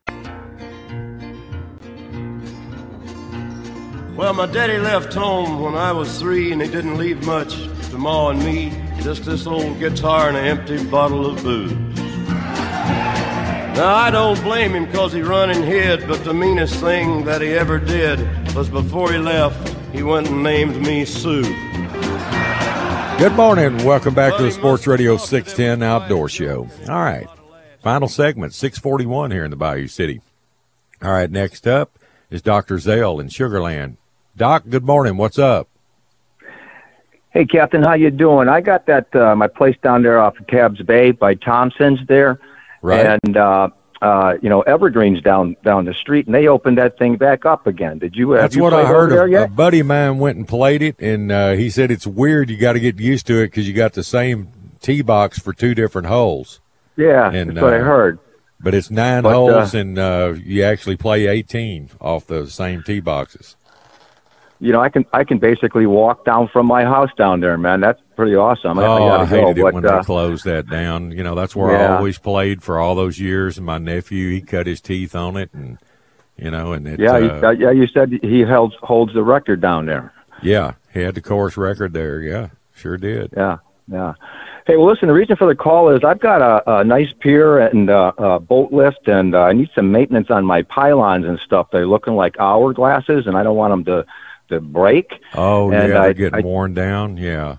Well, 4.14 4.34
my 4.34 4.46
daddy 4.46 4.78
left 4.78 5.12
home 5.12 5.60
when 5.60 5.74
I 5.74 5.90
was 5.90 6.16
three, 6.20 6.52
and 6.52 6.62
he 6.62 6.68
didn't 6.68 6.96
leave 6.96 7.26
much 7.26 7.56
to 7.90 7.98
Ma 7.98 8.28
and 8.28 8.38
me. 8.44 8.72
Just 9.00 9.24
this 9.24 9.48
old 9.48 9.80
guitar 9.80 10.28
and 10.28 10.36
an 10.36 10.44
empty 10.46 10.84
bottle 10.84 11.26
of 11.26 11.42
booze. 11.42 11.72
Now, 13.74 13.96
I 13.96 14.12
don't 14.12 14.40
blame 14.44 14.76
him 14.76 14.86
because 14.86 15.12
he 15.12 15.22
run 15.22 15.50
and 15.50 15.64
hid, 15.64 16.06
but 16.06 16.22
the 16.22 16.32
meanest 16.32 16.76
thing 16.76 17.24
that 17.24 17.40
he 17.40 17.48
ever 17.48 17.80
did 17.80 18.20
was 18.54 18.68
before 18.68 19.10
he 19.10 19.18
left, 19.18 19.74
he 19.92 20.04
went 20.04 20.28
and 20.28 20.44
named 20.44 20.80
me 20.80 21.04
Sue. 21.04 21.42
Good 23.18 23.32
morning. 23.36 23.82
Welcome 23.84 24.12
back 24.12 24.36
to 24.36 24.42
the 24.42 24.50
Sports 24.50 24.86
Radio 24.86 25.16
610 25.16 25.82
Outdoor 25.82 26.28
Show. 26.28 26.68
All 26.88 27.02
right. 27.02 27.26
Final 27.80 28.08
segment, 28.08 28.52
641 28.52 29.30
here 29.30 29.44
in 29.44 29.50
the 29.50 29.56
Bayou 29.56 29.86
City. 29.86 30.20
All 31.02 31.10
right. 31.12 31.30
Next 31.30 31.66
up 31.66 31.98
is 32.30 32.42
Dr. 32.42 32.78
Zale 32.78 33.20
in 33.20 33.28
Sugar 33.28 33.62
Land. 33.62 33.96
Doc, 34.36 34.64
good 34.68 34.84
morning. 34.84 35.16
What's 35.16 35.38
up? 35.38 35.68
Hey, 37.30 37.46
Captain, 37.46 37.82
how 37.82 37.94
you 37.94 38.10
doing? 38.10 38.48
I 38.48 38.60
got 38.60 38.84
that 38.86 39.14
uh, 39.16 39.34
my 39.36 39.46
place 39.46 39.76
down 39.82 40.02
there 40.02 40.18
off 40.20 40.38
of 40.38 40.46
Tabbs 40.48 40.82
Bay 40.82 41.12
by 41.12 41.34
Thompson's 41.34 42.00
there, 42.08 42.38
Right. 42.82 43.18
and 43.24 43.36
uh, 43.36 43.68
uh, 44.04 44.36
you 44.42 44.50
know 44.50 44.60
Evergreen's 44.62 45.22
down 45.22 45.56
down 45.64 45.86
the 45.86 45.94
street, 45.94 46.26
and 46.26 46.34
they 46.34 46.46
opened 46.46 46.76
that 46.76 46.98
thing 46.98 47.16
back 47.16 47.46
up 47.46 47.66
again. 47.66 47.98
Did 47.98 48.14
you? 48.14 48.34
That's 48.34 48.54
you 48.54 48.62
what 48.62 48.74
I 48.74 48.84
heard. 48.84 49.12
Of, 49.12 49.32
a 49.32 49.48
buddy 49.48 49.80
of 49.80 49.86
mine 49.86 50.18
went 50.18 50.36
and 50.36 50.46
played 50.46 50.82
it, 50.82 51.00
and 51.00 51.32
uh, 51.32 51.52
he 51.52 51.70
said 51.70 51.90
it's 51.90 52.06
weird. 52.06 52.50
You 52.50 52.58
got 52.58 52.74
to 52.74 52.80
get 52.80 53.00
used 53.00 53.26
to 53.28 53.40
it 53.40 53.46
because 53.46 53.66
you 53.66 53.72
got 53.72 53.94
the 53.94 54.04
same 54.04 54.52
tee 54.80 55.00
box 55.00 55.38
for 55.38 55.54
two 55.54 55.74
different 55.74 56.08
holes. 56.08 56.60
Yeah, 56.96 57.30
And, 57.32 57.50
that's 57.50 57.62
what 57.62 57.72
I 57.72 57.80
uh, 57.80 57.84
heard. 57.84 58.18
But 58.60 58.74
it's 58.74 58.90
nine 58.90 59.22
But, 59.22 59.30
uh, 59.30 59.34
holes, 59.34 59.74
and 59.74 59.98
uh, 59.98 60.34
you 60.44 60.62
actually 60.62 60.96
play 60.96 61.26
18 61.26 61.90
off 62.00 62.26
the 62.26 62.46
same 62.46 62.82
tee 62.82 63.00
boxes. 63.00 63.56
You 64.60 64.72
know, 64.72 64.80
I 64.80 64.88
can 64.88 65.04
I 65.12 65.24
can 65.24 65.38
basically 65.38 65.86
walk 65.86 66.24
down 66.24 66.48
from 66.48 66.66
my 66.66 66.84
house 66.84 67.10
down 67.16 67.40
there, 67.40 67.58
man. 67.58 67.80
That's 67.80 68.00
pretty 68.16 68.36
awesome. 68.36 68.78
I, 68.78 68.82
I 68.82 68.86
oh, 68.86 68.98
gotta 68.98 69.22
I 69.22 69.26
hated 69.26 69.42
go, 69.42 69.50
it 69.50 69.62
but, 69.62 69.74
when 69.74 69.86
uh, 69.86 69.98
they 69.98 70.04
closed 70.04 70.44
that 70.44 70.68
down. 70.68 71.10
You 71.10 71.24
know, 71.24 71.34
that's 71.34 71.56
where 71.56 71.76
I 71.76 71.96
always 71.96 72.18
played 72.18 72.62
for 72.62 72.78
all 72.78 72.94
those 72.94 73.18
years. 73.18 73.58
And 73.58 73.66
my 73.66 73.78
nephew, 73.78 74.30
he 74.30 74.40
cut 74.40 74.66
his 74.66 74.80
teeth 74.80 75.14
on 75.14 75.36
it, 75.36 75.50
and 75.52 75.78
you 76.36 76.50
know, 76.50 76.72
and 76.72 76.86
it, 76.86 77.00
yeah, 77.00 77.12
uh, 77.12 77.50
you, 77.50 77.66
yeah. 77.66 77.70
You 77.72 77.86
said 77.88 78.12
he 78.22 78.42
holds 78.42 78.74
holds 78.80 79.12
the 79.12 79.22
record 79.22 79.60
down 79.60 79.86
there. 79.86 80.12
yeah, 80.42 80.74
he 80.92 81.00
had 81.00 81.14
the 81.14 81.20
course 81.20 81.56
record 81.56 81.92
there. 81.92 82.20
Yeah, 82.20 82.48
sure 82.74 82.96
did. 82.96 83.32
Yeah, 83.36 83.58
yeah. 83.88 84.14
Hey, 84.66 84.76
well, 84.76 84.86
listen. 84.86 85.08
The 85.08 85.14
reason 85.14 85.36
for 85.36 85.46
the 85.46 85.54
call 85.54 85.90
is 85.90 86.02
I've 86.04 86.20
got 86.20 86.40
a, 86.40 86.78
a 86.78 86.84
nice 86.84 87.12
pier 87.20 87.58
and 87.58 87.90
uh, 87.90 88.12
a 88.16 88.40
boat 88.40 88.72
lift, 88.72 89.08
and 89.08 89.34
uh, 89.34 89.42
I 89.42 89.52
need 89.52 89.68
some 89.74 89.92
maintenance 89.92 90.30
on 90.30 90.46
my 90.46 90.62
pylons 90.62 91.26
and 91.26 91.38
stuff. 91.40 91.68
They're 91.70 91.86
looking 91.86 92.14
like 92.14 92.36
hourglasses, 92.36 93.26
and 93.26 93.36
I 93.36 93.42
don't 93.42 93.56
want 93.56 93.72
them 93.72 93.84
to 93.84 94.06
to 94.48 94.60
break. 94.60 95.20
Oh, 95.34 95.70
And 95.70 95.88
yeah, 95.92 95.98
I- 96.00 96.02
they're 96.04 96.14
getting 96.14 96.38
I- 96.40 96.42
worn 96.48 96.74
down. 96.74 97.16
Yeah. 97.16 97.56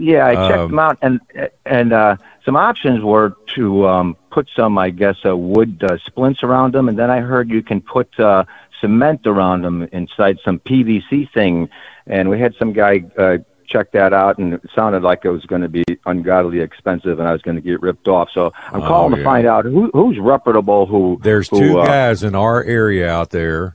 Yeah, 0.00 0.26
I 0.28 0.34
checked 0.48 0.58
Um, 0.60 0.70
them 0.70 0.78
out, 0.78 0.98
and 1.02 1.20
and 1.66 1.92
uh, 1.92 2.16
some 2.44 2.54
options 2.54 3.02
were 3.02 3.34
to 3.56 3.88
um, 3.88 4.16
put 4.30 4.48
some, 4.54 4.78
I 4.78 4.90
guess, 4.90 5.16
uh, 5.26 5.36
wood 5.36 5.82
uh, 5.82 5.98
splints 6.06 6.44
around 6.44 6.72
them, 6.72 6.88
and 6.88 6.96
then 6.96 7.10
I 7.10 7.18
heard 7.18 7.50
you 7.50 7.64
can 7.64 7.80
put 7.80 8.08
uh, 8.20 8.44
cement 8.80 9.26
around 9.26 9.62
them 9.62 9.88
inside 9.90 10.38
some 10.44 10.60
PVC 10.60 11.28
thing, 11.32 11.68
and 12.06 12.30
we 12.30 12.38
had 12.38 12.54
some 12.60 12.72
guy 12.72 13.02
uh, 13.18 13.38
check 13.66 13.90
that 13.90 14.12
out, 14.12 14.38
and 14.38 14.54
it 14.54 14.60
sounded 14.72 15.02
like 15.02 15.24
it 15.24 15.30
was 15.30 15.44
going 15.46 15.62
to 15.62 15.68
be 15.68 15.82
ungodly 16.06 16.60
expensive, 16.60 17.18
and 17.18 17.26
I 17.28 17.32
was 17.32 17.42
going 17.42 17.56
to 17.56 17.60
get 17.60 17.82
ripped 17.82 18.06
off. 18.06 18.28
So 18.32 18.52
I'm 18.72 18.82
Oh, 18.82 18.86
calling 18.86 19.16
to 19.16 19.24
find 19.24 19.48
out 19.48 19.64
who, 19.64 19.90
who's 19.92 20.16
reputable. 20.20 20.86
Who 20.86 21.18
There's 21.20 21.48
who, 21.48 21.58
two 21.58 21.80
uh, 21.80 21.86
guys 21.86 22.22
in 22.22 22.36
our 22.36 22.62
area 22.62 23.10
out 23.10 23.30
there 23.30 23.74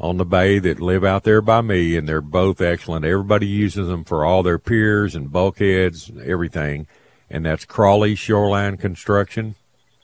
on 0.00 0.16
the 0.16 0.24
bay 0.24 0.58
that 0.58 0.80
live 0.80 1.04
out 1.04 1.24
there 1.24 1.42
by 1.42 1.60
me, 1.60 1.96
and 1.96 2.08
they're 2.08 2.22
both 2.22 2.60
excellent. 2.60 3.04
Everybody 3.04 3.46
uses 3.46 3.88
them 3.88 4.02
for 4.02 4.24
all 4.24 4.42
their 4.42 4.58
piers 4.58 5.14
and 5.14 5.30
bulkheads, 5.30 6.08
and 6.08 6.22
everything. 6.22 6.86
And 7.28 7.44
that's 7.44 7.66
Crawley 7.66 8.14
Shoreline 8.14 8.78
Construction. 8.78 9.54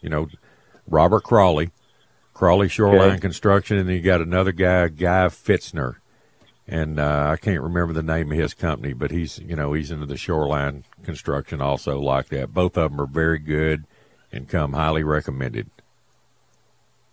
You 0.00 0.10
know, 0.10 0.28
Robert 0.86 1.24
Crawley, 1.24 1.70
Crawley 2.34 2.68
Shoreline 2.68 3.12
Okay. 3.12 3.20
Construction, 3.20 3.78
and 3.78 3.88
then 3.88 3.96
you 3.96 4.02
got 4.02 4.20
another 4.20 4.52
guy, 4.52 4.88
Guy 4.88 5.26
Fitzner. 5.26 5.96
And 6.68 6.98
uh, 7.00 7.30
I 7.32 7.36
can't 7.36 7.62
remember 7.62 7.92
the 7.92 8.02
name 8.02 8.32
of 8.32 8.38
his 8.38 8.52
company, 8.52 8.92
but 8.92 9.10
he's 9.10 9.38
you 9.38 9.56
know 9.56 9.72
he's 9.72 9.90
into 9.90 10.06
the 10.06 10.16
shoreline 10.16 10.84
construction 11.04 11.62
also 11.62 12.00
like 12.00 12.28
that. 12.30 12.52
Both 12.52 12.76
of 12.76 12.90
them 12.90 13.00
are 13.00 13.06
very 13.06 13.38
good 13.38 13.84
and 14.32 14.48
come 14.48 14.72
highly 14.72 15.04
recommended. 15.04 15.70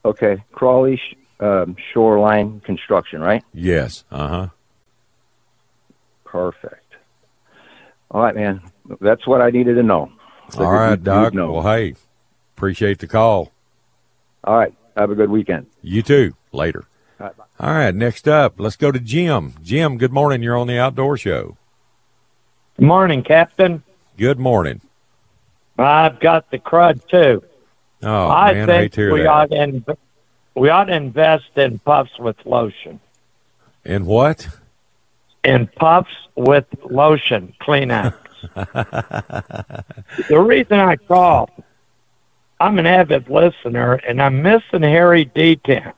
Okay, 0.04 0.44
Crawley 0.52 1.00
um, 1.40 1.76
Shoreline 1.94 2.60
Construction, 2.62 3.22
right? 3.22 3.44
Yes. 3.54 4.04
Uh 4.12 4.28
huh. 4.28 4.48
Perfect. 6.26 6.80
All 8.12 8.22
right, 8.22 8.36
man. 8.36 8.62
That's 9.02 9.26
what 9.28 9.42
I 9.42 9.50
needed 9.50 9.76
to 9.76 9.84
know. 9.84 10.12
All 10.58 10.72
right, 10.72 10.92
You'd 10.92 11.04
Doc. 11.04 11.34
know. 11.34 11.54
Well, 11.54 11.64
hey, 11.64 11.96
appreciate 12.56 13.00
the 13.00 13.08
call. 13.08 13.52
All 14.44 14.58
right. 14.58 14.74
Have 14.98 15.10
a 15.10 15.16
good 15.16 15.30
weekend. 15.32 15.66
You 15.82 16.02
too. 16.04 16.36
Later. 16.52 16.86
All 17.20 17.28
right, 17.28 17.36
All 17.60 17.74
right 17.74 17.96
Next 17.96 18.28
up, 18.28 18.60
let's 18.60 18.76
go 18.76 18.92
to 18.92 19.00
Jim. 19.00 19.54
Jim, 19.64 19.98
good 19.98 20.12
morning. 20.12 20.44
You're 20.44 20.58
on 20.58 20.68
the 20.68 20.78
Outdoor 20.78 21.18
Show. 21.18 21.58
Good 22.78 22.86
morning, 22.86 23.24
Captain. 23.24 23.82
Good 24.18 24.38
morning. 24.40 24.82
I've 25.80 26.20
got 26.20 26.52
the 26.52 26.60
crud 26.60 27.08
too. 27.08 27.44
Oh 28.04 28.28
I 28.30 28.54
man, 28.54 28.70
I 28.70 28.74
hate 28.82 28.94
to 28.94 29.02
hear 29.02 29.14
we 29.14 29.22
that. 29.22 29.28
ought 29.30 29.50
to 29.52 29.56
inv- 29.56 29.98
we 30.56 30.70
ought 30.70 30.86
to 30.86 30.96
invest 30.96 31.58
in 31.58 31.80
puffs 31.80 32.18
with 32.20 32.36
lotion. 32.46 33.00
In 33.86 34.06
what? 34.06 34.48
In 35.44 35.68
puffs 35.68 36.16
with 36.36 36.66
lotion, 36.90 37.54
Kleenex. 37.62 38.14
the 40.30 40.40
reason 40.40 40.80
I 40.80 40.96
called, 40.96 41.50
I'm 42.60 42.80
an 42.80 42.86
avid 42.86 43.30
listener, 43.30 43.94
and 43.94 44.22
I'm 44.22 44.42
missing 44.42 44.84
Harry 44.84 45.26
D10. 45.26 45.94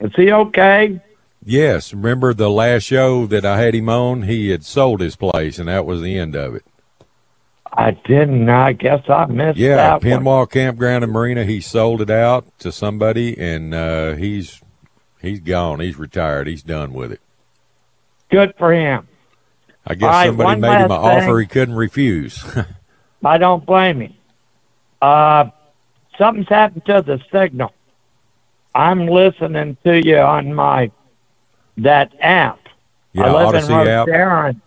Is 0.00 0.12
he 0.14 0.30
okay? 0.30 1.00
yes. 1.44 1.92
Remember 1.92 2.34
the 2.34 2.50
last 2.50 2.84
show 2.84 3.26
that 3.26 3.44
I 3.44 3.60
had 3.60 3.74
him 3.74 3.88
on? 3.88 4.22
He 4.22 4.50
had 4.50 4.64
sold 4.64 5.00
his 5.00 5.16
place, 5.16 5.58
and 5.58 5.68
that 5.68 5.86
was 5.86 6.00
the 6.00 6.18
end 6.18 6.34
of 6.34 6.54
it. 6.54 6.64
I 7.72 7.90
didn't. 7.92 8.48
I 8.48 8.72
guess 8.72 9.02
I 9.08 9.26
missed 9.26 9.58
Yeah, 9.58 9.76
that 9.76 10.04
one. 10.04 10.24
Pinwall 10.24 10.50
Campground 10.50 11.04
and 11.04 11.12
Marina. 11.12 11.44
He 11.44 11.60
sold 11.60 12.00
it 12.00 12.10
out 12.10 12.46
to 12.60 12.72
somebody, 12.72 13.38
and 13.38 13.74
uh, 13.74 14.14
he's 14.14 14.62
he's 15.20 15.40
gone. 15.40 15.80
He's 15.80 15.98
retired. 15.98 16.46
He's 16.46 16.62
done 16.62 16.92
with 16.92 17.12
it. 17.12 17.20
Good 18.30 18.54
for 18.58 18.72
him. 18.72 19.08
I 19.86 19.94
guess 19.94 20.06
right, 20.08 20.26
somebody 20.28 20.60
made 20.60 20.78
him 20.80 20.90
an 20.90 20.92
offer 20.92 21.38
he 21.40 21.46
couldn't 21.46 21.76
refuse. 21.76 22.44
I 23.24 23.38
don't 23.38 23.64
blame 23.64 24.00
him. 24.00 24.14
Uh, 25.00 25.50
something's 26.18 26.48
happened 26.48 26.84
to 26.86 27.02
the 27.02 27.20
signal. 27.32 27.72
I'm 28.74 29.06
listening 29.06 29.76
to 29.84 30.04
you 30.04 30.18
on 30.18 30.54
my 30.54 30.90
that 31.78 32.12
app. 32.20 32.60
Yeah, 33.12 33.24
I 33.24 33.30
live 33.32 33.54
Audacy 33.54 33.82
in 33.82 33.88
app. 33.88 34.08
Sharon. 34.08 34.62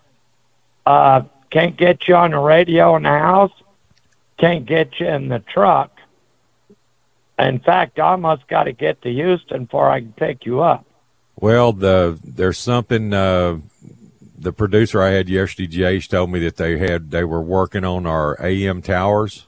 Uh, 0.86 1.22
can't 1.50 1.78
get 1.78 2.08
you 2.08 2.16
on 2.16 2.32
the 2.32 2.40
radio 2.40 2.96
in 2.96 3.04
the 3.04 3.10
house. 3.10 3.52
Can't 4.38 4.66
get 4.66 5.00
you 5.00 5.08
in 5.08 5.30
the 5.30 5.40
truck. 5.40 5.92
In 7.38 7.60
fact, 7.60 8.00
I 8.00 8.12
almost 8.12 8.48
got 8.48 8.64
to 8.64 8.74
get 8.74 9.02
to 9.02 9.10
Houston 9.10 9.64
before 9.66 9.90
I 9.90 10.02
can 10.02 10.14
pick 10.14 10.46
you 10.46 10.62
up. 10.62 10.86
Well, 11.40 11.74
the 11.74 12.20
there's 12.24 12.58
something. 12.58 13.14
Uh, 13.14 13.60
the 14.38 14.54
producer 14.54 15.02
I 15.02 15.10
had 15.10 15.28
yesterday, 15.28 16.00
told 16.00 16.32
me 16.32 16.40
that 16.40 16.56
they 16.56 16.78
had 16.78 17.12
they 17.12 17.24
were 17.24 17.42
working 17.42 17.84
on 17.84 18.06
our 18.06 18.42
AM 18.42 18.82
towers. 18.82 19.46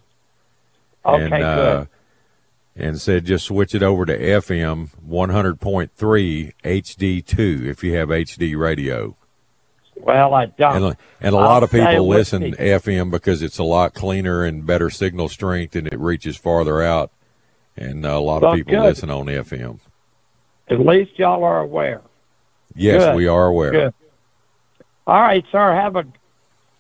Okay, 1.06 1.24
and, 1.24 1.44
uh, 1.44 1.86
and 2.76 3.00
said 3.00 3.26
just 3.26 3.46
switch 3.46 3.74
it 3.74 3.84
over 3.84 4.06
to 4.06 4.18
FM 4.18 4.90
100.3 5.08 6.52
HD2 6.64 7.66
if 7.66 7.84
you 7.84 7.96
have 7.96 8.10
HD 8.10 8.58
radio. 8.58 9.16
Well, 10.02 10.34
I 10.34 10.48
don't. 10.48 10.84
And, 10.84 10.98
and 11.22 11.36
a 11.36 11.38
I'll 11.38 11.44
lot 11.46 11.64
of 11.64 11.72
people 11.72 12.08
listen 12.08 12.42
me. 12.42 12.52
FM 12.54 13.12
because 13.12 13.42
it's 13.42 13.58
a 13.60 13.64
lot 13.64 13.94
cleaner 13.94 14.44
and 14.44 14.66
better 14.66 14.90
signal 14.90 15.30
strength 15.30 15.76
and 15.76 15.88
it 15.88 16.00
reaches 16.00 16.38
farther 16.38 16.82
out. 16.82 17.12
And 17.78 18.06
a 18.06 18.20
lot 18.20 18.42
Well, 18.42 18.52
of 18.54 18.58
people 18.58 18.74
good. 18.74 18.82
listen 18.84 19.10
on 19.10 19.26
FM. 19.28 19.80
At 20.70 20.80
least 20.80 21.18
y'all 21.20 21.44
are 21.44 21.60
aware. 21.60 22.02
Yes, 22.76 23.04
Good. 23.04 23.16
we 23.16 23.28
are 23.28 23.48
aware. 23.48 23.72
Good. 23.72 23.94
All 25.08 25.22
right, 25.22 25.44
sir. 25.52 25.74
Have 25.74 25.96
a 25.96 26.06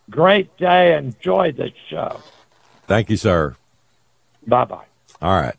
great 0.09 0.55
day. 0.57 0.95
Enjoy 0.95 1.51
the 1.51 1.71
show. 1.89 2.19
Thank 2.87 3.09
you, 3.09 3.17
sir. 3.17 3.55
Bye 4.47 4.65
bye. 4.65 4.85
All 5.21 5.39
right. 5.39 5.55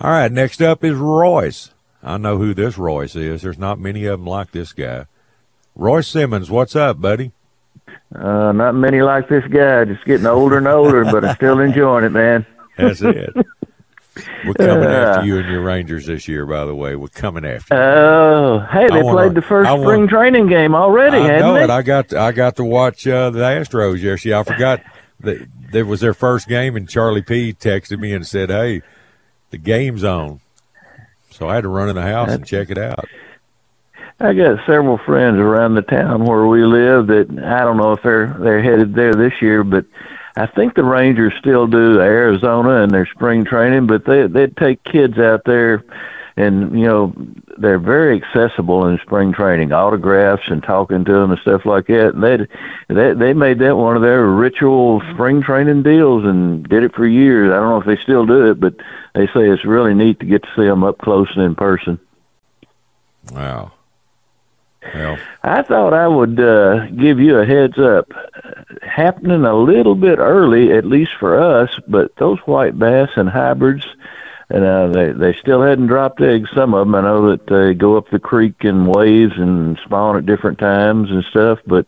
All 0.00 0.10
right. 0.10 0.30
Next 0.30 0.60
up 0.62 0.84
is 0.84 0.94
Royce. 0.96 1.70
I 2.02 2.18
know 2.18 2.36
who 2.38 2.52
this 2.54 2.76
Royce 2.76 3.16
is. 3.16 3.42
There's 3.42 3.58
not 3.58 3.78
many 3.78 4.04
of 4.04 4.18
them 4.20 4.26
like 4.26 4.50
this 4.52 4.72
guy. 4.72 5.06
Royce 5.74 6.08
Simmons, 6.08 6.50
what's 6.50 6.76
up, 6.76 7.00
buddy? 7.00 7.32
Uh, 8.14 8.52
not 8.52 8.72
many 8.74 9.02
like 9.02 9.28
this 9.28 9.44
guy. 9.46 9.84
Just 9.84 10.04
getting 10.04 10.26
older 10.26 10.58
and 10.58 10.68
older, 10.68 11.04
but 11.04 11.24
I'm 11.24 11.34
still 11.34 11.60
enjoying 11.60 12.04
it, 12.04 12.10
man. 12.12 12.46
That's 12.76 13.02
it. 13.02 13.34
We're 14.46 14.54
coming 14.54 14.84
after 14.88 15.24
you 15.26 15.38
and 15.38 15.48
your 15.48 15.62
Rangers 15.62 16.06
this 16.06 16.28
year, 16.28 16.46
by 16.46 16.64
the 16.64 16.74
way. 16.74 16.94
We're 16.94 17.08
coming 17.08 17.44
after 17.44 17.74
you. 17.74 17.80
Oh, 17.80 18.66
hey, 18.70 18.86
they 18.86 19.02
wanna- 19.02 19.16
played 19.18 19.34
the 19.34 19.42
first 19.42 19.68
want- 19.68 19.82
spring 19.82 20.06
training 20.06 20.46
game 20.46 20.76
already, 20.76 21.16
I 21.16 21.26
hadn't 21.26 21.40
know 21.40 21.54
they? 21.54 21.64
it. 21.64 21.70
I 21.70 21.82
got 21.82 22.14
I 22.14 22.30
got 22.30 22.54
to 22.56 22.64
watch 22.64 23.04
uh, 23.08 23.30
the 23.30 23.40
Astros 23.40 24.00
yesterday. 24.00 24.38
I 24.38 24.44
forgot 24.44 24.82
that 25.20 25.48
that 25.72 25.86
was 25.86 26.00
their 26.00 26.14
first 26.14 26.46
game, 26.46 26.76
and 26.76 26.88
Charlie 26.88 27.22
P 27.22 27.52
texted 27.52 27.98
me 27.98 28.12
and 28.14 28.24
said, 28.24 28.50
"Hey, 28.50 28.82
the 29.50 29.58
game's 29.58 30.04
on." 30.04 30.40
So 31.30 31.48
I 31.48 31.56
had 31.56 31.62
to 31.62 31.68
run 31.68 31.88
in 31.88 31.96
the 31.96 32.02
house 32.02 32.30
and 32.30 32.46
check 32.46 32.70
it 32.70 32.78
out. 32.78 33.06
I 34.20 34.32
got 34.32 34.64
several 34.66 34.98
friends 34.98 35.38
around 35.38 35.74
the 35.74 35.82
town 35.82 36.24
where 36.24 36.46
we 36.46 36.64
live 36.64 37.08
that 37.08 37.28
I 37.44 37.64
don't 37.64 37.76
know 37.76 37.92
if 37.92 38.02
they're 38.02 38.36
they're 38.38 38.62
headed 38.62 38.94
there 38.94 39.14
this 39.14 39.42
year, 39.42 39.64
but 39.64 39.84
I 40.36 40.46
think 40.46 40.74
the 40.74 40.84
Rangers 40.84 41.32
still 41.38 41.66
do 41.66 42.00
Arizona 42.00 42.82
and 42.82 42.92
their 42.92 43.06
spring 43.06 43.44
training, 43.44 43.86
but 43.86 44.04
they 44.04 44.26
they 44.26 44.46
take 44.46 44.82
kids 44.84 45.18
out 45.18 45.42
there 45.44 45.84
and 46.36 46.78
you 46.78 46.86
know 46.86 47.14
they're 47.58 47.78
very 47.78 48.20
accessible 48.20 48.86
in 48.86 48.98
spring 48.98 49.32
training, 49.32 49.72
autographs 49.72 50.42
and 50.48 50.62
talking 50.62 51.04
to 51.04 51.12
them 51.12 51.30
and 51.30 51.40
stuff 51.40 51.64
like 51.64 51.86
that. 51.86 52.14
And 52.14 52.22
they 52.22 52.46
they 52.88 53.14
they 53.14 53.32
made 53.32 53.58
that 53.60 53.76
one 53.76 53.94
of 53.94 54.02
their 54.02 54.26
ritual 54.26 55.00
spring 55.12 55.42
training 55.42 55.82
deals 55.82 56.24
and 56.24 56.68
did 56.68 56.82
it 56.82 56.94
for 56.94 57.06
years. 57.06 57.52
I 57.52 57.56
don't 57.56 57.68
know 57.68 57.80
if 57.80 57.86
they 57.86 58.02
still 58.02 58.26
do 58.26 58.50
it, 58.50 58.58
but 58.58 58.74
they 59.14 59.26
say 59.28 59.48
it's 59.48 59.64
really 59.64 59.94
neat 59.94 60.18
to 60.20 60.26
get 60.26 60.42
to 60.42 60.48
see 60.56 60.64
them 60.64 60.82
up 60.82 60.98
close 60.98 61.28
and 61.34 61.44
in 61.44 61.54
person. 61.54 62.00
Wow. 63.30 63.73
Well, 64.92 65.18
I 65.42 65.62
thought 65.62 65.92
I 65.94 66.08
would 66.08 66.38
uh, 66.38 66.86
give 66.88 67.20
you 67.20 67.38
a 67.38 67.46
heads 67.46 67.78
up. 67.78 68.12
Happening 68.82 69.44
a 69.44 69.54
little 69.54 69.94
bit 69.94 70.18
early, 70.18 70.72
at 70.72 70.84
least 70.84 71.12
for 71.18 71.40
us, 71.40 71.78
but 71.88 72.14
those 72.16 72.38
white 72.40 72.78
bass 72.78 73.10
and 73.16 73.28
hybrids, 73.28 73.86
and 74.50 74.64
uh, 74.64 74.88
they 74.88 75.12
they 75.12 75.34
still 75.34 75.62
hadn't 75.62 75.86
dropped 75.86 76.20
eggs. 76.20 76.50
Some 76.54 76.74
of 76.74 76.86
them, 76.86 76.94
I 76.94 77.00
know 77.00 77.30
that 77.30 77.46
they 77.46 77.74
go 77.74 77.96
up 77.96 78.10
the 78.10 78.18
creek 78.18 78.56
in 78.60 78.86
waves 78.86 79.34
and 79.36 79.78
spawn 79.84 80.16
at 80.16 80.26
different 80.26 80.58
times 80.58 81.10
and 81.10 81.24
stuff. 81.24 81.60
But 81.66 81.86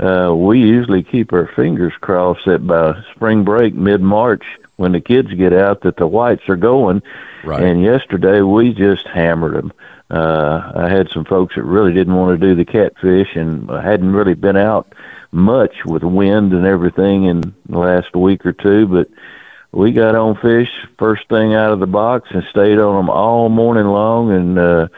uh, 0.00 0.34
we 0.34 0.60
usually 0.60 1.02
keep 1.02 1.32
our 1.32 1.48
fingers 1.54 1.92
crossed 2.00 2.46
that 2.46 2.66
by 2.66 3.02
spring 3.14 3.44
break, 3.44 3.74
mid 3.74 4.00
March, 4.00 4.44
when 4.76 4.92
the 4.92 5.00
kids 5.00 5.32
get 5.34 5.52
out, 5.52 5.82
that 5.82 5.96
the 5.96 6.06
whites 6.06 6.48
are 6.48 6.56
going. 6.56 7.02
Right. 7.44 7.62
And 7.62 7.82
yesterday 7.82 8.40
we 8.40 8.72
just 8.72 9.06
hammered 9.06 9.54
them. 9.54 9.72
Uh, 10.10 10.72
I 10.74 10.88
had 10.88 11.10
some 11.12 11.24
folks 11.24 11.54
that 11.54 11.64
really 11.64 11.92
didn't 11.92 12.14
want 12.14 12.40
to 12.40 12.46
do 12.46 12.54
the 12.54 12.64
catfish 12.64 13.28
and 13.34 13.68
hadn't 13.68 14.12
really 14.12 14.34
been 14.34 14.56
out 14.56 14.94
much 15.32 15.84
with 15.84 16.02
wind 16.02 16.52
and 16.52 16.66
everything 16.66 17.24
in 17.24 17.54
the 17.68 17.78
last 17.78 18.16
week 18.16 18.46
or 18.46 18.52
two, 18.52 18.86
but 18.86 19.08
we 19.72 19.92
got 19.92 20.14
on 20.14 20.36
fish 20.36 20.70
first 20.98 21.28
thing 21.28 21.54
out 21.54 21.72
of 21.72 21.80
the 21.80 21.86
box 21.86 22.28
and 22.30 22.42
stayed 22.50 22.78
on 22.78 22.96
them 22.96 23.10
all 23.10 23.48
morning 23.48 23.86
long 23.86 24.32
and 24.32 24.58
uh 24.58 24.88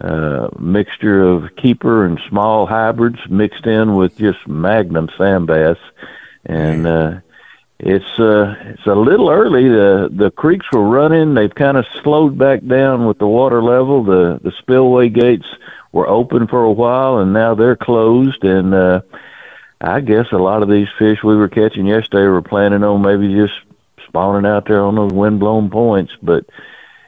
uh 0.00 0.48
mixture 0.58 1.22
of 1.22 1.54
keeper 1.56 2.06
and 2.06 2.20
small 2.28 2.66
hybrids 2.66 3.18
mixed 3.28 3.66
in 3.66 3.96
with 3.96 4.16
just 4.16 4.46
magnum 4.46 5.08
sand 5.18 5.46
bass. 5.46 5.76
And 6.46 6.86
uh 6.86 7.20
it's 7.82 8.18
uh 8.18 8.54
it's 8.66 8.86
a 8.86 8.94
little 8.94 9.30
early. 9.30 9.68
The 9.68 10.10
the 10.12 10.30
creeks 10.30 10.66
were 10.72 10.86
running. 10.86 11.34
They've 11.34 11.54
kind 11.54 11.76
of 11.76 11.86
slowed 12.02 12.36
back 12.36 12.64
down 12.66 13.06
with 13.06 13.18
the 13.18 13.26
water 13.26 13.62
level. 13.62 14.04
The 14.04 14.38
the 14.42 14.52
spillway 14.58 15.08
gates 15.08 15.46
were 15.92 16.06
open 16.06 16.46
for 16.46 16.62
a 16.62 16.72
while 16.72 17.18
and 17.18 17.32
now 17.32 17.54
they're 17.54 17.76
closed. 17.76 18.44
And 18.44 18.74
uh 18.74 19.00
I 19.80 20.00
guess 20.00 20.26
a 20.30 20.36
lot 20.36 20.62
of 20.62 20.68
these 20.68 20.88
fish 20.98 21.22
we 21.24 21.36
were 21.36 21.48
catching 21.48 21.86
yesterday 21.86 22.28
were 22.28 22.42
planning 22.42 22.84
on 22.84 23.00
maybe 23.00 23.32
just 23.34 23.54
spawning 24.06 24.48
out 24.48 24.66
there 24.66 24.82
on 24.82 24.96
those 24.96 25.12
windblown 25.12 25.70
points, 25.70 26.12
but 26.22 26.44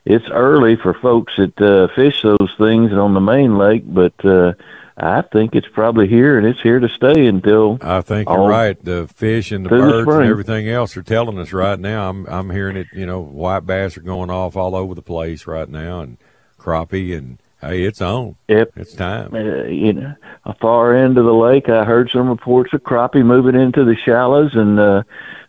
it's 0.06 0.24
early 0.30 0.76
for 0.76 0.94
folks 0.94 1.34
that 1.36 1.60
uh, 1.60 1.88
fish 1.94 2.22
those 2.22 2.50
things 2.58 2.92
on 2.92 3.12
the 3.12 3.20
main 3.20 3.58
lake. 3.58 3.82
But 3.86 4.14
uh, 4.24 4.54
I 4.96 5.22
think 5.22 5.54
it's 5.54 5.68
probably 5.68 6.06
here, 6.06 6.36
and 6.36 6.46
it's 6.46 6.60
here 6.60 6.78
to 6.78 6.88
stay 6.88 7.26
until. 7.26 7.78
I 7.80 8.02
think 8.02 8.28
you're 8.28 8.48
right. 8.48 8.82
The 8.82 9.08
fish 9.08 9.50
and 9.50 9.64
the 9.64 9.70
through 9.70 10.00
the 10.00 10.04
birds 10.04 10.18
and 10.18 10.30
everything 10.30 10.68
else 10.68 10.96
are 10.96 11.02
telling 11.02 11.38
us 11.38 11.52
right 11.52 11.78
now. 11.78 12.10
I'm 12.10 12.26
I'm 12.26 12.50
hearing 12.50 12.76
it. 12.76 12.88
You 12.92 13.06
know, 13.06 13.20
white 13.20 13.66
bass 13.66 13.96
are 13.96 14.02
going 14.02 14.30
off 14.30 14.56
all 14.56 14.74
over 14.76 14.94
the 14.94 15.02
place 15.02 15.46
right 15.46 15.68
now, 15.68 16.00
and 16.00 16.18
crappie, 16.58 17.16
and 17.16 17.38
hey, 17.60 17.84
it's 17.84 18.00
on. 18.00 18.36
Yep. 18.48 18.72
It's 18.76 18.94
time. 18.94 19.34
Uh, 19.34 19.64
you 19.64 19.94
know, 19.94 20.14
a 20.44 20.54
far 20.54 20.94
end 20.94 21.16
of 21.16 21.24
the 21.24 21.34
lake, 21.34 21.68
I 21.68 21.84
heard 21.84 22.10
some 22.10 22.28
reports 22.28 22.72
of 22.72 22.82
crappie 22.82 23.24
moving 23.24 23.54
into 23.54 23.84
the 23.84 23.96
shallows, 23.96 24.54
and 24.54 24.78
uh, 24.78 25.02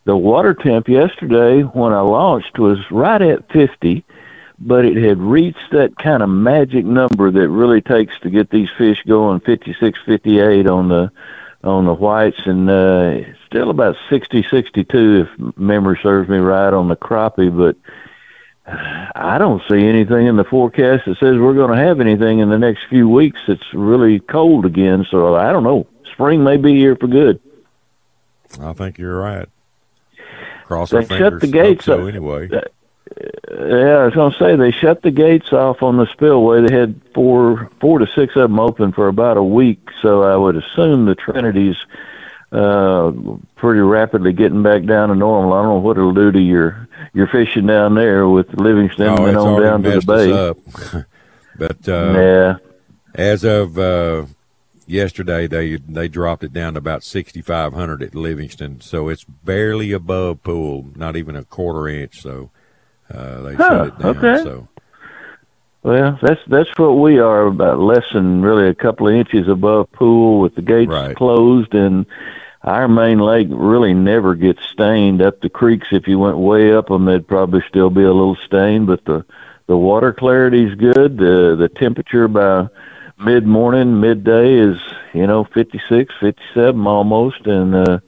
the 0.06 0.16
water 0.16 0.54
temp 0.54 0.88
yesterday 0.88 1.62
when 1.62 1.94
I 1.94 2.02
launched 2.02 2.60
was 2.60 2.80
right 2.92 3.22
at 3.22 3.52
50, 3.52 4.04
but 4.66 4.86
it 4.86 4.98
had 4.98 5.20
reached 5.20 5.72
that 5.72 5.98
kind 5.98 6.24
of 6.24 6.30
magic 6.30 6.86
number 6.86 7.32
that 7.32 7.50
really 7.50 7.82
takes 7.82 8.18
to 8.22 8.30
get 8.30 8.50
these 8.50 8.70
fish 8.78 9.02
going, 9.08 9.40
56, 9.42 10.00
58 10.06 10.68
on 10.68 10.90
the 10.90 11.12
on 11.64 11.86
the 11.86 11.94
whites, 11.94 12.42
and 12.46 12.70
uh, 12.70 13.20
still 13.46 13.70
about 13.70 13.96
60, 14.10 14.46
62 14.50 15.28
if 15.28 15.58
memory 15.58 15.98
serves 16.04 16.28
me 16.28 16.38
right 16.38 16.74
on 16.74 16.88
the 16.88 16.96
crappie, 16.96 17.56
but. 17.56 17.76
I 18.66 19.38
don't 19.40 19.62
see 19.70 19.86
anything 19.86 20.28
in 20.28 20.38
the 20.38 20.46
forecast 20.46 21.04
that 21.06 21.18
says 21.18 21.38
we're 21.38 21.54
going 21.54 21.78
to 21.78 21.86
have 21.86 22.00
anything 22.00 22.40
in 22.40 22.50
the 22.50 22.58
next 22.58 22.86
few 22.90 23.10
weeks. 23.10 23.42
It's 23.50 23.74
really 23.74 24.22
cold 24.22 24.66
again, 24.66 25.06
so 25.12 25.36
I 25.36 25.52
don't 25.52 25.66
know. 25.66 25.86
Spring 26.14 26.46
may 26.46 26.56
be 26.56 26.74
here 26.76 26.96
for 26.96 27.08
good. 27.08 27.42
I 28.62 28.72
think 28.72 28.98
you're 28.98 29.20
right. 29.20 29.50
Cross 30.64 30.92
They 30.92 30.98
our 30.98 31.04
shut 31.04 31.42
the 31.42 31.48
gates 31.48 31.84
so 31.84 32.08
anyway. 32.08 32.50
Yeah, 33.52 33.98
I 34.00 34.06
was 34.06 34.14
going 34.16 34.32
to 34.32 34.38
say 34.40 34.56
they 34.56 34.72
shut 34.72 35.02
the 35.02 35.12
gates 35.12 35.52
off 35.54 35.84
on 35.84 35.98
the 35.98 36.08
spillway. 36.08 36.66
They 36.66 36.74
had 36.76 37.00
four, 37.14 37.70
four 37.80 38.00
to 38.00 38.08
six 38.08 38.36
of 38.36 38.44
them 38.44 38.60
open 38.60 38.92
for 38.92 39.08
about 39.08 39.38
a 39.38 39.44
week, 39.44 39.88
so 40.02 40.24
I 40.24 40.36
would 40.36 40.56
assume 40.56 41.06
the 41.06 41.14
Trinity's 41.16 41.76
uh, 42.52 43.12
pretty 43.56 43.82
rapidly 43.82 44.32
getting 44.34 44.64
back 44.64 44.86
down 44.86 45.10
to 45.10 45.16
normal. 45.16 45.54
I 45.54 45.62
don't 45.64 45.70
know 45.76 45.80
what 45.80 45.98
it'll 45.98 46.14
do 46.14 46.32
to 46.32 46.40
your 46.40 46.88
your 47.14 47.28
fishing 47.28 47.68
down 47.68 47.96
there 47.96 48.28
with 48.28 48.54
Livingston 48.54 49.08
Oh, 49.08 49.26
and 49.26 49.38
on 49.38 49.62
down 49.62 49.84
to 49.84 50.00
the 50.00 50.06
bay. 50.06 50.32
up. 50.32 51.06
but 51.58 51.88
uh, 51.90 52.14
Yeah. 52.16 52.58
as 53.16 53.44
of 53.44 53.78
uh, 53.78 54.26
yesterday, 54.88 55.46
they 55.48 55.76
they 55.78 56.08
dropped 56.08 56.44
it 56.44 56.54
down 56.54 56.74
to 56.74 56.78
about 56.78 57.04
6,500 57.04 58.02
at 58.04 58.16
Livingston, 58.16 58.82
so 58.82 59.10
it's 59.10 59.24
barely 59.24 59.92
above 59.92 60.42
pool, 60.44 60.90
not 60.96 61.16
even 61.16 61.36
a 61.36 61.44
quarter 61.44 61.88
inch. 61.88 62.22
So 62.22 62.50
uh, 63.14 63.42
they 63.42 63.56
Huh, 63.56 63.70
shut 63.70 63.88
it 63.88 64.00
down. 64.00 64.16
okay. 64.18 64.44
So 64.44 64.68
Well, 65.84 66.20
that's 66.22 66.42
that's 66.48 66.70
what 66.78 66.94
we 66.94 67.20
are 67.20 67.48
about 67.48 67.80
less 67.80 68.06
than 68.14 68.42
really 68.42 68.68
a 68.70 68.76
couple 68.76 69.08
of 69.08 69.14
inches 69.16 69.48
above 69.48 69.92
pool 69.92 70.40
with 70.40 70.56
the 70.56 70.62
gates 70.62 70.92
closed 71.16 71.74
and 71.76 72.06
our 72.64 72.88
main 72.88 73.20
lake 73.20 73.50
really 73.52 73.94
never 73.94 74.36
gets 74.36 74.64
stained 74.70 75.22
up 75.22 75.42
the 75.42 75.50
creeks 75.50 75.90
if 75.92 76.08
you 76.08 76.18
went 76.18 76.38
way 76.38 76.74
up 76.74 76.88
them 76.88 77.04
they'd 77.06 77.28
probably 77.28 77.62
still 77.68 77.90
be 77.90 78.04
a 78.04 78.14
little 78.14 78.38
stained, 78.38 78.88
but 78.88 79.04
the 79.06 79.26
the 79.68 79.78
water 79.78 80.14
clarity's 80.14 80.74
good 80.76 81.18
the 81.18 81.56
the 81.58 81.70
temperature 81.70 82.28
by 82.30 82.68
mid 83.20 83.46
morning 83.46 84.00
midday 84.00 84.54
is 84.54 84.78
you 85.14 85.28
know 85.28 85.44
56 85.44 86.14
57 86.20 86.88
almost 86.88 87.46
and 87.46 87.76
uh 87.76 88.00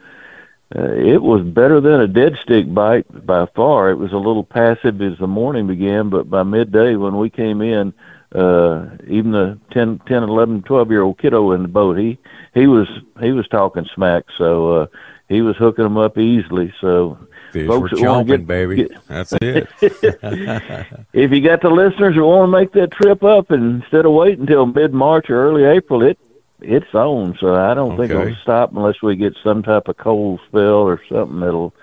uh, 0.77 0.91
it 0.93 1.21
was 1.21 1.41
better 1.45 1.79
than 1.79 2.01
a 2.01 2.07
dead 2.07 2.37
stick 2.41 2.73
bite 2.73 3.05
by 3.25 3.45
far. 3.55 3.89
It 3.89 3.95
was 3.95 4.11
a 4.11 4.17
little 4.17 4.43
passive 4.43 5.01
as 5.01 5.17
the 5.19 5.27
morning 5.27 5.67
began, 5.67 6.09
but 6.09 6.29
by 6.29 6.43
midday 6.43 6.95
when 6.95 7.17
we 7.17 7.29
came 7.29 7.61
in, 7.61 7.93
uh, 8.33 8.87
even 9.07 9.31
the 9.31 9.57
10, 9.71 10.01
10, 10.07 10.23
11, 10.23 10.63
12 10.63 10.91
year 10.91 11.01
old 11.03 11.17
kiddo 11.17 11.51
in 11.51 11.61
the 11.61 11.67
boat, 11.69 11.97
he, 11.97 12.17
he 12.53 12.67
was, 12.67 12.87
he 13.21 13.31
was 13.31 13.47
talking 13.47 13.87
smack. 13.95 14.25
So, 14.37 14.71
uh, 14.81 14.87
he 15.29 15.41
was 15.41 15.55
hooking 15.57 15.83
them 15.83 15.97
up 15.97 16.17
easily. 16.17 16.73
So 16.81 17.17
fish 17.51 17.67
folks 17.67 17.91
were 17.91 17.97
chomping, 17.97 18.27
get- 18.27 18.47
baby. 18.47 18.75
get- 18.75 19.07
That's 19.07 19.33
it. 19.41 19.67
if 21.13 21.31
you 21.31 21.41
got 21.41 21.61
the 21.61 21.69
listeners 21.69 22.15
who 22.15 22.25
want 22.25 22.47
to 22.47 22.51
make 22.59 22.71
that 22.73 22.91
trip 22.91 23.23
up 23.23 23.51
and 23.51 23.81
instead 23.81 24.05
of 24.05 24.11
waiting 24.11 24.41
until 24.41 24.65
mid 24.67 24.93
March 24.93 25.29
or 25.29 25.47
early 25.47 25.63
April, 25.63 26.03
it 26.03 26.19
it's 26.61 26.93
on. 26.93 27.37
So 27.39 27.55
I 27.55 27.73
don't 27.73 27.97
think 27.97 28.11
it'll 28.11 28.35
stop 28.41 28.75
unless 28.75 29.01
we 29.01 29.15
get 29.15 29.35
some 29.43 29.63
type 29.63 29.87
of 29.87 29.97
cold 29.97 30.39
spell 30.47 30.87
or 30.87 31.01
something 31.09 31.39
that'll 31.39 31.73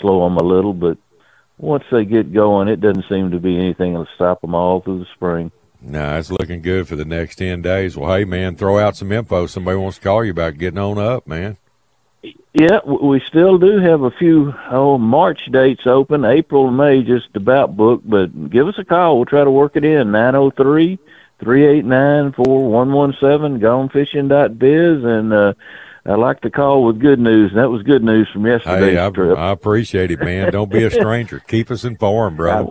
slow 0.00 0.24
them 0.24 0.36
a 0.36 0.42
little. 0.42 0.74
But 0.74 0.98
once 1.58 1.84
they 1.90 2.04
get 2.04 2.32
going, 2.32 2.68
it 2.68 2.80
doesn't 2.80 3.08
seem 3.08 3.30
to 3.32 3.38
be 3.38 3.56
anything 3.56 3.92
that'll 3.92 4.08
stop 4.14 4.40
them 4.40 4.54
all 4.54 4.80
through 4.80 5.00
the 5.00 5.06
spring. 5.14 5.52
nah, 5.80 6.16
it's 6.16 6.30
looking 6.30 6.62
good 6.62 6.88
for 6.88 6.96
the 6.96 7.04
next 7.04 7.36
10 7.36 7.62
days. 7.62 7.96
Well, 7.96 8.14
hey, 8.14 8.24
man, 8.24 8.56
throw 8.56 8.78
out 8.78 8.96
some 8.96 9.12
info. 9.12 9.46
Somebody 9.46 9.76
wants 9.76 9.98
to 9.98 10.04
call 10.04 10.24
you 10.24 10.30
about 10.30 10.58
getting 10.58 10.78
on 10.78 10.98
up, 10.98 11.26
man. 11.26 11.56
Yeah, 12.52 12.80
we 12.84 13.20
still 13.20 13.58
do 13.58 13.78
have 13.78 14.02
a 14.02 14.10
few 14.10 14.52
oh 14.70 14.98
March 14.98 15.40
dates 15.52 15.86
open. 15.86 16.24
April 16.24 16.68
and 16.68 16.76
May 16.76 17.02
just 17.02 17.28
about 17.34 17.76
booked, 17.76 18.08
but 18.10 18.50
give 18.50 18.66
us 18.66 18.74
a 18.76 18.84
call. 18.84 19.16
We'll 19.16 19.24
try 19.24 19.44
to 19.44 19.50
work 19.50 19.76
it 19.76 19.84
in. 19.84 20.10
Nine 20.10 20.32
zero 20.32 20.50
three 20.50 20.98
three 21.40 21.66
eight 21.66 21.84
nine 21.84 22.32
four 22.32 22.70
one 22.70 22.92
one 22.92 23.14
seven. 23.20 23.58
Gonefishing.biz, 23.60 25.04
and 25.04 25.32
uh, 25.32 25.54
I 26.06 26.14
like 26.14 26.40
to 26.42 26.50
call 26.50 26.84
with 26.84 27.00
good 27.00 27.18
news, 27.18 27.50
and 27.50 27.60
that 27.60 27.70
was 27.70 27.82
good 27.82 28.02
news 28.02 28.28
from 28.32 28.46
yesterday. 28.46 28.92
Hey, 28.92 29.04
I, 29.04 29.10
trip. 29.10 29.36
I 29.36 29.50
appreciate 29.50 30.10
it, 30.10 30.20
man. 30.20 30.52
Don't 30.52 30.70
be 30.70 30.84
a 30.84 30.90
stranger. 30.90 31.40
Keep 31.48 31.70
us 31.70 31.84
informed, 31.84 32.36
brother. 32.36 32.70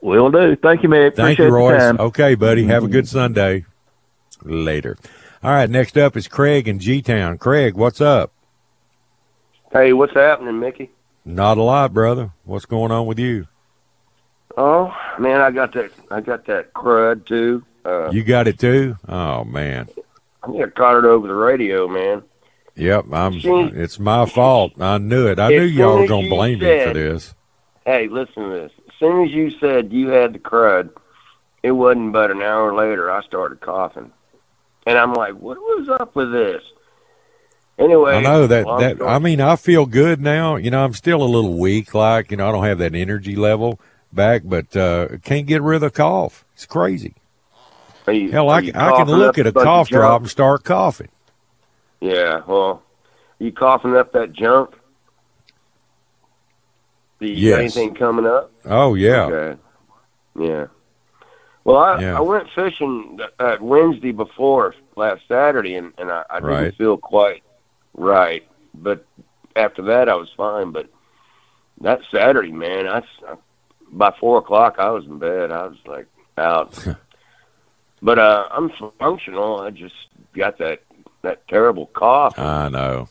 Will 0.00 0.30
do. 0.30 0.54
Thank 0.56 0.82
you, 0.82 0.88
Mick. 0.88 1.16
Thank 1.16 1.38
Appreciate 1.38 1.46
you, 1.46 1.50
the 1.50 1.56
Royce. 1.56 1.80
time. 1.80 1.98
Okay, 1.98 2.34
buddy. 2.34 2.64
Have 2.64 2.84
a 2.84 2.88
good 2.88 3.08
Sunday. 3.08 3.64
Later. 4.42 4.98
All 5.42 5.50
right, 5.50 5.68
next 5.68 5.96
up 5.96 6.16
is 6.16 6.28
Craig 6.28 6.68
in 6.68 6.78
G 6.78 7.00
Town. 7.00 7.38
Craig, 7.38 7.74
what's 7.74 8.00
up? 8.00 8.32
Hey, 9.72 9.92
what's 9.92 10.14
happening, 10.14 10.60
Mickey? 10.60 10.90
Not 11.24 11.58
a 11.58 11.62
lot, 11.62 11.92
brother. 11.94 12.32
What's 12.44 12.66
going 12.66 12.92
on 12.92 13.06
with 13.06 13.18
you? 13.18 13.46
Oh 14.56 14.94
man, 15.18 15.40
I 15.40 15.50
got 15.50 15.72
that. 15.74 15.90
I 16.10 16.20
got 16.20 16.44
that 16.46 16.72
crud 16.74 17.26
too. 17.26 17.64
Uh, 17.84 18.10
You 18.10 18.22
got 18.22 18.46
it 18.46 18.58
too? 18.58 18.96
Oh 19.08 19.44
man. 19.44 19.88
I 20.42 20.46
think 20.46 20.64
I 20.64 20.68
caught 20.70 20.98
it 20.98 21.04
over 21.04 21.26
the 21.26 21.34
radio, 21.34 21.88
man. 21.88 22.22
Yep, 22.76 23.06
I'm. 23.12 23.40
See- 23.40 23.70
It's 23.74 23.98
my 23.98 24.26
fault. 24.26 24.72
I 24.80 24.98
knew 24.98 25.26
it. 25.28 25.38
I 25.38 25.48
knew 25.48 25.62
y'all 25.62 25.98
were 26.00 26.06
gonna 26.06 26.28
blame 26.28 26.58
me 26.58 26.66
said- 26.66 26.88
for 26.88 26.94
this. 26.94 27.34
Hey, 27.86 28.08
listen 28.08 28.44
to 28.44 28.48
this. 28.48 28.72
As 28.88 28.94
soon 28.98 29.26
as 29.26 29.30
you 29.32 29.50
said 29.58 29.92
you 29.92 30.08
had 30.08 30.32
the 30.32 30.38
crud, 30.38 30.90
it 31.62 31.72
wasn't 31.72 32.12
but 32.12 32.30
an 32.30 32.40
hour 32.42 32.74
later 32.74 33.10
I 33.10 33.22
started 33.22 33.60
coughing, 33.60 34.10
and 34.86 34.98
I'm 34.98 35.12
like, 35.12 35.34
what 35.34 35.58
was 35.58 35.88
up 35.88 36.14
with 36.16 36.32
this? 36.32 36.62
Anyway, 37.78 38.14
I 38.14 38.20
know 38.20 38.46
that. 38.46 38.64
That 38.78 38.96
story- 38.96 39.10
I 39.10 39.18
mean, 39.18 39.40
I 39.40 39.56
feel 39.56 39.84
good 39.86 40.20
now. 40.20 40.56
You 40.56 40.70
know, 40.70 40.84
I'm 40.84 40.92
still 40.94 41.22
a 41.22 41.26
little 41.26 41.58
weak. 41.58 41.92
Like 41.92 42.30
you 42.30 42.36
know, 42.36 42.48
I 42.48 42.52
don't 42.52 42.64
have 42.64 42.78
that 42.78 42.94
energy 42.94 43.34
level 43.36 43.80
back, 44.14 44.42
but 44.44 44.74
uh 44.76 45.08
can't 45.22 45.46
get 45.46 45.62
rid 45.62 45.76
of 45.76 45.80
the 45.82 45.90
cough. 45.90 46.44
It's 46.54 46.66
crazy. 46.66 47.14
You- 48.06 48.30
Hell, 48.30 48.50
I, 48.50 48.60
can- 48.60 48.76
I 48.76 48.90
can 48.96 49.06
look 49.06 49.38
at 49.38 49.46
a 49.46 49.52
cough 49.52 49.88
drop 49.88 50.20
and 50.22 50.30
start 50.30 50.62
coughing. 50.64 51.08
Yeah, 52.00 52.42
well, 52.46 52.82
you 53.38 53.50
coughing 53.50 53.96
up 53.96 54.12
that 54.12 54.32
junk? 54.34 54.74
Do 57.20 57.26
you 57.26 57.34
Yes. 57.50 57.58
anything 57.76 57.94
coming 57.94 58.26
up? 58.26 58.50
Oh 58.64 58.94
yeah. 58.94 59.24
Okay. 59.24 59.60
Yeah. 60.38 60.66
Well, 61.64 61.78
I, 61.78 62.00
Yeah. 62.00 62.18
I 62.18 62.20
went 62.20 62.48
fishing 62.54 63.18
uh, 63.38 63.56
Wednesday 63.60 64.12
before 64.12 64.74
last 64.96 65.22
Saturday, 65.26 65.76
and, 65.76 65.92
and 65.96 66.10
I, 66.10 66.24
I 66.28 66.40
didn't 66.40 66.50
Right. 66.50 66.74
feel 66.76 66.98
quite 66.98 67.42
right. 67.94 68.46
But 68.74 69.06
after 69.56 69.80
that, 69.82 70.08
I 70.10 70.14
was 70.14 70.28
fine. 70.36 70.72
But 70.72 70.88
that 71.80 72.00
Saturday, 72.12 72.52
man, 72.52 72.86
I, 72.86 72.98
I 73.26 73.36
by 73.94 74.12
four 74.20 74.38
o'clock, 74.38 74.76
I 74.78 74.90
was 74.90 75.04
in 75.06 75.18
bed. 75.18 75.50
I 75.50 75.66
was 75.66 75.78
like 75.86 76.06
out. 76.36 76.86
but 78.02 78.18
uh, 78.18 78.48
I'm 78.50 78.70
functional. 78.98 79.60
I 79.60 79.70
just 79.70 79.94
got 80.34 80.58
that 80.58 80.82
that 81.22 81.46
terrible 81.48 81.86
cough. 81.86 82.38
I 82.38 82.68
know. 82.68 83.08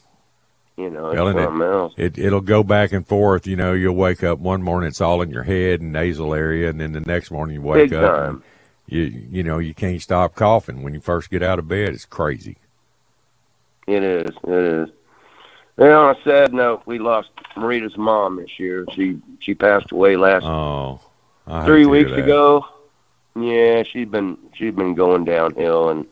You 0.77 0.89
know, 0.89 1.09
it's 1.09 1.15
Well, 1.15 1.27
and 1.27 1.39
something 1.39 1.67
else. 1.67 1.93
it, 1.97 2.17
it 2.17 2.25
it'll 2.25 2.41
go 2.41 2.63
back 2.63 2.91
and 2.91 3.07
forth. 3.07 3.45
You 3.45 3.55
know, 3.55 3.73
you'll 3.73 3.95
wake 3.95 4.23
up 4.23 4.39
one 4.39 4.63
morning, 4.63 4.88
it's 4.88 5.01
all 5.01 5.21
in 5.21 5.29
your 5.29 5.43
head 5.43 5.81
and 5.81 5.93
nasal 5.93 6.34
area, 6.34 6.69
and 6.69 6.79
then 6.79 6.93
the 6.93 7.01
next 7.01 7.29
morning 7.31 7.55
you 7.55 7.61
wake 7.61 7.91
Big 7.91 7.93
up, 7.93 8.15
time. 8.15 8.43
you 8.88 9.01
you 9.01 9.43
know 9.43 9.59
you 9.59 9.73
can't 9.75 10.01
stop 10.01 10.34
coughing 10.36 10.81
when 10.81 10.93
you 10.93 10.99
first 10.99 11.29
get 11.29 11.43
out 11.43 11.59
of 11.59 11.67
bed. 11.67 11.89
It's 11.89 12.05
crazy. 12.05 12.57
It 13.88 14.03
is. 14.03 14.31
It 14.45 14.49
is. 14.53 14.89
And 15.78 15.89
on 15.89 16.15
a 16.15 16.24
sad 16.24 16.53
note, 16.53 16.84
we 16.86 16.99
lost 16.99 17.30
Marita's 17.55 17.97
mom 17.97 18.36
this 18.38 18.59
year. 18.59 18.86
She 18.93 19.19
she 19.39 19.55
passed 19.55 19.91
away 19.91 20.15
last 20.15 20.45
Oh, 20.45 20.99
three 21.65 21.86
weeks 21.86 22.11
ago. 22.11 22.65
Yeah, 23.36 23.82
she's 23.84 24.07
been 24.07 24.38
she's 24.53 24.74
been 24.74 24.93
going 24.93 25.26
downhill, 25.26 25.89
and 25.89 26.05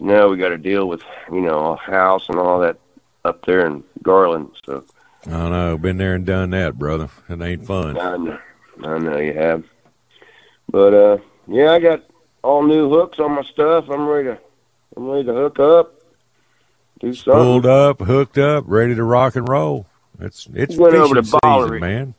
now 0.00 0.28
we 0.28 0.38
got 0.38 0.48
to 0.50 0.58
deal 0.58 0.88
with 0.88 1.02
you 1.30 1.42
know 1.42 1.72
a 1.72 1.76
house 1.76 2.28
and 2.30 2.38
all 2.38 2.60
that 2.60 2.78
up 3.24 3.44
there 3.44 3.66
in 3.66 3.84
Garland. 4.02 4.50
So 4.64 4.84
I 5.26 5.48
know. 5.50 5.76
Been 5.76 5.98
there 5.98 6.14
and 6.14 6.24
done 6.24 6.50
that, 6.50 6.78
brother. 6.78 7.10
It 7.28 7.42
ain't 7.42 7.66
fun. 7.66 7.98
I 7.98 8.16
know, 8.16 8.38
I 8.82 8.98
know 8.98 9.18
you 9.18 9.34
have. 9.34 9.64
But 10.70 10.94
uh, 10.94 11.18
yeah, 11.46 11.72
I 11.72 11.78
got 11.80 12.02
all 12.42 12.62
new 12.62 12.88
hooks 12.88 13.18
on 13.18 13.32
my 13.32 13.42
stuff. 13.42 13.90
I'm 13.90 14.06
ready 14.06 14.28
to 14.28 14.38
I'm 14.96 15.06
ready 15.06 15.24
to 15.24 15.34
hook 15.34 15.58
up. 15.60 15.97
Do 17.00 17.14
something. 17.14 17.32
Pulled 17.32 17.66
up, 17.66 18.00
hooked 18.00 18.38
up, 18.38 18.64
ready 18.66 18.94
to 18.94 19.04
rock 19.04 19.36
and 19.36 19.48
roll. 19.48 19.86
It's 20.20 20.48
it's 20.54 20.76
Went 20.76 20.94
over 20.96 21.14
to 21.14 21.22
season, 21.22 21.80
man. 21.80 22.14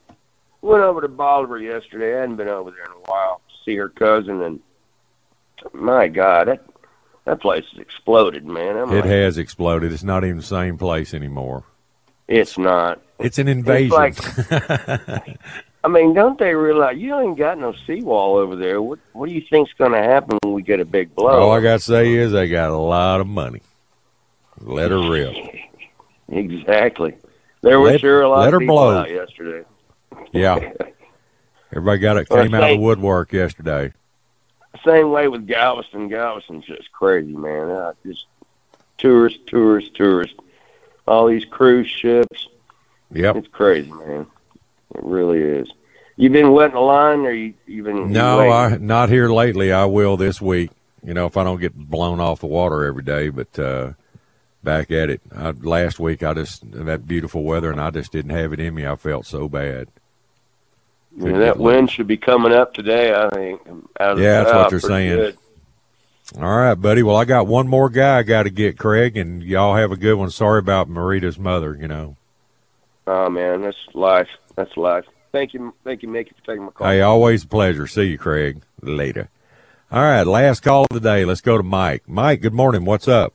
Went 0.61 0.83
over 0.83 1.01
to 1.01 1.07
Bolivar 1.07 1.57
yesterday. 1.59 2.15
I 2.17 2.21
hadn't 2.21 2.37
been 2.37 2.47
over 2.47 2.71
there 2.71 2.85
in 2.85 2.91
a 2.91 3.11
while. 3.11 3.41
to 3.49 3.63
See 3.65 3.75
her 3.77 3.89
cousin, 3.89 4.41
and 4.41 4.59
my 5.73 6.07
God, 6.07 6.47
that 6.47 6.65
that 7.25 7.41
place 7.41 7.65
has 7.71 7.79
exploded, 7.79 8.45
man. 8.45 8.77
I'm 8.77 8.89
It 8.91 8.95
like, 9.01 9.05
has 9.05 9.37
exploded. 9.37 9.91
It's 9.91 10.03
not 10.03 10.23
even 10.23 10.37
the 10.37 10.43
same 10.43 10.77
place 10.77 11.13
anymore. 11.13 11.63
It's 12.27 12.57
not. 12.57 13.01
It's 13.19 13.37
an 13.39 13.47
invasion. 13.47 13.89
like- 13.97 14.17
I 15.81 15.87
mean, 15.87 16.13
don't 16.13 16.37
they 16.37 16.53
realize 16.53 16.97
you 16.97 17.17
ain't 17.19 17.37
got 17.37 17.57
no 17.57 17.73
seawall 17.87 18.35
over 18.35 18.55
there? 18.55 18.81
What 18.81 18.99
What 19.13 19.27
do 19.29 19.33
you 19.35 19.41
think's 19.49 19.71
going 19.77 19.93
to 19.93 20.03
happen 20.03 20.37
when 20.43 20.53
we 20.53 20.61
get 20.61 20.79
a 20.79 20.85
big 20.85 21.15
blow? 21.15 21.39
All 21.39 21.51
I 21.51 21.61
got 21.61 21.73
to 21.79 21.79
say 21.79 22.13
is 22.13 22.31
they 22.33 22.49
got 22.49 22.71
a 22.71 22.77
lot 22.77 23.21
of 23.21 23.27
money. 23.27 23.61
Let 24.61 24.91
her 24.91 25.09
rip. 25.09 25.35
Exactly. 26.29 27.15
There 27.61 27.79
was 27.79 27.93
Let- 27.93 28.01
sure 28.01 28.21
a 28.21 28.29
lot 28.29 28.39
let 28.39 28.47
of 28.47 28.53
her 28.53 28.59
people 28.59 28.75
blow. 28.75 28.97
out 28.97 29.09
yesterday. 29.11 29.65
Yeah. 30.31 30.71
Everybody 31.71 31.99
got 31.99 32.17
it 32.17 32.29
came 32.29 32.53
out 32.53 32.63
of 32.63 32.69
the 32.69 32.77
woodwork 32.77 33.31
yesterday. 33.33 33.93
Same 34.85 35.11
way 35.11 35.27
with 35.27 35.47
Galveston. 35.47 36.07
Galveston's 36.07 36.65
just 36.65 36.91
crazy, 36.91 37.35
man. 37.35 37.69
Uh, 37.69 37.93
just 38.05 38.25
tourists, 38.97 39.39
tourists, 39.47 39.91
tourists. 39.93 40.37
All 41.07 41.27
these 41.27 41.45
cruise 41.45 41.87
ships. 41.89 42.47
Yep. 43.11 43.35
It's 43.37 43.47
crazy, 43.47 43.91
man. 43.91 44.27
It 44.95 45.03
really 45.03 45.39
is. 45.41 45.67
You've 46.15 46.33
been 46.33 46.51
wetting 46.51 46.75
the 46.75 46.81
line, 46.81 47.19
or 47.21 47.31
you 47.31 47.53
you 47.65 47.83
been? 47.83 48.11
No, 48.11 48.37
waiting? 48.39 48.53
I 48.53 48.77
not 48.77 49.09
here 49.09 49.29
lately. 49.29 49.71
I 49.71 49.85
will 49.85 50.17
this 50.17 50.41
week. 50.41 50.71
You 51.03 51.13
know, 51.13 51.25
if 51.25 51.37
I 51.37 51.43
don't 51.43 51.59
get 51.61 51.73
blown 51.75 52.19
off 52.19 52.41
the 52.41 52.47
water 52.47 52.85
every 52.85 53.03
day, 53.03 53.29
but 53.29 53.57
uh 53.57 53.93
back 54.63 54.91
at 54.91 55.09
it. 55.09 55.21
I, 55.35 55.51
last 55.51 55.99
week 55.99 56.23
I 56.23 56.33
just 56.33 56.69
that 56.71 57.07
beautiful 57.07 57.43
weather 57.43 57.71
and 57.71 57.81
I 57.81 57.91
just 57.91 58.11
didn't 58.11 58.31
have 58.31 58.53
it 58.53 58.59
in 58.59 58.73
me. 58.73 58.85
I 58.85 58.95
felt 58.95 59.25
so 59.25 59.49
bad. 59.49 59.87
Yeah, 61.17 61.37
that 61.39 61.57
wind 61.57 61.89
should 61.91 62.07
be 62.07 62.17
coming 62.17 62.53
up 62.53 62.73
today. 62.73 63.13
I 63.13 63.29
think. 63.29 63.61
Yeah, 63.99 64.13
that's 64.15 64.53
what 64.53 64.69
they're 64.69 64.79
saying. 64.79 65.15
good. 65.15 65.37
All 66.37 66.57
right, 66.57 66.75
buddy. 66.75 67.01
Well, 67.01 67.15
I 67.15 67.25
got 67.25 67.47
one 67.47 67.67
more 67.67 67.89
guy 67.89 68.19
I 68.19 68.23
got 68.23 68.43
to 68.43 68.51
get, 68.51 68.77
Craig, 68.77 69.17
and 69.17 69.41
y'all 69.41 69.75
have 69.75 69.91
a 69.91 69.97
good 69.97 70.13
one. 70.13 70.29
Sorry 70.29 70.59
about 70.59 70.87
Marita's 70.87 71.39
mother. 71.39 71.75
You 71.79 71.87
know. 71.87 72.15
Oh 73.07 73.29
man, 73.29 73.61
that's 73.63 73.77
life. 73.93 74.27
That's 74.55 74.75
life. 74.77 75.05
Thank 75.31 75.53
you, 75.53 75.73
thank 75.83 76.03
you, 76.03 76.09
Mickey, 76.09 76.31
for 76.39 76.45
taking 76.45 76.65
my 76.65 76.71
call. 76.71 76.87
Hey, 76.87 77.01
always 77.01 77.43
a 77.43 77.47
pleasure. 77.47 77.87
See 77.87 78.03
you, 78.03 78.17
Craig. 78.17 78.61
Later. 78.81 79.29
All 79.91 80.03
right, 80.03 80.25
last 80.25 80.61
call 80.61 80.83
of 80.83 80.89
the 80.91 80.99
day. 80.99 81.25
Let's 81.25 81.41
go 81.41 81.57
to 81.57 81.63
Mike. 81.63 82.03
Mike, 82.07 82.41
good 82.41 82.53
morning. 82.53 82.85
What's 82.85 83.07
up? 83.07 83.33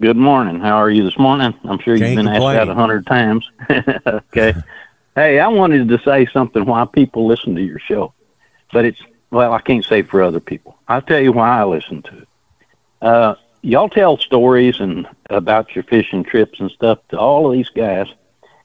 Good 0.00 0.16
morning. 0.16 0.60
How 0.60 0.76
are 0.76 0.88
you 0.88 1.04
this 1.04 1.18
morning? 1.18 1.52
I'm 1.64 1.78
sure 1.78 1.94
you've 1.94 2.16
been 2.16 2.24
complain. 2.24 2.56
asked 2.56 2.66
that 2.66 2.68
a 2.70 2.74
hundred 2.74 3.06
times. 3.06 3.48
okay. 4.06 4.54
Hey, 5.16 5.40
I 5.40 5.48
wanted 5.48 5.88
to 5.88 5.98
say 6.04 6.24
something 6.26 6.64
why 6.64 6.86
people 6.86 7.26
listen 7.26 7.56
to 7.56 7.60
your 7.60 7.80
show, 7.80 8.14
but 8.72 8.84
it's 8.84 9.02
well, 9.30 9.52
I 9.52 9.60
can't 9.60 9.84
say 9.84 10.02
for 10.02 10.22
other 10.22 10.38
people. 10.38 10.78
I'll 10.86 11.02
tell 11.02 11.20
you 11.20 11.32
why 11.32 11.60
I 11.60 11.64
listen 11.64 12.00
to 12.02 12.18
it. 12.18 12.28
Uh, 13.02 13.34
y'all 13.60 13.88
tell 13.88 14.16
stories 14.18 14.78
and 14.78 15.08
about 15.28 15.74
your 15.74 15.82
fishing 15.82 16.22
trips 16.22 16.60
and 16.60 16.70
stuff 16.70 17.00
to 17.08 17.18
all 17.18 17.46
of 17.46 17.52
these 17.52 17.68
guys, 17.68 18.06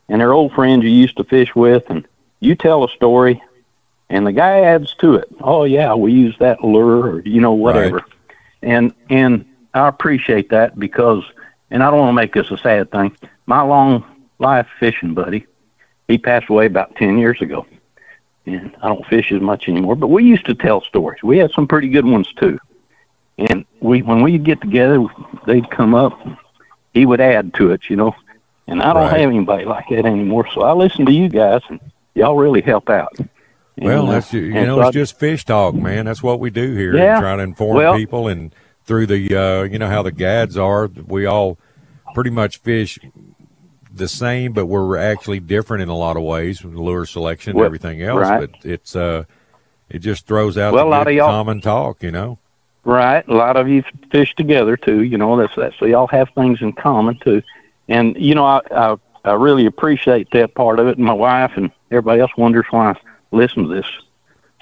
and 0.07 0.21
they're 0.21 0.33
old 0.33 0.53
friends 0.53 0.83
you 0.83 0.91
used 0.91 1.17
to 1.17 1.23
fish 1.23 1.53
with, 1.55 1.89
and 1.89 2.07
you 2.41 2.55
tell 2.55 2.83
a 2.83 2.89
story, 2.89 3.41
and 4.11 4.25
the 4.25 4.31
guy 4.31 4.61
adds 4.61 4.93
to 4.99 5.15
it. 5.15 5.27
Oh 5.41 5.63
yeah, 5.63 5.95
we 5.95 6.13
use 6.13 6.37
that 6.37 6.63
lure, 6.63 7.07
or 7.07 7.19
you 7.21 7.41
know 7.41 7.53
whatever, 7.53 8.05
and 8.61 8.93
and 9.09 9.45
I 9.75 9.87
appreciate 9.87 10.49
that 10.49 10.79
because, 10.79 11.23
and 11.69 11.83
I 11.83 11.91
don't 11.91 11.99
want 11.99 12.09
to 12.09 12.13
make 12.13 12.33
this 12.33 12.49
a 12.49 12.57
sad 12.57 12.91
thing. 12.91 13.15
My 13.45 13.61
long 13.61 14.03
life 14.39 14.67
fishing 14.79 15.13
buddy, 15.13 15.45
he 16.07 16.17
passed 16.17 16.49
away 16.49 16.65
about 16.65 16.95
ten 16.95 17.17
years 17.17 17.41
ago, 17.41 17.65
and 18.45 18.75
I 18.81 18.87
don't 18.87 19.05
fish 19.05 19.31
as 19.31 19.41
much 19.41 19.67
anymore. 19.67 19.95
But 19.95 20.07
we 20.07 20.23
used 20.23 20.45
to 20.45 20.55
tell 20.55 20.81
stories. 20.81 21.21
We 21.21 21.37
had 21.37 21.51
some 21.51 21.67
pretty 21.67 21.89
good 21.89 22.05
ones 22.05 22.31
too, 22.33 22.57
and 23.37 23.65
we 23.81 24.01
when 24.01 24.23
we 24.23 24.37
get 24.37 24.61
together, 24.61 25.05
they'd 25.45 25.69
come 25.69 25.93
up. 25.93 26.17
He 26.93 27.05
would 27.05 27.19
add 27.19 27.53
to 27.55 27.71
it, 27.71 27.89
you 27.89 27.97
know. 27.97 28.15
And 28.67 28.81
I 28.81 28.93
don't 28.93 29.03
Right. 29.11 29.19
have 29.19 29.29
anybody 29.29 29.65
like 29.65 29.89
that 29.89 30.05
anymore. 30.05 30.47
So 30.53 30.61
I 30.63 30.71
listen 30.71 31.05
to 31.05 31.11
you 31.11 31.27
guys, 31.29 31.61
and 31.69 31.79
y'all 32.15 32.35
really 32.37 32.61
help 32.61 32.89
out. 32.89 33.13
Well, 33.77 33.99
And, 34.03 34.09
uh, 34.09 34.11
that's 34.13 34.33
you 34.33 34.51
know, 34.53 34.77
so 34.77 34.81
I- 34.83 34.87
it's 34.87 34.93
just 34.93 35.19
fish 35.19 35.43
talk, 35.43 35.75
man. 35.75 36.05
That's 36.05 36.23
what 36.23 36.39
we 36.39 36.49
do 36.49 36.73
here. 36.73 36.95
Yeah. 36.95 37.19
Trying 37.19 37.39
to 37.39 37.43
inform 37.43 37.75
Well- 37.75 37.97
people 37.97 38.29
and 38.29 38.55
through 38.85 39.07
the 39.07 39.35
uh, 39.35 39.63
you 39.63 39.79
know 39.79 39.87
how 39.87 40.01
the 40.03 40.11
gads 40.11 40.57
are. 40.57 40.87
We 40.87 41.25
all 41.25 41.57
pretty 42.13 42.29
much 42.29 42.57
fish 42.57 42.99
the 43.93 44.07
same, 44.07 44.53
but 44.53 44.65
we're 44.65 44.97
actually 44.97 45.39
different 45.39 45.83
in 45.83 45.89
a 45.89 45.95
lot 45.97 46.17
of 46.17 46.23
ways, 46.23 46.63
with 46.63 46.73
lure 46.75 47.05
selection 47.05 47.51
and 47.51 47.57
Well, 47.59 47.65
everything 47.65 48.01
else. 48.01 48.19
right. 48.21 48.49
But 48.51 48.65
it's 48.69 48.95
uh, 48.95 49.23
it 49.89 49.99
just 49.99 50.27
throws 50.27 50.57
out 50.57 50.73
Well, 50.73 50.85
the 50.85 50.89
a 50.89 50.91
lot 50.97 51.07
of 51.07 51.13
y'all- 51.13 51.29
common 51.29 51.61
talk, 51.61 52.03
you 52.03 52.11
know. 52.11 52.39
Right. 52.83 53.27
A 53.27 53.33
lot 53.33 53.57
of 53.57 53.67
you 53.67 53.83
fish 54.11 54.35
together 54.35 54.77
too. 54.77 55.01
You 55.01 55.17
know, 55.17 55.35
that's 55.37 55.55
that. 55.55 55.73
So 55.79 55.85
y'all 55.85 56.05
have 56.07 56.29
things 56.35 56.61
in 56.61 56.71
common 56.73 57.17
too. 57.17 57.41
And 57.87 58.15
you 58.15 58.35
know, 58.35 58.45
I, 58.45 58.61
I 58.71 58.95
I 59.23 59.33
really 59.33 59.65
appreciate 59.65 60.29
that 60.33 60.53
part 60.53 60.77
of 60.79 60.87
it. 60.87 60.97
And 60.97 61.05
my 61.05 61.13
wife 61.13 61.53
and 61.55 61.71
everybody 61.89 62.21
else 62.21 62.31
wonders 62.37 62.65
why 62.69 62.91
I 62.91 62.95
listen 63.31 63.63
to 63.67 63.73
this 63.73 63.87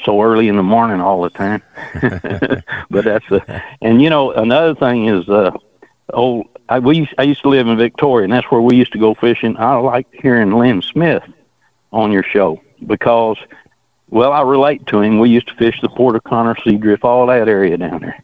so 0.03 0.21
early 0.21 0.47
in 0.47 0.55
the 0.55 0.63
morning 0.63 1.01
all 1.01 1.21
the 1.21 1.29
time. 1.29 1.61
but 2.89 3.05
that's 3.05 3.29
a, 3.31 3.63
and 3.81 4.01
you 4.01 4.09
know, 4.09 4.31
another 4.31 4.75
thing 4.75 5.07
is, 5.07 5.27
uh, 5.29 5.51
oh, 6.13 6.45
I, 6.69 6.79
we 6.79 7.09
I 7.17 7.23
used 7.23 7.41
to 7.43 7.49
live 7.49 7.67
in 7.67 7.77
Victoria, 7.77 8.25
and 8.25 8.33
that's 8.33 8.49
where 8.51 8.61
we 8.61 8.75
used 8.75 8.93
to 8.93 8.99
go 8.99 9.13
fishing. 9.13 9.57
I 9.57 9.75
like 9.75 10.07
hearing 10.11 10.51
Lynn 10.51 10.81
Smith 10.81 11.23
on 11.91 12.11
your 12.11 12.23
show 12.23 12.61
because 12.85 13.37
well, 14.09 14.31
I 14.31 14.41
relate 14.41 14.85
to 14.87 15.01
him. 15.01 15.19
We 15.19 15.29
used 15.29 15.47
to 15.47 15.55
fish 15.55 15.81
the 15.81 15.89
Port 15.89 16.15
O'Connor, 16.15 16.55
Seadrift, 16.55 17.03
all 17.03 17.25
that 17.27 17.49
area 17.49 17.77
down 17.77 18.01
there. 18.01 18.23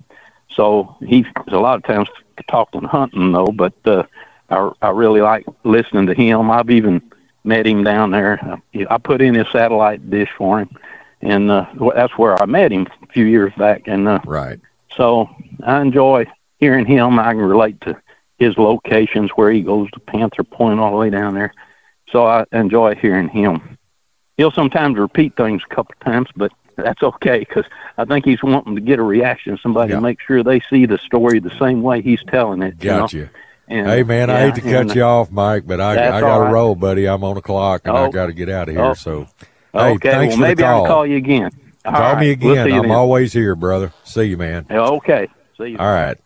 So 0.51 0.95
he's 0.99 1.25
a 1.47 1.57
lot 1.57 1.77
of 1.77 1.83
times 1.83 2.09
talking 2.47 2.83
hunting 2.83 3.31
though, 3.31 3.47
but 3.47 3.73
uh, 3.85 4.03
I 4.49 4.71
I 4.81 4.89
really 4.89 5.21
like 5.21 5.45
listening 5.63 6.07
to 6.07 6.13
him. 6.13 6.51
I've 6.51 6.69
even 6.69 7.01
met 7.43 7.65
him 7.65 7.83
down 7.83 8.11
there. 8.11 8.61
I 8.89 8.97
put 8.97 9.21
in 9.21 9.35
his 9.35 9.47
satellite 9.51 10.09
dish 10.09 10.29
for 10.37 10.59
him, 10.59 10.69
and 11.21 11.51
uh, 11.51 11.65
that's 11.95 12.17
where 12.17 12.41
I 12.41 12.45
met 12.45 12.71
him 12.71 12.87
a 13.03 13.07
few 13.07 13.25
years 13.25 13.53
back. 13.57 13.83
And 13.87 14.07
uh, 14.07 14.19
right. 14.25 14.59
So 14.95 15.29
I 15.63 15.81
enjoy 15.81 16.25
hearing 16.59 16.85
him. 16.85 17.19
I 17.19 17.33
can 17.33 17.41
relate 17.41 17.79
to 17.81 18.01
his 18.37 18.57
locations 18.57 19.31
where 19.31 19.51
he 19.51 19.61
goes 19.61 19.89
to 19.91 19.99
Panther 19.99 20.43
Point 20.43 20.79
all 20.79 20.91
the 20.91 20.97
way 20.97 21.09
down 21.09 21.33
there. 21.35 21.53
So 22.11 22.25
I 22.25 22.45
enjoy 22.51 22.95
hearing 22.95 23.29
him 23.29 23.77
he'll 24.39 24.51
sometimes 24.51 24.97
repeat 24.97 25.35
things 25.35 25.61
a 25.69 25.75
couple 25.75 25.93
of 25.99 26.05
times, 26.05 26.29
but 26.33 26.49
that's 26.77 27.03
okay 27.03 27.39
because 27.39 27.65
I 27.97 28.05
think 28.05 28.23
he's 28.23 28.41
wanting 28.41 28.73
to 28.75 28.81
get 28.81 28.97
a 28.97 29.03
reaction, 29.03 29.59
somebody 29.61 29.91
to 29.91 29.99
make 29.99 30.21
sure 30.21 30.43
they 30.43 30.61
see 30.61 30.85
the 30.85 30.97
story 30.97 31.39
the 31.39 31.53
same 31.59 31.81
way 31.83 32.01
he's 32.01 32.23
telling 32.23 32.61
it. 32.63 32.79
Got 32.79 33.11
you. 33.11 33.19
you. 33.23 33.29
And, 33.67 33.85
hey 33.87 34.03
man, 34.03 34.29
I 34.29 34.45
hate 34.45 34.55
to 34.55 34.61
cut 34.61 34.95
you 34.95 35.03
off, 35.03 35.29
Mike, 35.29 35.67
but 35.67 35.81
I 35.81 35.91
I 35.91 36.21
got 36.21 36.37
to 36.37 36.43
right. 36.43 36.51
roll, 36.53 36.73
buddy. 36.73 37.05
I'm 37.05 37.21
on 37.25 37.35
the 37.35 37.41
clock 37.41 37.81
and 37.83 37.97
I 37.97 38.05
Oh. 38.05 38.11
got 38.11 38.27
to 38.27 38.33
get 38.33 38.47
out 38.49 38.69
of 38.69 38.75
here. 38.75 38.83
Oh. 38.83 38.93
So, 38.93 39.27
hey, 39.73 39.79
okay, 39.93 40.11
thanks 40.11 40.31
well 40.31 40.37
for 40.37 40.41
maybe 40.41 40.55
the 40.55 40.63
call. 40.63 40.81
I'll 40.85 40.87
call 40.87 41.05
you 41.05 41.17
again. 41.17 41.51
All 41.85 41.93
Call 41.93 42.15
me 42.17 42.29
right, 42.29 42.39
we'll 42.41 42.51
again. 42.53 42.71
I'm 42.73 42.81
then. 42.83 42.91
always 42.91 43.33
here, 43.33 43.55
brother. 43.55 43.93
See 44.03 44.23
you, 44.23 44.37
man. 44.37 44.65
Okay. 44.69 45.27
See 45.57 45.69
you. 45.69 45.77
All 45.77 45.91
right. 45.93 46.17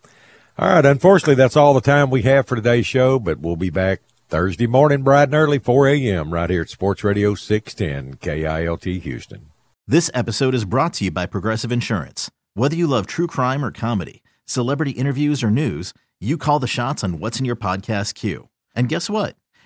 All 0.57 0.67
right. 0.67 0.85
Unfortunately, 0.85 1.35
that's 1.35 1.55
all 1.55 1.73
the 1.73 1.81
time 1.81 2.09
we 2.09 2.23
have 2.23 2.47
for 2.47 2.55
today's 2.55 2.87
show, 2.87 3.19
but 3.19 3.39
we'll 3.39 3.55
be 3.55 3.69
back 3.69 4.01
Thursday 4.29 4.65
morning, 4.65 5.03
bright 5.03 5.25
and 5.25 5.35
early, 5.35 5.59
4 5.59 5.87
a.m., 5.89 6.33
right 6.33 6.49
here 6.49 6.63
at 6.63 6.69
Sports 6.69 7.03
Radio 7.03 7.35
610 7.35 8.15
KILT 8.17 9.01
Houston. 9.03 9.51
This 9.87 10.09
episode 10.13 10.55
is 10.55 10.65
brought 10.65 10.93
to 10.93 11.05
you 11.05 11.11
by 11.11 11.27
Progressive 11.27 11.71
Insurance. 11.71 12.31
Whether 12.55 12.75
you 12.75 12.87
love 12.87 13.05
true 13.05 13.27
crime 13.27 13.63
or 13.63 13.71
comedy, 13.71 14.23
celebrity 14.45 14.91
interviews 14.91 15.43
or 15.43 15.51
news, 15.51 15.93
you 16.19 16.37
call 16.37 16.59
the 16.59 16.67
shots 16.67 17.03
on 17.03 17.19
what's 17.19 17.39
in 17.39 17.45
your 17.45 17.55
podcast 17.55 18.15
queue. 18.15 18.49
And 18.75 18.89
guess 18.89 19.09
what? 19.09 19.35